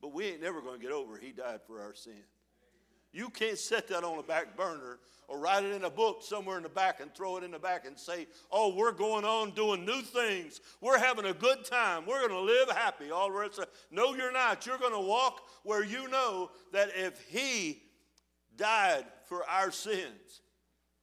But 0.00 0.12
we 0.12 0.26
ain't 0.26 0.42
never 0.42 0.60
going 0.60 0.80
to 0.80 0.82
get 0.82 0.92
over 0.92 1.16
he 1.18 1.32
died 1.32 1.60
for 1.66 1.80
our 1.80 1.94
sin. 1.94 2.22
You 3.12 3.28
can't 3.28 3.58
set 3.58 3.88
that 3.88 4.04
on 4.04 4.18
a 4.18 4.22
back 4.22 4.56
burner 4.56 4.98
or 5.26 5.38
write 5.38 5.64
it 5.64 5.74
in 5.74 5.84
a 5.84 5.90
book 5.90 6.22
somewhere 6.22 6.56
in 6.56 6.62
the 6.62 6.68
back 6.68 7.00
and 7.00 7.12
throw 7.14 7.36
it 7.36 7.44
in 7.44 7.50
the 7.50 7.58
back 7.58 7.86
and 7.86 7.98
say, 7.98 8.26
oh, 8.52 8.74
we're 8.74 8.92
going 8.92 9.24
on 9.24 9.50
doing 9.50 9.84
new 9.84 10.00
things. 10.00 10.60
We're 10.80 10.98
having 10.98 11.24
a 11.24 11.34
good 11.34 11.64
time. 11.64 12.06
We're 12.06 12.26
going 12.26 12.30
to 12.30 12.40
live 12.40 12.70
happy 12.70 13.10
all 13.10 13.28
the 13.28 13.38
rest 13.38 13.58
of 13.58 13.66
No, 13.90 14.14
you're 14.14 14.32
not. 14.32 14.64
You're 14.64 14.78
going 14.78 14.92
to 14.92 15.00
walk 15.00 15.42
where 15.64 15.84
you 15.84 16.08
know 16.08 16.50
that 16.72 16.90
if 16.94 17.20
he 17.28 17.82
died 18.56 19.04
for 19.26 19.48
our 19.48 19.70
sins, 19.70 20.42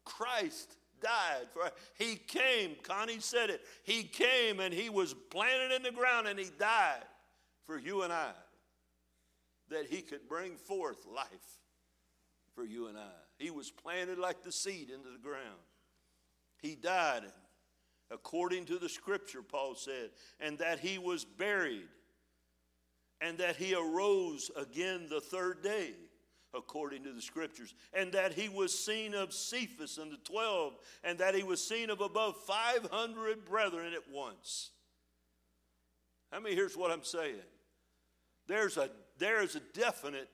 Christ 0.06 0.78
died 1.02 1.48
for 1.54 1.70
he 1.95 2.16
came 2.16 2.76
connie 2.82 3.20
said 3.20 3.52
it 3.52 3.62
he 3.84 4.02
came 4.02 4.60
and 4.60 4.74
he 4.74 4.89
was 4.89 5.14
planted 5.14 5.76
in 5.76 5.84
the 5.84 5.91
ground 5.91 6.28
and 6.28 6.39
he 6.39 6.50
died 6.58 7.04
for 7.68 7.78
you 7.78 8.02
and 8.02 8.12
i 8.12 8.32
that 9.70 9.88
he 9.88 10.01
could 10.01 10.28
bring 10.28 10.55
forth 10.55 11.05
life 11.05 11.59
for 12.55 12.63
you 12.63 12.88
and 12.88 12.97
I. 12.97 13.11
He 13.38 13.51
was 13.51 13.70
planted 13.70 14.18
like 14.18 14.43
the 14.43 14.51
seed 14.51 14.89
into 14.89 15.11
the 15.11 15.22
ground. 15.22 15.61
He 16.61 16.76
died 16.76 17.24
according 18.09 18.65
to 18.65 18.80
the 18.80 18.89
scripture, 18.89 19.41
Paul 19.41 19.76
said, 19.76 20.09
and 20.39 20.57
that 20.59 20.80
he 20.80 20.97
was 20.97 21.26
buried, 21.26 21.88
and 23.22 23.38
that 23.38 23.57
he 23.57 23.76
arose 23.76 24.49
again 24.55 25.07
the 25.09 25.22
third 25.22 25.61
day, 25.61 25.91
according 26.53 27.03
to 27.03 27.11
the 27.11 27.22
scriptures, 27.22 27.76
and 27.93 28.11
that 28.13 28.34
he 28.34 28.49
was 28.49 28.78
seen 28.78 29.13
of 29.13 29.34
Cephas 29.34 29.97
and 29.97 30.11
the 30.11 30.18
twelve, 30.18 30.74
and 31.03 31.20
that 31.20 31.36
he 31.36 31.43
was 31.43 31.63
seen 31.63 31.89
of 31.89 32.01
above 32.01 32.38
500 32.45 33.45
brethren 33.45 33.93
at 33.93 34.11
once. 34.11 34.72
I 36.32 36.39
mean, 36.39 36.53
here's 36.53 36.78
what 36.78 36.91
I'm 36.91 37.03
saying 37.03 37.36
there's 38.47 38.78
a 38.78 38.89
there 39.20 39.41
is 39.41 39.55
a 39.55 39.61
definite 39.74 40.30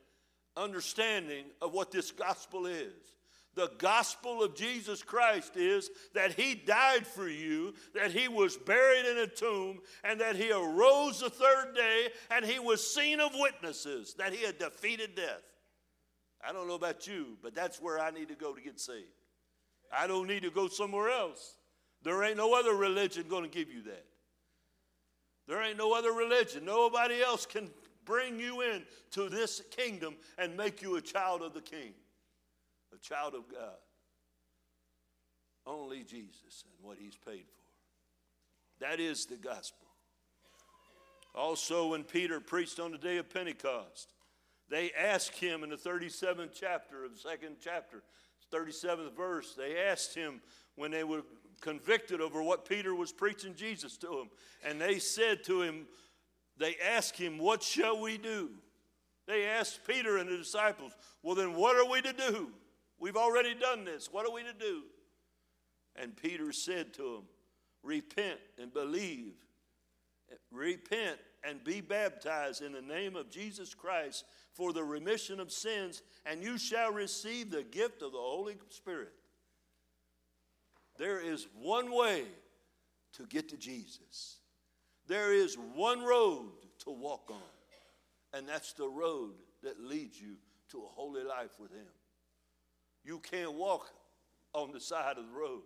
understanding 0.56 1.46
of 1.62 1.74
what 1.74 1.92
this 1.92 2.12
gospel 2.12 2.66
is. 2.66 2.94
The 3.56 3.72
gospel 3.78 4.42
of 4.42 4.56
Jesus 4.56 5.04
Christ 5.04 5.58
is 5.58 5.92
that 6.16 6.34
He 6.34 6.56
died 6.56 7.06
for 7.06 7.28
you, 7.28 7.76
that 7.94 8.12
He 8.12 8.28
was 8.28 8.58
buried 8.58 9.06
in 9.06 9.18
a 9.20 9.28
tomb, 9.28 9.80
and 10.04 10.20
that 10.22 10.36
He 10.36 10.52
arose 10.52 11.20
the 11.20 11.30
third 11.30 11.76
day, 11.76 12.08
and 12.32 12.44
He 12.44 12.58
was 12.58 12.86
seen 12.86 13.20
of 13.20 13.32
witnesses, 13.36 14.16
that 14.18 14.34
He 14.34 14.44
had 14.44 14.58
defeated 14.58 15.16
death. 15.16 15.44
I 16.46 16.52
don't 16.52 16.68
know 16.68 16.74
about 16.74 17.06
you, 17.06 17.38
but 17.44 17.54
that's 17.54 17.80
where 17.80 18.00
I 18.00 18.10
need 18.10 18.30
to 18.30 18.36
go 18.36 18.54
to 18.54 18.62
get 18.62 18.80
saved. 18.80 19.06
I 19.96 20.08
don't 20.08 20.28
need 20.28 20.42
to 20.44 20.52
go 20.52 20.68
somewhere 20.68 21.10
else. 21.10 21.58
There 22.02 22.24
ain't 22.24 22.38
no 22.38 22.54
other 22.56 22.74
religion 22.74 23.26
going 23.30 23.44
to 23.44 23.50
give 23.50 23.72
you 23.72 23.84
that. 23.84 24.06
There 25.48 25.62
ain't 25.62 25.78
no 25.78 25.94
other 25.94 26.12
religion. 26.12 26.66
Nobody 26.66 27.22
else 27.22 27.46
can 27.46 27.70
bring 28.06 28.40
you 28.40 28.62
in 28.62 28.84
to 29.12 29.30
this 29.30 29.62
kingdom 29.76 30.16
and 30.38 30.56
make 30.58 30.82
you 30.82 30.96
a 30.96 31.02
child 31.02 31.42
of 31.42 31.54
the 31.54 31.62
king, 31.62 31.94
a 32.94 32.98
child 32.98 33.34
of 33.36 33.52
God. 33.52 33.78
Only 35.66 36.04
Jesus 36.04 36.66
and 36.66 36.88
what 36.88 36.98
he's 37.00 37.16
paid 37.16 37.46
for. 37.46 38.86
That 38.86 39.00
is 39.00 39.26
the 39.26 39.38
gospel. 39.38 39.88
Also, 41.36 41.88
when 41.88 42.04
Peter 42.04 42.40
preached 42.40 42.80
on 42.80 42.92
the 42.92 42.98
day 42.98 43.18
of 43.18 43.30
Pentecost, 43.30 44.12
they 44.70 44.92
asked 44.92 45.38
him 45.38 45.64
in 45.64 45.70
the 45.70 45.78
37th 45.78 46.50
chapter 46.54 47.06
of 47.06 47.14
the 47.14 47.20
second 47.20 47.56
chapter, 47.62 48.04
37th 48.54 49.16
verse, 49.16 49.56
they 49.58 49.78
asked 49.78 50.14
him 50.14 50.42
when 50.76 50.92
they 50.92 51.04
were 51.04 51.24
convicted 51.62 52.22
over 52.22 52.44
what 52.44 52.68
Peter 52.68 52.94
was 52.94 53.12
preaching 53.12 53.56
Jesus 53.56 53.98
to 53.98 54.08
them. 54.08 54.30
And 54.64 54.80
they 54.80 55.00
said 55.00 55.44
to 55.46 55.62
him, 55.62 55.86
they 56.64 56.78
asked 56.78 57.18
him, 57.18 57.38
What 57.38 57.62
shall 57.62 58.00
we 58.00 58.18
do? 58.18 58.52
They 59.28 59.46
asked 59.46 59.86
Peter 59.88 60.18
and 60.18 60.30
the 60.30 60.38
disciples, 60.38 60.94
Well, 61.22 61.36
then 61.36 61.56
what 61.56 61.76
are 61.76 61.90
we 61.90 62.02
to 62.02 62.14
do? 62.14 62.52
We've 63.00 63.18
already 63.18 63.54
done 63.54 63.84
this. 63.84 64.10
What 64.12 64.26
are 64.26 64.32
we 64.32 64.44
to 64.44 64.54
do? 64.54 64.84
And 65.96 66.16
Peter 66.16 66.52
said 66.54 66.94
to 66.96 67.02
them, 67.02 67.24
Repent 67.84 68.40
and 68.58 68.74
believe. 68.74 69.34
Repent 70.52 71.18
and 71.44 71.64
be 71.64 71.82
baptized 71.82 72.62
in 72.62 72.72
the 72.72 72.82
name 72.82 73.16
of 73.16 73.30
Jesus 73.30 73.74
Christ 73.74 74.24
for 74.54 74.72
the 74.72 74.84
remission 74.84 75.40
of 75.40 75.52
sins, 75.52 76.02
and 76.26 76.42
you 76.42 76.58
shall 76.58 76.92
receive 76.92 77.52
the 77.52 77.64
gift 77.64 78.02
of 78.02 78.14
the 78.14 78.18
Holy 78.18 78.56
Spirit. 78.70 79.12
There 80.98 81.20
is 81.20 81.48
one 81.60 81.92
way 81.92 82.24
to 83.18 83.26
get 83.26 83.50
to 83.50 83.58
Jesus. 83.58 84.38
There 85.08 85.34
is 85.34 85.58
one 85.76 86.04
road 86.04 86.52
to 86.86 86.92
walk 86.92 87.30
on, 87.30 88.38
and 88.38 88.48
that's 88.48 88.74
the 88.74 88.88
road 88.88 89.34
that 89.64 89.80
leads 89.80 90.20
you 90.20 90.36
to 90.72 90.78
a 90.80 90.88
holy 90.88 91.24
life 91.24 91.60
with 91.60 91.72
Him. 91.72 91.88
You 93.04 93.20
can't 93.20 93.54
walk 93.54 93.90
on 94.54 94.72
the 94.72 94.80
side 94.80 95.18
of 95.18 95.26
the 95.26 95.32
road. 95.32 95.64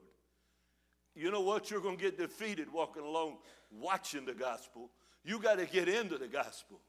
You 1.16 1.32
know 1.32 1.42
what? 1.42 1.70
You're 1.70 1.82
going 1.82 1.98
to 1.98 2.04
get 2.04 2.18
defeated 2.18 2.72
walking 2.72 3.04
along 3.04 3.38
watching 3.72 4.26
the 4.26 4.34
gospel. 4.34 4.92
You 5.24 5.40
got 5.40 5.58
to 5.60 5.66
get 5.66 5.88
into 5.88 6.18
the 6.18 6.28
gospel. 6.28 6.80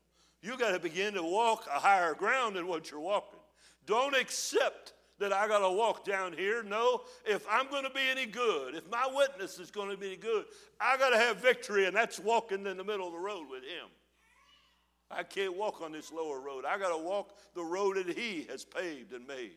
You 0.43 0.57
got 0.57 0.73
to 0.73 0.79
begin 0.79 1.15
to 1.15 1.23
walk 1.23 1.67
a 1.67 1.79
higher 1.79 2.15
ground 2.15 2.57
than 2.57 2.67
what 2.67 2.91
you're 2.91 3.01
walking. 3.01 3.41
Don't 3.87 4.15
accept 4.15 4.93
that 5.19 5.33
I 5.33 5.49
got 5.49 5.61
to 5.61 5.71
walk 5.71 6.05
down 6.05 6.33
here. 6.33 6.63
No, 6.63 7.03
if 7.25 7.45
I'm 7.51 7.69
going 7.69 7.85
to 7.85 7.91
be 7.91 8.01
any 8.11 8.27
good, 8.27 8.75
if 8.75 8.89
my 8.91 9.09
witness 9.13 9.59
is 9.59 9.71
going 9.71 9.91
to 9.91 9.97
be 9.97 10.17
good, 10.17 10.45
I 10.81 10.97
got 10.97 11.11
to 11.11 11.19
have 11.19 11.39
victory, 11.39 11.87
and 11.87 11.97
that's 11.97 12.19
walking 12.19 12.67
in 12.67 12.77
the 12.77 12.85
middle 12.85 13.07
of 13.07 13.13
the 13.13 13.19
road 13.19 13.47
with 13.51 13.63
Him. 13.63 13.89
I 15.11 15.23
can't 15.23 15.57
walk 15.57 15.81
on 15.81 15.93
this 15.93 16.13
lower 16.13 16.41
road. 16.41 16.65
I 16.65 16.79
got 16.79 16.97
to 16.97 17.03
walk 17.03 17.37
the 17.55 17.65
road 17.65 17.97
that 17.97 18.17
He 18.17 18.47
has 18.51 18.65
paved 18.65 19.13
and 19.13 19.27
made. 19.27 19.57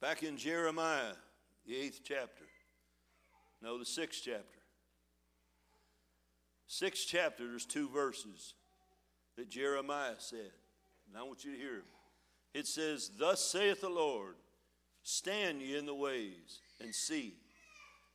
Back 0.00 0.22
in 0.22 0.36
Jeremiah, 0.36 1.14
the 1.66 1.76
eighth 1.76 2.00
chapter, 2.04 2.44
no, 3.62 3.78
the 3.78 3.86
sixth 3.86 4.20
chapter. 4.22 4.44
Sixth 6.66 7.06
chapter, 7.08 7.48
there's 7.48 7.64
two 7.64 7.88
verses 7.88 8.54
that 9.36 9.48
Jeremiah 9.48 10.16
said. 10.18 10.50
And 11.14 11.22
I 11.22 11.26
want 11.26 11.44
you 11.44 11.52
to 11.52 11.56
hear 11.56 11.74
them. 11.74 11.84
It 12.54 12.66
says, 12.66 13.12
Thus 13.16 13.40
saith 13.40 13.82
the 13.82 13.88
Lord, 13.88 14.34
stand 15.04 15.62
ye 15.62 15.78
in 15.78 15.86
the 15.86 15.94
ways 15.94 16.58
and 16.80 16.92
see, 16.92 17.36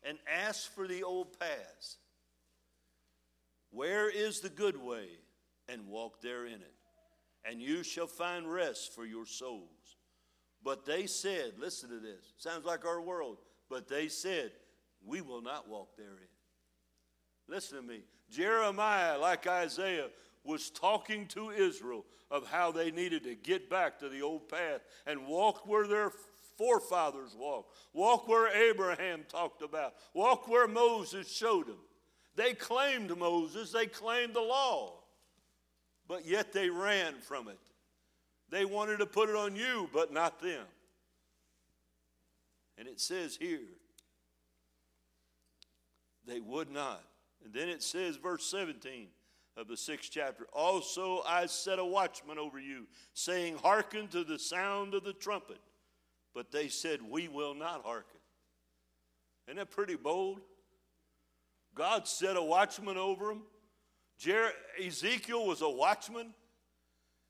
and 0.03 0.17
ask 0.29 0.73
for 0.75 0.85
the 0.85 1.03
old 1.03 1.39
paths. 1.39 1.95
Where 3.71 4.09
is 4.09 4.41
the 4.41 4.49
good 4.49 4.75
way? 4.75 5.07
And 5.69 5.87
walk 5.87 6.19
therein 6.21 6.55
it, 6.55 6.73
and 7.49 7.61
you 7.61 7.83
shall 7.83 8.07
find 8.07 8.51
rest 8.51 8.93
for 8.93 9.05
your 9.05 9.25
souls. 9.25 9.95
But 10.61 10.85
they 10.85 11.05
said, 11.05 11.53
listen 11.57 11.89
to 11.89 11.99
this, 11.99 12.33
sounds 12.37 12.65
like 12.65 12.85
our 12.85 12.99
world, 12.99 13.37
but 13.69 13.87
they 13.87 14.09
said, 14.09 14.51
we 15.05 15.21
will 15.21 15.41
not 15.41 15.69
walk 15.69 15.95
therein. 15.95 16.27
Listen 17.47 17.77
to 17.77 17.83
me. 17.83 18.01
Jeremiah, 18.29 19.17
like 19.17 19.47
Isaiah, 19.47 20.07
was 20.43 20.69
talking 20.69 21.27
to 21.27 21.49
Israel 21.49 22.05
of 22.31 22.47
how 22.47 22.71
they 22.71 22.91
needed 22.91 23.23
to 23.23 23.35
get 23.35 23.69
back 23.69 23.99
to 23.99 24.09
the 24.09 24.21
old 24.21 24.47
path 24.49 24.81
and 25.05 25.27
walk 25.27 25.67
where 25.67 25.87
their 25.87 26.11
forefathers 26.57 27.35
walked, 27.37 27.73
walk 27.93 28.27
where 28.27 28.47
Abraham 28.69 29.25
talked 29.27 29.61
about, 29.61 29.93
walk 30.13 30.47
where 30.47 30.67
Moses 30.67 31.31
showed 31.31 31.67
them. 31.67 31.79
They 32.35 32.53
claimed 32.53 33.17
Moses, 33.17 33.71
they 33.71 33.85
claimed 33.85 34.33
the 34.33 34.41
law, 34.41 34.93
but 36.07 36.25
yet 36.25 36.53
they 36.53 36.69
ran 36.69 37.15
from 37.21 37.47
it. 37.47 37.59
They 38.49 38.65
wanted 38.65 38.97
to 38.97 39.05
put 39.05 39.29
it 39.29 39.35
on 39.35 39.55
you, 39.55 39.89
but 39.93 40.11
not 40.11 40.41
them. 40.41 40.65
And 42.77 42.87
it 42.87 42.99
says 42.99 43.37
here, 43.39 43.59
they 46.25 46.39
would 46.39 46.71
not. 46.71 47.03
And 47.43 47.53
then 47.53 47.69
it 47.69 47.83
says, 47.83 48.15
verse 48.15 48.45
17 48.45 49.07
of 49.59 49.67
the 49.67 49.77
sixth 49.77 50.09
chapter, 50.11 50.45
also 50.53 51.21
I 51.27 51.45
set 51.47 51.79
a 51.79 51.85
watchman 51.85 52.37
over 52.37 52.59
you, 52.59 52.87
saying, 53.13 53.57
Hearken 53.57 54.07
to 54.09 54.23
the 54.23 54.39
sound 54.39 54.93
of 54.93 55.03
the 55.03 55.13
trumpet. 55.13 55.59
But 56.33 56.51
they 56.51 56.69
said, 56.69 57.01
We 57.01 57.27
will 57.27 57.53
not 57.53 57.83
hearken. 57.83 58.19
Isn't 59.47 59.57
that 59.57 59.71
pretty 59.71 59.95
bold? 59.95 60.39
God 61.75 62.07
set 62.07 62.37
a 62.37 62.41
watchman 62.41 62.97
over 62.97 63.27
them. 63.27 63.43
Jer- 64.17 64.53
Ezekiel 64.83 65.45
was 65.45 65.61
a 65.61 65.69
watchman. 65.69 66.33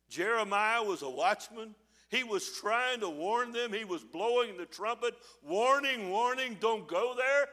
Jeremiah 0.10 0.84
was 0.84 1.02
a 1.02 1.10
watchman. 1.10 1.76
He 2.10 2.24
was 2.24 2.58
trying 2.60 3.00
to 3.02 3.10
warn 3.10 3.52
them. 3.52 3.72
He 3.72 3.86
was 3.86 4.04
blowing 4.04 4.58
the 4.58 4.66
trumpet, 4.66 5.14
warning, 5.44 6.10
warning, 6.10 6.58
don't 6.60 6.88
go 6.88 7.14
there. 7.16 7.48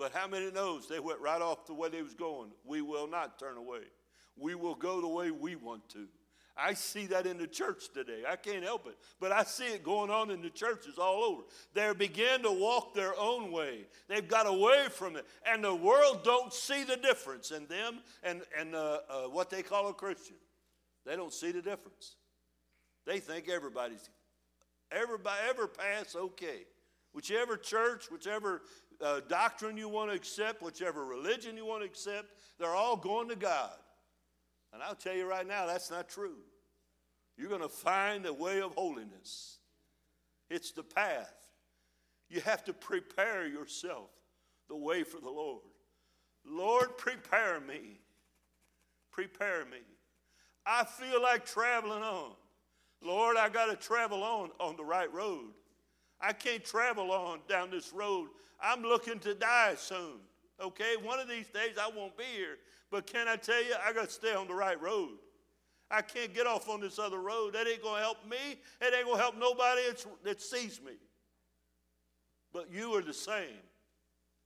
But 0.00 0.12
how 0.12 0.26
many 0.26 0.50
knows 0.50 0.88
they 0.88 0.98
went 0.98 1.20
right 1.20 1.42
off 1.42 1.66
the 1.66 1.74
way 1.74 1.90
they 1.90 2.00
was 2.00 2.14
going? 2.14 2.52
We 2.64 2.80
will 2.80 3.06
not 3.06 3.38
turn 3.38 3.58
away. 3.58 3.82
We 4.34 4.54
will 4.54 4.74
go 4.74 5.02
the 5.02 5.06
way 5.06 5.30
we 5.30 5.56
want 5.56 5.90
to. 5.90 6.06
I 6.56 6.72
see 6.72 7.04
that 7.08 7.26
in 7.26 7.36
the 7.36 7.46
church 7.46 7.92
today. 7.92 8.22
I 8.26 8.36
can't 8.36 8.64
help 8.64 8.86
it. 8.86 8.96
But 9.20 9.30
I 9.30 9.44
see 9.44 9.66
it 9.66 9.84
going 9.84 10.10
on 10.10 10.30
in 10.30 10.40
the 10.40 10.48
churches 10.48 10.96
all 10.98 11.22
over. 11.22 11.42
They 11.74 11.92
begin 11.92 12.42
to 12.44 12.50
walk 12.50 12.94
their 12.94 13.12
own 13.18 13.52
way. 13.52 13.84
They've 14.08 14.26
got 14.26 14.46
away 14.46 14.86
from 14.90 15.16
it. 15.16 15.26
And 15.46 15.62
the 15.62 15.74
world 15.74 16.24
don't 16.24 16.52
see 16.54 16.82
the 16.82 16.96
difference 16.96 17.50
in 17.50 17.66
them 17.66 17.98
and, 18.22 18.40
and 18.58 18.74
uh, 18.74 19.00
uh, 19.06 19.22
what 19.24 19.50
they 19.50 19.62
call 19.62 19.90
a 19.90 19.92
Christian. 19.92 20.36
They 21.04 21.14
don't 21.14 21.32
see 21.32 21.52
the 21.52 21.60
difference. 21.60 22.16
They 23.04 23.18
think 23.18 23.50
everybody's, 23.50 24.08
everybody, 24.90 25.36
ever 25.46 25.68
pass 25.68 26.16
okay. 26.16 26.64
Whichever 27.12 27.58
church, 27.58 28.10
whichever 28.10 28.62
uh, 29.02 29.20
doctrine 29.28 29.76
you 29.76 29.88
want 29.88 30.10
to 30.10 30.16
accept, 30.16 30.62
whichever 30.62 31.04
religion 31.04 31.56
you 31.56 31.64
want 31.64 31.82
to 31.82 31.86
accept, 31.86 32.28
they're 32.58 32.74
all 32.74 32.96
going 32.96 33.28
to 33.28 33.36
God. 33.36 33.72
And 34.72 34.82
I'll 34.82 34.94
tell 34.94 35.14
you 35.14 35.28
right 35.28 35.46
now, 35.46 35.66
that's 35.66 35.90
not 35.90 36.08
true. 36.08 36.36
You're 37.36 37.48
going 37.48 37.62
to 37.62 37.68
find 37.68 38.26
a 38.26 38.32
way 38.32 38.60
of 38.60 38.74
holiness. 38.74 39.58
It's 40.48 40.72
the 40.72 40.82
path. 40.82 41.34
You 42.28 42.40
have 42.42 42.64
to 42.64 42.72
prepare 42.72 43.46
yourself 43.46 44.10
the 44.68 44.76
way 44.76 45.02
for 45.02 45.20
the 45.20 45.30
Lord. 45.30 45.62
Lord, 46.44 46.96
prepare 46.96 47.60
me. 47.60 48.00
Prepare 49.10 49.64
me. 49.64 49.78
I 50.64 50.84
feel 50.84 51.20
like 51.22 51.44
traveling 51.44 52.02
on. 52.02 52.32
Lord, 53.02 53.36
I 53.36 53.48
got 53.48 53.66
to 53.66 53.76
travel 53.76 54.22
on 54.22 54.50
on 54.60 54.76
the 54.76 54.84
right 54.84 55.12
road. 55.12 55.52
I 56.20 56.32
can't 56.32 56.64
travel 56.64 57.10
on 57.10 57.40
down 57.48 57.70
this 57.70 57.92
road. 57.92 58.28
I'm 58.62 58.82
looking 58.82 59.18
to 59.20 59.34
die 59.34 59.74
soon. 59.76 60.20
Okay, 60.60 60.94
one 61.02 61.18
of 61.18 61.28
these 61.28 61.48
days 61.48 61.76
I 61.80 61.90
won't 61.94 62.16
be 62.16 62.24
here. 62.36 62.58
But 62.90 63.06
can 63.06 63.28
I 63.28 63.36
tell 63.36 63.62
you, 63.62 63.74
I 63.86 63.92
got 63.92 64.06
to 64.06 64.14
stay 64.14 64.34
on 64.34 64.48
the 64.48 64.54
right 64.54 64.80
road. 64.80 65.18
I 65.90 66.02
can't 66.02 66.34
get 66.34 66.46
off 66.46 66.68
on 66.68 66.80
this 66.80 66.98
other 66.98 67.20
road. 67.20 67.54
That 67.54 67.66
ain't 67.66 67.82
going 67.82 67.96
to 67.96 68.02
help 68.02 68.18
me. 68.28 68.58
It 68.80 68.94
ain't 68.94 69.06
going 69.06 69.16
to 69.16 69.22
help 69.22 69.38
nobody 69.38 69.82
that 70.24 70.40
sees 70.40 70.80
me. 70.84 70.92
But 72.52 72.72
you 72.72 72.94
are 72.94 73.02
the 73.02 73.14
same. 73.14 73.62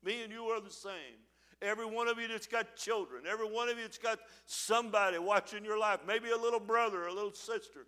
Me 0.05 0.23
and 0.23 0.33
you 0.33 0.45
are 0.45 0.61
the 0.61 0.71
same. 0.71 1.19
Every 1.63 1.87
one 1.87 2.09
of 2.09 2.19
you 2.19 2.29
that's 2.29 2.47
got 2.47 2.77
children, 2.77 3.25
every 3.31 3.47
one 3.47 3.71
of 3.71 3.77
you 3.79 3.85
that's 3.85 3.97
got 3.97 4.19
somebody 4.45 5.19
watching 5.19 5.65
your 5.65 5.79
life, 5.79 6.01
maybe 6.07 6.31
a 6.31 6.37
little 6.37 6.61
brother, 6.61 7.07
a 7.07 7.13
little 7.13 7.33
sister. 7.33 7.87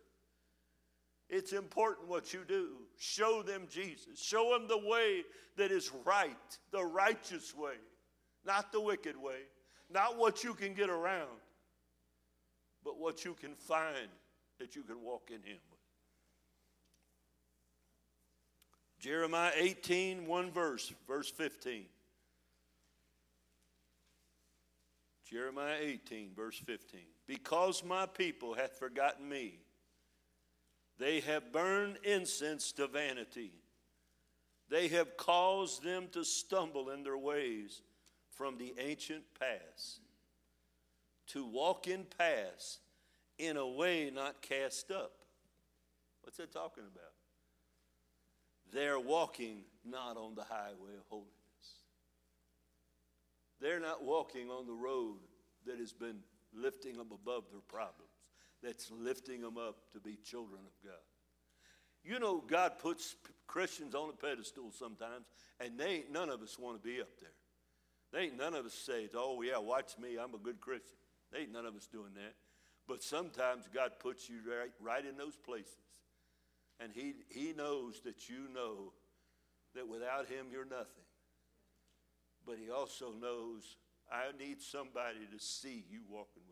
It's 1.28 1.52
important 1.52 2.08
what 2.08 2.32
you 2.32 2.40
do. 2.46 2.70
Show 2.98 3.42
them 3.42 3.66
Jesus. 3.68 4.20
Show 4.20 4.50
them 4.50 4.68
the 4.68 4.78
way 4.78 5.24
that 5.56 5.72
is 5.72 5.90
right, 6.04 6.36
the 6.70 6.84
righteous 6.84 7.54
way, 7.54 7.74
not 8.44 8.70
the 8.72 8.80
wicked 8.80 9.16
way. 9.16 9.40
Not 9.90 10.18
what 10.18 10.42
you 10.42 10.54
can 10.54 10.74
get 10.74 10.90
around, 10.90 11.38
but 12.84 12.98
what 12.98 13.24
you 13.24 13.34
can 13.34 13.54
find 13.54 14.08
that 14.58 14.74
you 14.74 14.82
can 14.82 15.02
walk 15.02 15.30
in 15.30 15.42
Him. 15.42 15.58
Jeremiah 18.98 19.52
18, 19.54 20.26
one 20.26 20.50
verse, 20.50 20.92
verse 21.06 21.30
15. 21.30 21.84
Jeremiah 25.30 25.76
18, 25.80 26.30
verse 26.34 26.58
15. 26.64 27.00
Because 27.26 27.84
my 27.84 28.06
people 28.06 28.54
hath 28.54 28.78
forgotten 28.78 29.28
me, 29.28 29.60
they 30.98 31.20
have 31.20 31.52
burned 31.52 31.98
incense 32.04 32.72
to 32.72 32.86
vanity. 32.86 33.52
They 34.68 34.88
have 34.88 35.16
caused 35.16 35.82
them 35.82 36.08
to 36.12 36.24
stumble 36.24 36.90
in 36.90 37.02
their 37.02 37.18
ways 37.18 37.82
from 38.32 38.58
the 38.58 38.74
ancient 38.78 39.22
past, 39.38 40.00
to 41.28 41.44
walk 41.44 41.86
in 41.86 42.04
past 42.18 42.80
in 43.38 43.56
a 43.56 43.66
way 43.66 44.10
not 44.12 44.42
cast 44.42 44.90
up. 44.90 45.12
What's 46.22 46.38
that 46.38 46.52
talking 46.52 46.84
about? 46.84 47.12
They're 48.72 48.98
walking 48.98 49.62
not 49.84 50.16
on 50.16 50.34
the 50.34 50.42
highway 50.42 50.96
of 50.98 51.06
holiness. 51.08 51.30
They're 53.60 53.80
not 53.80 54.02
walking 54.02 54.50
on 54.50 54.66
the 54.66 54.72
road 54.72 55.18
that 55.66 55.78
has 55.78 55.92
been 55.92 56.18
lifting 56.52 56.96
them 56.96 57.08
above 57.12 57.44
their 57.50 57.60
problems, 57.60 58.05
that's 58.62 58.90
lifting 58.90 59.40
them 59.42 59.56
up 59.58 59.76
to 59.92 60.00
be 60.00 60.16
children 60.24 60.60
of 60.64 60.72
God. 60.84 61.00
You 62.04 62.20
know, 62.20 62.42
God 62.46 62.78
puts 62.78 63.16
Christians 63.46 63.94
on 63.94 64.10
a 64.10 64.12
pedestal 64.12 64.70
sometimes, 64.70 65.26
and 65.60 65.78
they 65.78 65.86
ain't 65.86 66.12
none 66.12 66.30
of 66.30 66.42
us 66.42 66.58
want 66.58 66.80
to 66.80 66.88
be 66.88 67.00
up 67.00 67.08
there. 67.20 67.30
They 68.12 68.26
ain't 68.26 68.38
none 68.38 68.54
of 68.54 68.64
us 68.64 68.74
say, 68.74 69.08
oh, 69.14 69.42
yeah, 69.42 69.58
watch 69.58 69.98
me, 69.98 70.16
I'm 70.16 70.34
a 70.34 70.38
good 70.38 70.60
Christian. 70.60 70.96
They 71.32 71.40
ain't 71.40 71.52
none 71.52 71.66
of 71.66 71.74
us 71.74 71.86
doing 71.86 72.14
that. 72.14 72.34
But 72.86 73.02
sometimes 73.02 73.64
God 73.74 73.92
puts 73.98 74.28
you 74.28 74.36
right, 74.48 74.70
right 74.80 75.04
in 75.04 75.16
those 75.16 75.36
places 75.36 75.74
And 76.78 76.92
he, 76.94 77.14
he 77.28 77.52
knows 77.52 78.00
that 78.04 78.28
you 78.28 78.48
know 78.54 78.92
that 79.74 79.88
without 79.88 80.28
Him 80.28 80.46
you're 80.52 80.64
nothing. 80.64 81.04
But 82.46 82.56
He 82.62 82.70
also 82.70 83.12
knows 83.12 83.76
I 84.10 84.30
need 84.38 84.62
somebody 84.62 85.26
to 85.32 85.44
see 85.44 85.84
you 85.90 86.02
walking. 86.08 86.45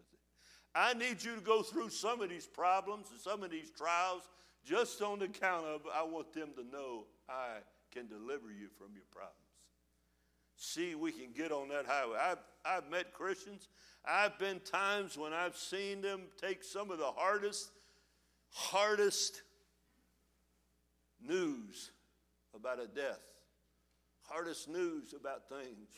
I 0.75 0.95
need 0.95 1.23
you 1.23 1.37
to 1.37 1.41
go 1.41 1.63
through 1.63 1.91
some 1.91 2.21
of 2.21 2.29
these 2.29 2.47
problems 2.47 3.07
and 3.11 3.21
some 3.21 3.43
of 3.43 3.51
these 3.51 3.71
trials 3.71 4.23
just 4.65 5.01
on 5.03 5.21
the 5.21 5.29
count 5.29 5.67
of 5.67 5.83
I 5.95 6.03
want 6.03 6.33
them 6.33 6.51
to 6.57 6.65
know 6.65 7.05
I 7.29 7.59
can 7.93 8.09
deliver 8.09 8.51
you 8.51 8.69
from 8.77 8.89
your 8.95 9.05
problems. 9.13 9.39
See, 10.57 10.95
we 10.95 11.13
can 11.13 11.33
get 11.37 11.53
on 11.53 11.69
that 11.69 11.87
highway. 11.87 12.19
I've, 12.21 12.39
I've 12.65 12.91
met 12.91 13.13
Christians. 13.13 13.69
I've 14.05 14.39
been 14.39 14.61
times 14.61 15.17
when 15.17 15.33
I've 15.33 15.57
seen 15.57 16.01
them 16.01 16.23
take 16.41 16.65
some 16.65 16.91
of 16.91 16.99
the 16.99 17.11
hardest, 17.11 17.71
hardest 18.51 19.43
news 21.25 21.91
about 22.55 22.81
a 22.81 22.87
death, 22.87 23.21
hardest 24.23 24.69
news 24.69 25.15
about 25.19 25.49
things. 25.49 25.89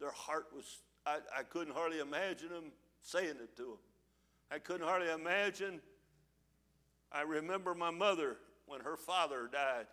Their 0.00 0.10
heart 0.10 0.46
was, 0.54 0.80
I, 1.06 1.18
I 1.36 1.42
couldn't 1.42 1.74
hardly 1.74 2.00
imagine 2.00 2.48
them 2.48 2.72
saying 3.04 3.36
it 3.42 3.56
to 3.56 3.62
them. 3.62 3.78
I 4.50 4.58
couldn't 4.58 4.86
hardly 4.86 5.10
imagine. 5.10 5.80
I 7.12 7.22
remember 7.22 7.74
my 7.74 7.90
mother 7.90 8.36
when 8.66 8.80
her 8.80 8.96
father 8.96 9.48
died. 9.52 9.86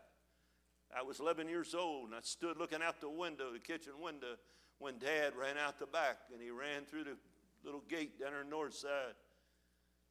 I 0.98 1.04
was 1.04 1.20
11 1.20 1.48
years 1.48 1.76
old 1.76 2.08
and 2.08 2.16
I 2.16 2.22
stood 2.22 2.58
looking 2.58 2.82
out 2.82 3.00
the 3.00 3.10
window, 3.10 3.52
the 3.52 3.60
kitchen 3.60 3.94
window, 4.02 4.36
when 4.80 4.98
dad 4.98 5.34
ran 5.40 5.58
out 5.58 5.78
the 5.78 5.86
back 5.86 6.18
and 6.34 6.42
he 6.42 6.50
ran 6.50 6.84
through 6.86 7.04
the 7.04 7.18
little 7.64 7.84
gate 7.88 8.20
down 8.20 8.34
on 8.34 8.46
the 8.46 8.50
north 8.50 8.74
side 8.74 9.16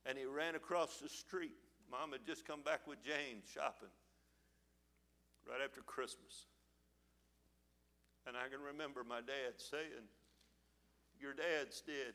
and 0.07 0.17
he 0.17 0.25
ran 0.25 0.55
across 0.55 0.99
the 0.99 1.09
street. 1.09 1.57
Mom 1.91 2.13
had 2.13 2.25
just 2.25 2.47
come 2.47 2.63
back 2.63 2.87
with 2.87 3.03
Jane 3.03 3.43
shopping 3.53 3.91
right 5.49 5.61
after 5.65 5.81
Christmas. 5.83 6.47
And 8.27 8.37
I 8.37 8.49
can 8.49 8.61
remember 8.61 9.03
my 9.03 9.21
dad 9.21 9.57
saying, 9.57 10.07
Your 11.19 11.33
dad's 11.33 11.81
dead. 11.81 12.15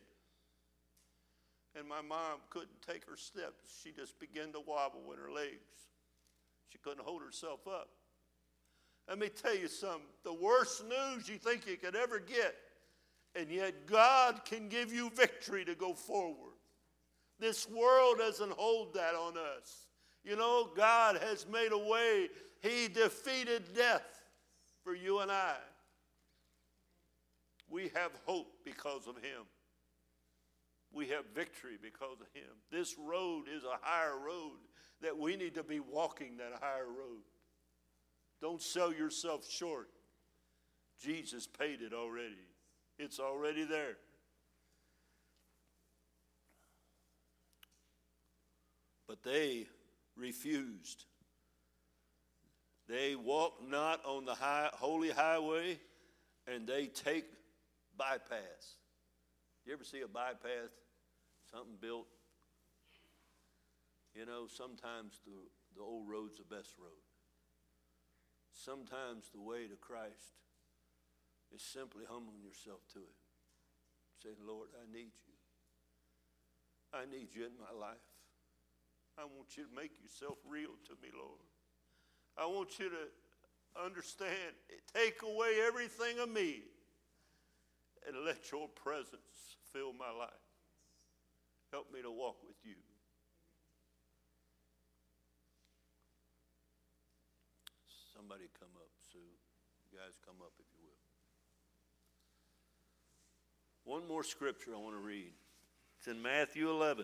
And 1.77 1.87
my 1.87 2.01
mom 2.01 2.39
couldn't 2.49 2.81
take 2.87 3.05
her 3.09 3.17
steps. 3.17 3.81
She 3.83 3.91
just 3.91 4.19
began 4.19 4.53
to 4.53 4.61
wobble 4.65 5.11
in 5.11 5.19
her 5.19 5.31
legs. 5.31 5.89
She 6.69 6.77
couldn't 6.77 7.03
hold 7.03 7.21
herself 7.21 7.67
up. 7.67 7.89
Let 9.07 9.19
me 9.19 9.29
tell 9.29 9.55
you 9.55 9.67
something 9.67 10.01
the 10.23 10.33
worst 10.33 10.83
news 10.85 11.29
you 11.29 11.37
think 11.37 11.67
you 11.67 11.77
could 11.77 11.95
ever 11.95 12.19
get, 12.19 12.55
and 13.35 13.51
yet 13.51 13.85
God 13.85 14.41
can 14.45 14.67
give 14.67 14.91
you 14.91 15.11
victory 15.11 15.63
to 15.65 15.75
go 15.75 15.93
forward. 15.93 16.53
This 17.39 17.69
world 17.69 18.17
doesn't 18.17 18.53
hold 18.53 18.93
that 18.93 19.13
on 19.13 19.33
us. 19.37 19.87
You 20.23 20.35
know, 20.35 20.69
God 20.75 21.17
has 21.21 21.45
made 21.51 21.71
a 21.71 21.77
way, 21.77 22.29
He 22.61 22.87
defeated 22.87 23.73
death 23.75 24.23
for 24.83 24.95
you 24.95 25.19
and 25.19 25.31
I. 25.31 25.55
We 27.69 27.91
have 27.93 28.11
hope 28.25 28.51
because 28.63 29.07
of 29.07 29.15
Him. 29.17 29.43
We 30.95 31.09
have 31.09 31.25
victory 31.35 31.77
because 31.81 32.21
of 32.21 32.27
Him. 32.33 32.49
This 32.71 32.95
road 32.97 33.43
is 33.53 33.65
a 33.65 33.77
higher 33.81 34.17
road 34.17 34.57
that 35.01 35.17
we 35.17 35.35
need 35.35 35.55
to 35.55 35.63
be 35.63 35.81
walking 35.81 36.37
that 36.37 36.53
higher 36.61 36.87
road. 36.87 37.21
Don't 38.41 38.61
sell 38.61 38.93
yourself 38.93 39.45
short. 39.49 39.89
Jesus 41.03 41.47
paid 41.47 41.81
it 41.81 41.93
already, 41.93 42.47
it's 42.97 43.19
already 43.19 43.65
there. 43.65 43.97
But 49.07 49.21
they 49.21 49.67
refused. 50.15 51.05
They 52.87 53.15
walk 53.15 53.55
not 53.67 54.03
on 54.05 54.25
the 54.25 54.35
high, 54.35 54.69
holy 54.73 55.09
highway, 55.09 55.79
and 56.47 56.65
they 56.65 56.85
take 56.85 57.25
bypass. 57.97 58.77
You 59.65 59.73
ever 59.73 59.83
see 59.83 60.01
a 60.01 60.07
bypass? 60.07 60.69
Something 61.51 61.77
built? 61.79 62.07
You 64.15 64.25
know, 64.25 64.47
sometimes 64.47 65.19
the, 65.25 65.35
the 65.75 65.81
old 65.83 66.07
road's 66.07 66.37
the 66.37 66.47
best 66.47 66.73
road. 66.79 67.03
Sometimes 68.51 69.27
the 69.33 69.41
way 69.41 69.67
to 69.67 69.75
Christ 69.75 70.39
is 71.53 71.61
simply 71.61 72.05
humbling 72.07 72.41
yourself 72.41 72.79
to 72.93 72.99
it. 72.99 73.19
Saying, 74.23 74.39
Lord, 74.47 74.69
I 74.79 74.87
need 74.91 75.11
you. 75.27 75.35
I 76.93 77.03
need 77.05 77.35
you 77.35 77.45
in 77.45 77.51
my 77.59 77.75
life. 77.77 78.07
I 79.17 79.23
want 79.23 79.57
you 79.57 79.63
to 79.63 79.75
make 79.75 79.91
yourself 80.01 80.37
real 80.47 80.75
to 80.87 80.93
me, 81.03 81.09
Lord. 81.11 81.43
I 82.37 82.45
want 82.45 82.79
you 82.79 82.89
to 82.89 83.83
understand, 83.83 84.55
take 84.93 85.21
away 85.23 85.59
everything 85.67 86.19
of 86.19 86.29
me 86.29 86.63
and 88.07 88.25
let 88.25 88.51
your 88.51 88.67
presence 88.69 89.57
fill 89.71 89.93
my 89.93 90.11
life. 90.11 90.44
Help 91.75 91.91
me 91.91 92.01
to 92.01 92.09
walk 92.09 92.37
with 92.47 92.55
you. 92.63 92.79
Somebody 98.15 98.45
come 98.57 98.69
up, 98.77 98.87
Sue. 99.11 99.19
You 99.19 99.99
guys 99.99 100.17
come 100.25 100.35
up 100.39 100.53
if 100.57 100.65
you 100.71 100.79
will. 103.83 103.99
One 103.99 104.07
more 104.07 104.23
scripture 104.23 104.71
I 104.73 104.77
want 104.79 104.95
to 104.95 105.05
read. 105.05 105.33
It's 105.97 106.07
in 106.07 106.21
Matthew 106.21 106.69
11. 106.69 107.03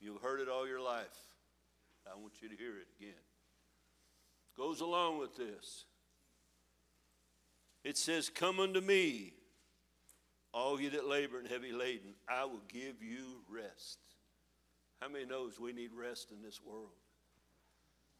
You've 0.00 0.22
heard 0.22 0.40
it 0.40 0.48
all 0.48 0.66
your 0.66 0.80
life. 0.80 1.04
I 2.10 2.18
want 2.18 2.40
you 2.40 2.48
to 2.48 2.56
hear 2.56 2.78
it 2.78 2.86
again. 2.98 3.20
Goes 4.56 4.80
along 4.80 5.18
with 5.18 5.36
this. 5.36 5.84
It 7.84 7.98
says, 7.98 8.30
Come 8.30 8.60
unto 8.60 8.80
me, 8.80 9.34
all 10.56 10.80
you 10.80 10.88
that 10.88 11.06
labor 11.06 11.38
and 11.38 11.46
heavy 11.46 11.70
laden, 11.70 12.14
I 12.26 12.46
will 12.46 12.62
give 12.68 13.02
you 13.02 13.42
rest. 13.46 13.98
How 15.02 15.08
many 15.08 15.26
knows 15.26 15.60
we 15.60 15.74
need 15.74 15.90
rest 15.92 16.32
in 16.32 16.42
this 16.42 16.62
world? 16.64 16.96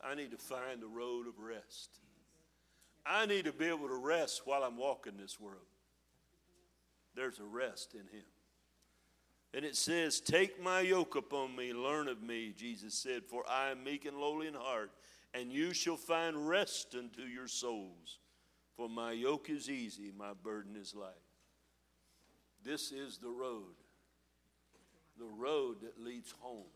I 0.04 0.14
need 0.14 0.32
to 0.32 0.36
find 0.36 0.82
the 0.82 0.86
road 0.86 1.26
of 1.26 1.38
rest. 1.38 1.98
I 3.06 3.24
need 3.24 3.46
to 3.46 3.52
be 3.52 3.64
able 3.64 3.88
to 3.88 3.96
rest 3.96 4.42
while 4.44 4.64
I'm 4.64 4.76
walking 4.76 5.14
this 5.16 5.40
world. 5.40 5.64
There's 7.14 7.38
a 7.38 7.44
rest 7.44 7.94
in 7.94 8.00
Him. 8.00 8.26
And 9.54 9.64
it 9.64 9.74
says, 9.74 10.20
Take 10.20 10.62
my 10.62 10.80
yoke 10.80 11.16
upon 11.16 11.56
me, 11.56 11.72
learn 11.72 12.06
of 12.06 12.22
me, 12.22 12.52
Jesus 12.54 12.92
said, 12.92 13.22
for 13.24 13.48
I 13.48 13.70
am 13.70 13.82
meek 13.82 14.04
and 14.04 14.18
lowly 14.18 14.48
in 14.48 14.54
heart, 14.54 14.90
and 15.32 15.50
you 15.50 15.72
shall 15.72 15.96
find 15.96 16.46
rest 16.46 16.94
unto 16.94 17.22
your 17.22 17.48
souls. 17.48 18.18
For 18.76 18.90
my 18.90 19.12
yoke 19.12 19.48
is 19.48 19.70
easy, 19.70 20.12
my 20.14 20.32
burden 20.34 20.76
is 20.76 20.94
light. 20.94 21.25
This 22.66 22.90
is 22.90 23.18
the 23.18 23.30
road. 23.30 23.78
The 25.18 25.28
road 25.38 25.76
that 25.82 26.02
leads 26.02 26.34
home 26.40 26.66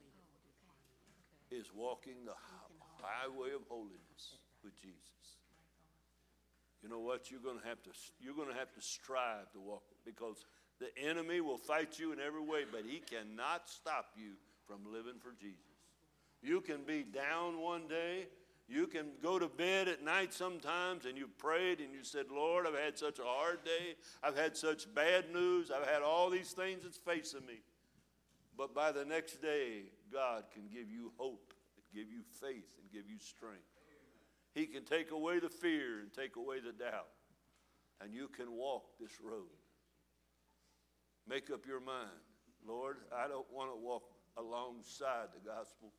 is 1.51 1.67
walking 1.75 2.25
the 2.25 2.35
highway 3.03 3.49
of 3.55 3.63
holiness 3.69 4.39
with 4.63 4.81
Jesus. 4.81 5.01
You 6.81 6.89
know 6.89 7.01
what? 7.01 7.31
You're 7.31 7.41
going 7.41 7.59
to 7.59 7.67
have 7.67 7.83
to 7.83 7.91
you're 8.21 8.35
going 8.35 8.49
to 8.49 8.55
have 8.55 8.73
to 8.75 8.81
strive 8.81 9.51
to 9.53 9.61
walk 9.61 9.83
because 10.07 10.45
the 10.79 10.97
enemy 10.97 11.41
will 11.41 11.59
fight 11.59 11.99
you 11.99 12.13
in 12.13 12.21
every 12.21 12.41
way, 12.41 12.61
but 12.71 12.83
he 12.87 13.01
cannot 13.01 13.69
stop 13.69 14.13
you 14.17 14.35
from 14.67 14.93
living 14.93 15.19
for 15.21 15.33
Jesus. 15.41 15.59
You 16.41 16.61
can 16.61 16.85
be 16.87 17.03
down 17.03 17.61
one 17.61 17.89
day. 17.89 18.29
You 18.71 18.87
can 18.87 19.07
go 19.21 19.37
to 19.37 19.49
bed 19.49 19.89
at 19.89 20.05
night 20.05 20.33
sometimes 20.33 21.05
and 21.05 21.19
you've 21.19 21.37
prayed 21.39 21.81
and 21.81 21.93
you 21.93 22.05
said, 22.05 22.27
Lord, 22.33 22.69
I've 22.69 22.79
had 22.79 22.97
such 22.97 23.19
a 23.19 23.25
hard 23.25 23.65
day. 23.65 23.97
I've 24.23 24.37
had 24.37 24.57
such 24.57 24.95
bad 24.95 25.33
news. 25.33 25.73
I've 25.73 25.89
had 25.89 26.03
all 26.03 26.31
these 26.31 26.53
things 26.53 26.85
that's 26.85 26.97
facing 26.97 27.45
me. 27.47 27.63
But 28.57 28.73
by 28.73 28.93
the 28.93 29.05
next 29.05 29.43
day, 29.43 29.87
God 30.13 30.45
can 30.55 30.69
give 30.73 30.89
you 30.89 31.11
hope, 31.17 31.53
and 31.75 31.85
give 31.93 32.13
you 32.13 32.21
faith, 32.41 32.77
and 32.81 32.93
give 32.93 33.11
you 33.11 33.19
strength. 33.19 33.59
He 34.55 34.67
can 34.67 34.85
take 34.85 35.11
away 35.11 35.41
the 35.41 35.49
fear 35.49 35.99
and 35.99 36.13
take 36.13 36.37
away 36.37 36.61
the 36.61 36.73
doubt. 36.73 37.09
And 38.01 38.15
you 38.15 38.29
can 38.29 38.53
walk 38.53 38.85
this 39.01 39.21
road. 39.21 39.51
Make 41.29 41.51
up 41.51 41.67
your 41.67 41.81
mind. 41.81 42.23
Lord, 42.65 42.99
I 43.13 43.27
don't 43.27 43.51
want 43.53 43.73
to 43.73 43.77
walk 43.77 44.05
alongside 44.37 45.29
the 45.35 45.41
gospel. 45.45 45.93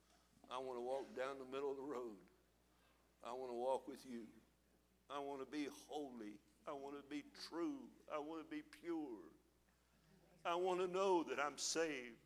I 0.49 0.57
want 0.57 0.77
to 0.77 0.81
walk 0.81 1.17
down 1.17 1.35
the 1.37 1.51
middle 1.51 1.71
of 1.71 1.77
the 1.77 1.83
road. 1.83 2.15
I 3.23 3.33
want 3.33 3.51
to 3.51 3.55
walk 3.55 3.87
with 3.87 4.05
you. 4.09 4.23
I 5.09 5.19
want 5.19 5.41
to 5.41 5.45
be 5.45 5.67
holy. 5.87 6.39
I 6.67 6.71
want 6.71 6.95
to 6.95 7.03
be 7.09 7.23
true. 7.49 7.79
I 8.13 8.19
want 8.19 8.41
to 8.43 8.55
be 8.55 8.63
pure. 8.81 9.19
I 10.45 10.55
want 10.55 10.79
to 10.79 10.87
know 10.87 11.23
that 11.23 11.39
I'm 11.39 11.57
saved. 11.57 12.17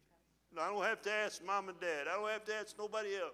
I 0.58 0.70
don't 0.70 0.84
have 0.84 1.02
to 1.02 1.12
ask 1.12 1.44
mom 1.46 1.68
and 1.70 1.80
dad. 1.80 2.08
I 2.10 2.16
don't 2.16 2.30
have 2.30 2.46
to 2.46 2.56
ask 2.56 2.78
nobody 2.78 3.16
else. 3.16 3.34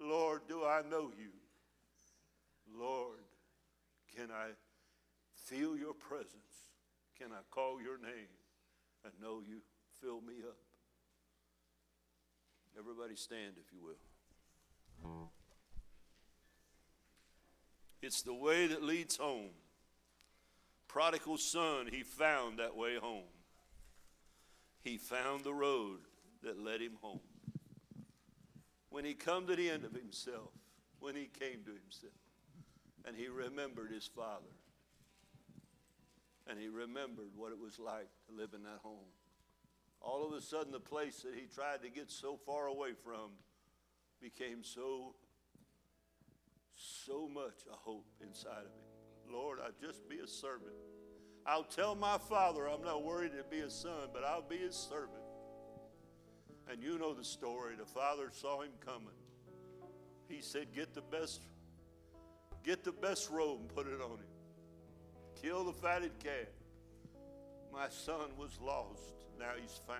Lord, 0.00 0.42
do 0.48 0.64
I 0.64 0.82
know 0.90 1.12
you? 1.16 1.30
Lord, 2.76 3.20
can 4.16 4.30
I 4.32 4.48
feel 5.34 5.76
your 5.76 5.94
presence? 5.94 6.32
Can 7.16 7.28
I 7.30 7.42
call 7.52 7.80
your 7.80 7.98
name? 7.98 8.34
and 9.04 9.12
know 9.20 9.40
you. 9.46 9.60
Fill 10.00 10.20
me 10.20 10.34
up. 10.46 10.56
Everybody 12.78 13.14
stand, 13.14 13.54
if 13.56 13.72
you 13.72 13.80
will. 13.84 15.30
It's 18.04 18.20
the 18.20 18.34
way 18.34 18.66
that 18.66 18.82
leads 18.82 19.16
home. 19.16 19.48
Prodigal 20.88 21.38
son, 21.38 21.88
he 21.90 22.02
found 22.02 22.58
that 22.58 22.76
way 22.76 22.96
home. 22.96 23.32
He 24.82 24.98
found 24.98 25.42
the 25.42 25.54
road 25.54 26.00
that 26.42 26.62
led 26.62 26.82
him 26.82 26.98
home. 27.00 27.20
When 28.90 29.06
he 29.06 29.14
come 29.14 29.46
to 29.46 29.56
the 29.56 29.70
end 29.70 29.86
of 29.86 29.94
himself, 29.94 30.50
when 31.00 31.16
he 31.16 31.30
came 31.40 31.64
to 31.64 31.72
himself, 31.72 32.12
and 33.06 33.16
he 33.16 33.28
remembered 33.28 33.90
his 33.90 34.06
father, 34.06 34.52
and 36.46 36.58
he 36.58 36.68
remembered 36.68 37.30
what 37.34 37.52
it 37.52 37.58
was 37.58 37.78
like 37.78 38.10
to 38.28 38.36
live 38.36 38.50
in 38.54 38.64
that 38.64 38.80
home. 38.82 39.08
All 40.02 40.26
of 40.26 40.34
a 40.34 40.42
sudden, 40.42 40.72
the 40.72 40.78
place 40.78 41.22
that 41.22 41.34
he 41.34 41.46
tried 41.46 41.80
to 41.82 41.88
get 41.88 42.10
so 42.10 42.36
far 42.36 42.66
away 42.66 42.90
from 43.02 43.30
became 44.20 44.62
so, 44.62 45.14
so 46.76 47.28
much 47.28 47.64
a 47.70 47.76
hope 47.76 48.06
inside 48.20 48.60
of 48.60 48.72
him. 48.72 49.32
Lord, 49.32 49.58
I'll 49.64 49.86
just 49.86 50.08
be 50.08 50.18
a 50.18 50.26
servant. 50.26 50.74
I'll 51.46 51.64
tell 51.64 51.94
my 51.94 52.18
father 52.18 52.68
I'm 52.68 52.82
not 52.82 53.04
worried 53.04 53.32
to 53.36 53.44
be 53.44 53.60
a 53.60 53.70
son, 53.70 54.08
but 54.12 54.24
I'll 54.24 54.42
be 54.42 54.58
his 54.58 54.74
servant. 54.74 55.22
And 56.70 56.82
you 56.82 56.98
know 56.98 57.12
the 57.12 57.24
story. 57.24 57.76
The 57.76 57.84
father 57.84 58.30
saw 58.32 58.62
him 58.62 58.70
coming. 58.84 59.08
He 60.28 60.40
said, 60.40 60.68
Get 60.74 60.94
the 60.94 61.02
best, 61.02 61.42
get 62.64 62.84
the 62.84 62.92
best 62.92 63.30
robe 63.30 63.60
and 63.60 63.74
put 63.74 63.86
it 63.86 64.00
on 64.00 64.12
him. 64.12 64.34
Kill 65.40 65.64
the 65.64 65.72
fatted 65.72 66.12
calf. 66.22 66.48
My 67.72 67.88
son 67.90 68.30
was 68.38 68.58
lost. 68.62 69.26
Now 69.38 69.50
he's 69.60 69.80
found. 69.86 69.98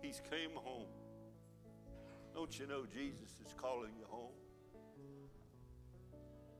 He's 0.00 0.22
came 0.30 0.50
home. 0.54 0.86
Don't 2.34 2.58
you 2.58 2.66
know 2.66 2.84
Jesus 2.92 3.30
is 3.46 3.54
calling 3.56 3.92
you 3.96 4.06
home? 4.08 4.32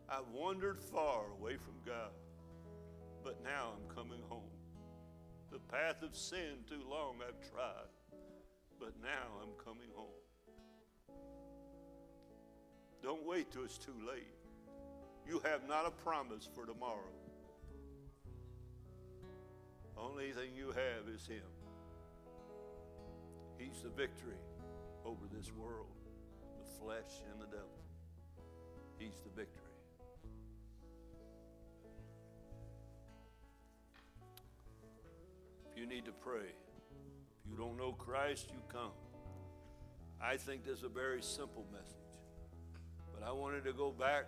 I've 0.08 0.28
wandered 0.32 0.78
far 0.78 1.24
away 1.38 1.56
from 1.56 1.74
God, 1.84 2.12
but 3.24 3.42
now 3.42 3.72
I'm 3.74 3.94
coming 3.94 4.20
home. 4.28 4.42
The 5.50 5.58
path 5.58 6.02
of 6.02 6.14
sin 6.14 6.62
too 6.68 6.82
long 6.88 7.16
I've 7.26 7.40
tried, 7.50 7.90
but 8.78 8.92
now 9.02 9.40
I'm 9.42 9.52
coming 9.64 9.88
home. 9.94 10.06
Don't 13.02 13.26
wait 13.26 13.50
till 13.50 13.64
it's 13.64 13.76
too 13.76 13.96
late. 14.06 14.32
You 15.26 15.40
have 15.44 15.66
not 15.68 15.86
a 15.86 15.90
promise 15.90 16.48
for 16.54 16.66
tomorrow. 16.66 17.12
Only 19.96 20.30
thing 20.30 20.50
you 20.56 20.68
have 20.68 21.12
is 21.12 21.26
Him. 21.26 21.42
He's 23.58 23.82
the 23.82 23.90
victory 23.90 24.36
over 25.04 25.26
this 25.32 25.52
world, 25.52 25.92
the 26.58 26.80
flesh, 26.80 27.22
and 27.30 27.40
the 27.40 27.46
devil. 27.46 27.68
He's 28.98 29.20
the 29.20 29.30
victory. 29.30 29.62
If 35.70 35.78
you 35.78 35.86
need 35.86 36.04
to 36.06 36.12
pray, 36.12 36.52
if 37.44 37.50
you 37.50 37.56
don't 37.56 37.76
know 37.76 37.92
Christ, 37.92 38.50
you 38.52 38.60
come. 38.68 38.92
I 40.22 40.36
think 40.36 40.64
this 40.64 40.78
is 40.78 40.84
a 40.84 40.88
very 40.88 41.22
simple 41.22 41.66
message, 41.70 41.96
but 43.12 43.26
I 43.26 43.32
wanted 43.32 43.64
to 43.64 43.72
go 43.72 43.90
back 43.90 44.26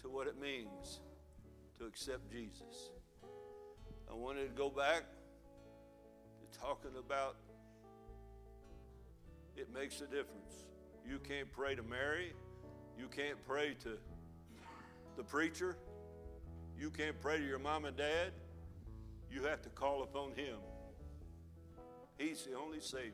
to 0.00 0.08
what 0.08 0.26
it 0.26 0.40
means 0.40 1.00
to 1.78 1.84
accept 1.84 2.30
Jesus. 2.30 2.90
I 4.10 4.14
wanted 4.14 4.44
to 4.44 4.54
go 4.54 4.70
back 4.70 5.02
to 6.40 6.58
talking 6.58 6.92
about 6.98 7.36
it 9.58 9.68
makes 9.74 10.00
a 10.00 10.04
difference. 10.04 10.66
You 11.08 11.18
can't 11.18 11.50
pray 11.50 11.74
to 11.74 11.82
Mary. 11.82 12.32
You 12.98 13.08
can't 13.08 13.42
pray 13.46 13.76
to 13.82 13.98
the 15.16 15.24
preacher. 15.24 15.76
You 16.78 16.90
can't 16.90 17.20
pray 17.20 17.38
to 17.38 17.44
your 17.44 17.58
mom 17.58 17.84
and 17.84 17.96
dad. 17.96 18.32
You 19.30 19.42
have 19.42 19.60
to 19.62 19.68
call 19.70 20.02
upon 20.04 20.32
Him. 20.32 20.56
He's 22.18 22.44
the 22.44 22.56
only 22.56 22.80
Savior. 22.80 23.12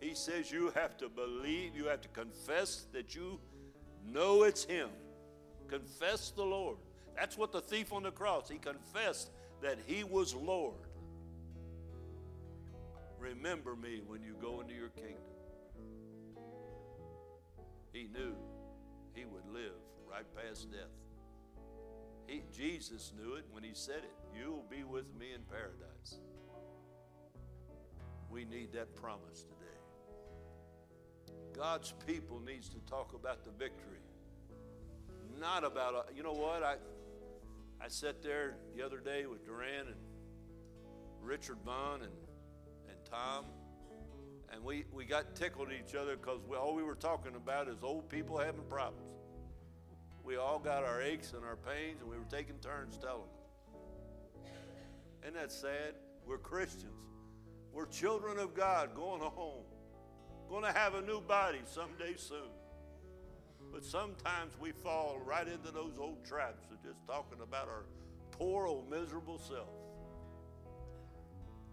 He 0.00 0.14
says 0.14 0.52
you 0.52 0.70
have 0.76 0.96
to 0.98 1.08
believe, 1.08 1.74
you 1.74 1.86
have 1.86 2.00
to 2.02 2.08
confess 2.08 2.86
that 2.92 3.14
you 3.14 3.40
know 4.06 4.44
it's 4.44 4.64
Him. 4.64 4.88
Confess 5.66 6.30
the 6.30 6.44
Lord. 6.44 6.78
That's 7.16 7.36
what 7.36 7.50
the 7.50 7.60
thief 7.60 7.92
on 7.92 8.04
the 8.04 8.12
cross, 8.12 8.48
he 8.48 8.58
confessed 8.58 9.30
that 9.60 9.78
he 9.86 10.04
was 10.04 10.34
Lord. 10.34 10.76
Remember 13.18 13.74
me 13.74 14.02
when 14.06 14.22
you 14.22 14.34
go 14.40 14.60
into 14.60 14.74
your 14.74 14.90
kingdom. 14.90 15.22
He 17.92 18.04
knew 18.04 18.34
he 19.14 19.24
would 19.24 19.46
live 19.52 19.72
right 20.08 20.26
past 20.36 20.70
death. 20.70 20.90
He, 22.26 22.42
Jesus 22.54 23.12
knew 23.16 23.34
it 23.34 23.44
when 23.50 23.62
he 23.64 23.70
said 23.72 23.98
it. 23.98 24.12
You'll 24.38 24.64
be 24.70 24.84
with 24.84 25.06
me 25.18 25.32
in 25.34 25.40
paradise. 25.42 26.20
We 28.30 28.44
need 28.44 28.72
that 28.74 28.94
promise 28.94 29.42
today. 29.42 29.54
God's 31.56 31.94
people 32.06 32.40
needs 32.40 32.68
to 32.68 32.78
talk 32.88 33.14
about 33.14 33.44
the 33.44 33.50
victory, 33.50 34.02
not 35.40 35.64
about 35.64 35.94
uh, 35.94 36.02
you 36.14 36.22
know 36.22 36.34
what 36.34 36.62
I. 36.62 36.76
I 37.80 37.86
sat 37.86 38.22
there 38.24 38.56
the 38.76 38.84
other 38.84 38.98
day 38.98 39.26
with 39.26 39.46
Duran 39.46 39.86
and 39.86 39.96
Richard 41.22 41.58
Vaughn 41.64 42.02
and, 42.02 42.12
Tom, 43.10 43.44
and 44.52 44.62
we, 44.64 44.84
we 44.92 45.04
got 45.04 45.34
tickled 45.34 45.68
at 45.68 45.74
each 45.74 45.94
other 45.94 46.16
because 46.16 46.40
all 46.58 46.74
we 46.74 46.82
were 46.82 46.94
talking 46.94 47.34
about 47.34 47.68
is 47.68 47.82
old 47.82 48.08
people 48.08 48.38
having 48.38 48.64
problems. 48.68 49.02
We 50.24 50.36
all 50.36 50.58
got 50.58 50.84
our 50.84 51.00
aches 51.00 51.32
and 51.32 51.44
our 51.44 51.56
pains, 51.56 52.00
and 52.00 52.10
we 52.10 52.18
were 52.18 52.26
taking 52.30 52.56
turns 52.58 52.98
telling 52.98 53.22
them. 53.22 54.52
Isn't 55.22 55.34
that 55.34 55.52
sad? 55.52 55.94
We're 56.26 56.38
Christians. 56.38 57.00
We're 57.72 57.86
children 57.86 58.38
of 58.38 58.54
God 58.54 58.94
going 58.94 59.22
home, 59.22 59.64
going 60.48 60.64
to 60.64 60.72
have 60.72 60.94
a 60.94 61.02
new 61.02 61.20
body 61.20 61.60
someday 61.64 62.14
soon. 62.16 62.50
But 63.72 63.84
sometimes 63.84 64.52
we 64.60 64.72
fall 64.72 65.18
right 65.24 65.46
into 65.46 65.70
those 65.70 65.98
old 65.98 66.24
traps 66.24 66.66
of 66.72 66.82
just 66.82 67.06
talking 67.06 67.38
about 67.42 67.68
our 67.68 67.84
poor 68.32 68.66
old 68.66 68.90
miserable 68.90 69.38
self. 69.38 69.68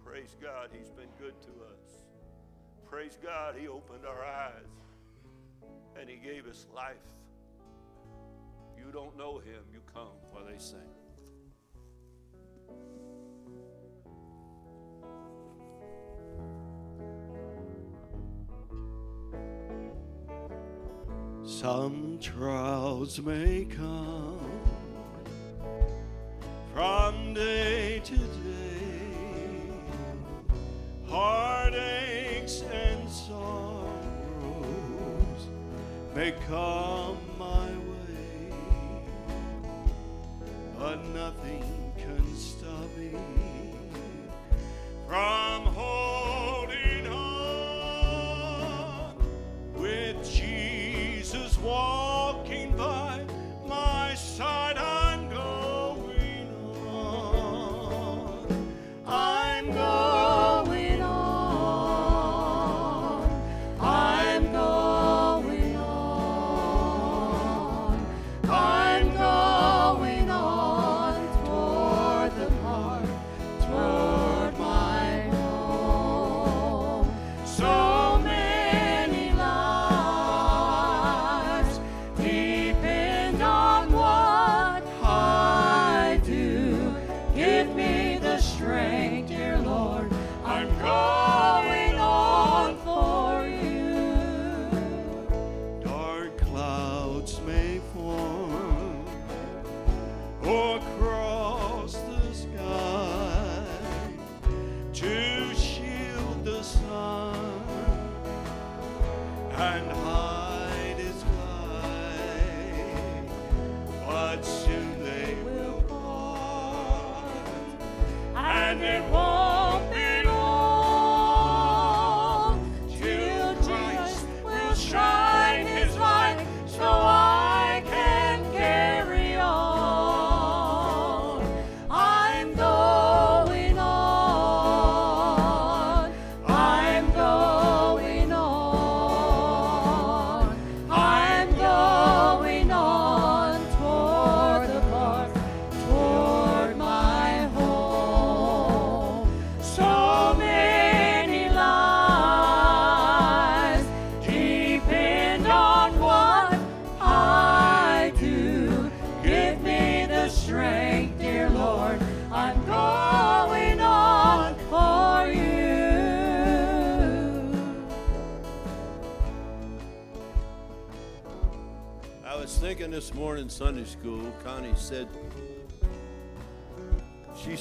Praise 0.05 0.35
God, 0.41 0.69
He's 0.71 0.91
been 0.91 1.09
good 1.19 1.33
to 1.41 1.49
us. 1.73 2.03
Praise 2.89 3.17
God, 3.21 3.55
He 3.59 3.67
opened 3.67 4.05
our 4.05 4.23
eyes 4.23 4.69
and 5.99 6.09
He 6.09 6.17
gave 6.17 6.45
us 6.45 6.67
life. 6.73 6.95
You 8.77 8.91
don't 8.91 9.17
know 9.17 9.39
Him, 9.39 9.63
you 9.73 9.81
come 9.93 10.13
while 10.31 10.45
they 10.45 10.57
sing. 10.57 10.79
Some 21.43 22.19
trials 22.21 23.19
may 23.21 23.65
come 23.65 24.39
from 26.73 27.33
day 27.33 28.01
to 28.03 28.17
day, 28.17 28.84
heartaches 31.07 32.63
and 32.71 33.09
sorrows 33.09 33.87
may 36.15 36.31
come 36.47 37.17
my 37.37 37.69
way, 37.69 38.53
but 40.77 41.05
nothing 41.07 41.63
can 41.97 42.35
stop 42.35 42.97
me 42.97 43.11
from 45.07 45.65
holding 45.65 47.07
on 47.07 49.15
with 49.75 50.29
Jesus 50.29 51.57
walking 51.59 52.04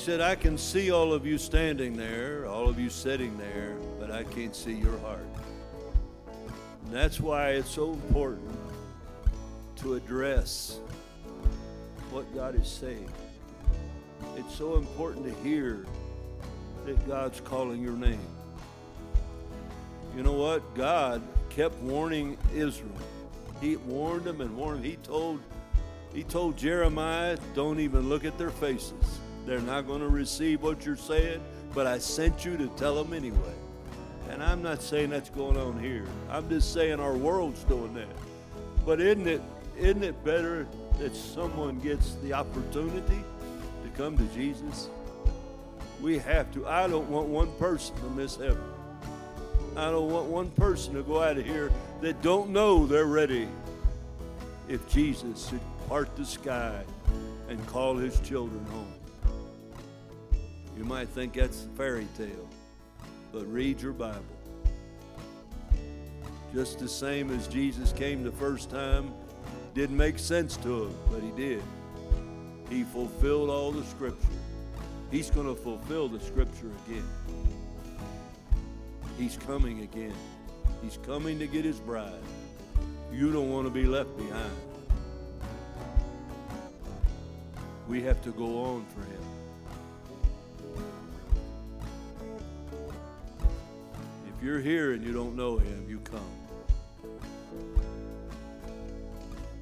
said, 0.05 0.21
I 0.21 0.35
can 0.35 0.59
see 0.59 0.91
all 0.91 1.15
of 1.15 1.25
you 1.25 1.39
standing 1.39 1.97
there, 1.97 2.45
all 2.47 2.69
of 2.69 2.79
you 2.79 2.91
sitting 2.91 3.39
there, 3.39 3.75
but 3.99 4.11
I 4.11 4.23
can't 4.23 4.55
see 4.55 4.75
your 4.75 4.99
heart. 4.99 5.27
And 6.85 6.93
that's 6.93 7.21
why 7.21 7.53
it's 7.53 7.71
so 7.71 7.95
important 7.95 8.55
to 9.77 9.95
address 9.95 10.79
what 12.11 12.31
God 12.35 12.55
is 12.55 12.69
saying. 12.69 13.09
It's 14.37 14.55
so 14.55 14.77
important 14.77 15.25
to 15.25 15.43
hear 15.43 15.87
that 16.85 17.09
God's 17.09 17.41
calling 17.41 17.83
your 17.83 17.97
name. 17.97 18.29
You 20.15 20.23
know 20.23 20.35
what? 20.35 20.75
God 20.75 21.23
kept 21.49 21.77
warning 21.77 22.37
Israel. 22.55 22.93
He 23.59 23.77
warned 23.77 24.25
them 24.25 24.43
and 24.43 24.55
warned 24.55 24.85
them. 24.85 24.85
He 24.85 24.97
told, 24.97 25.41
he 26.13 26.25
told 26.25 26.59
Jeremiah, 26.59 27.39
don't 27.55 27.81
even 27.81 28.11
look 28.11 28.27
at 28.27 28.37
their 28.37 28.51
faces. 28.51 29.21
They're 29.47 29.61
not 29.61 29.87
going 29.87 30.01
to 30.01 30.09
receive 30.09 30.63
what 30.63 30.87
you're 30.87 30.97
saying, 30.97 31.43
but 31.75 31.87
I 31.87 31.99
sent 31.99 32.45
you 32.45 32.57
to 32.57 32.69
tell 32.69 33.03
them 33.03 33.13
anyway. 33.13 33.55
And 34.31 34.43
I'm 34.43 34.63
not 34.63 34.83
saying 34.83 35.11
that's 35.11 35.31
going 35.31 35.57
on 35.57 35.79
here. 35.79 36.07
I'm 36.31 36.49
just 36.49 36.73
saying 36.73 36.99
our 36.99 37.15
world's 37.15 37.63
doing 37.65 37.93
that. 37.95 38.09
But 38.87 39.01
isn't 39.01 39.27
it 39.27 39.43
isn't 39.79 40.05
it 40.05 40.25
better 40.25 40.67
that 40.99 41.15
someone 41.17 41.81
gets 41.81 42.15
the 42.23 42.33
opportunity 42.33 43.25
to 43.83 43.89
come 43.97 44.17
to 44.17 44.25
Jesus? 44.35 44.89
We 46.01 46.19
have 46.19 46.53
to. 46.55 46.67
I 46.67 46.87
don't 46.87 47.09
want 47.09 47.27
one 47.29 47.53
person 47.59 47.97
to 47.97 48.11
miss 48.11 48.37
heaven. 48.37 48.63
I 49.77 49.91
don't 49.91 50.11
want 50.11 50.27
one 50.27 50.51
person 50.51 50.95
to 50.95 51.03
go 51.03 51.23
out 51.23 51.37
of 51.37 51.45
here 51.45 51.73
that 52.01 52.23
don't 52.23 52.51
know 52.51 52.87
they're 52.87 53.07
ready. 53.07 53.49
If 54.69 54.89
Jesus 54.89 55.49
should 55.49 55.61
part 55.89 56.15
the 56.17 56.25
sky 56.25 56.83
and 57.49 57.67
call 57.67 57.97
his 57.97 58.19
children 58.21 58.65
home. 58.67 58.93
You 60.77 60.85
might 60.85 61.09
think 61.09 61.35
that's 61.35 61.65
a 61.65 61.69
fairy 61.77 62.09
tale, 62.17 62.49
but 63.33 63.47
read 63.47 63.81
your 63.81 63.93
Bible. 63.93 64.25
Just 66.53 66.79
the 66.79 66.89
same 66.89 67.31
as 67.31 67.49
Jesus 67.49 67.93
came 67.93 68.23
the 68.23 68.33
first 68.33 68.71
time, 68.71 69.13
didn't 69.75 69.97
make 69.97 70.19
sense 70.19 70.57
to 70.59 70.85
him, 70.85 70.95
but 71.11 71.21
he 71.23 71.31
did. 71.33 71.63
He 72.71 72.85
fulfilled 72.85 73.51
all 73.51 73.73
the 73.73 73.85
scripture. 73.85 74.29
He's 75.11 75.31
going 75.31 75.47
to 75.47 75.55
fulfill 75.55 76.09
the 76.09 76.21
scripture 76.21 76.71
again. 76.87 77.09
He's 79.19 79.37
coming 79.37 79.83
again. 79.83 80.15
He's 80.83 80.99
coming 80.99 81.39
to 81.39 81.47
get 81.47 81.65
his 81.65 81.79
bride. 81.79 82.13
You 83.13 83.33
don't 83.33 83.51
want 83.51 83.67
to 83.67 83.71
be 83.71 83.85
left 83.85 84.17
behind. 84.17 84.51
We 87.89 88.03
have 88.03 88.21
to 88.23 88.31
go 88.31 88.65
on 88.65 88.87
for 88.87 89.03
you're 94.45 94.61
here 94.61 94.93
and 94.93 95.03
you 95.03 95.13
don't 95.13 95.35
know 95.35 95.57
him, 95.57 95.87
you 95.89 95.99
come. 96.01 96.21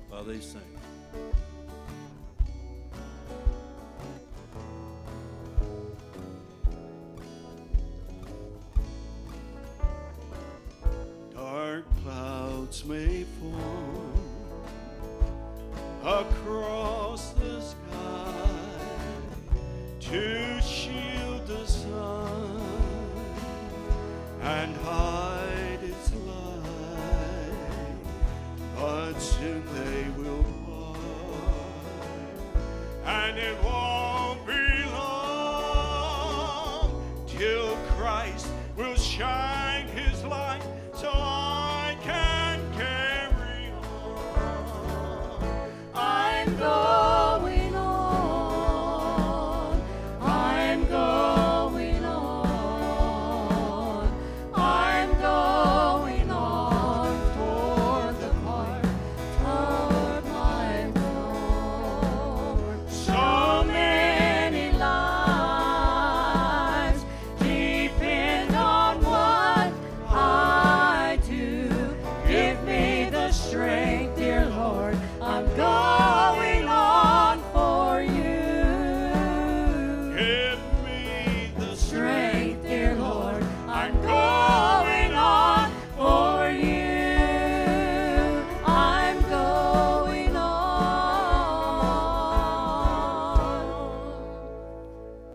While 0.09 0.25
they 0.25 0.41
sing. 0.41 0.61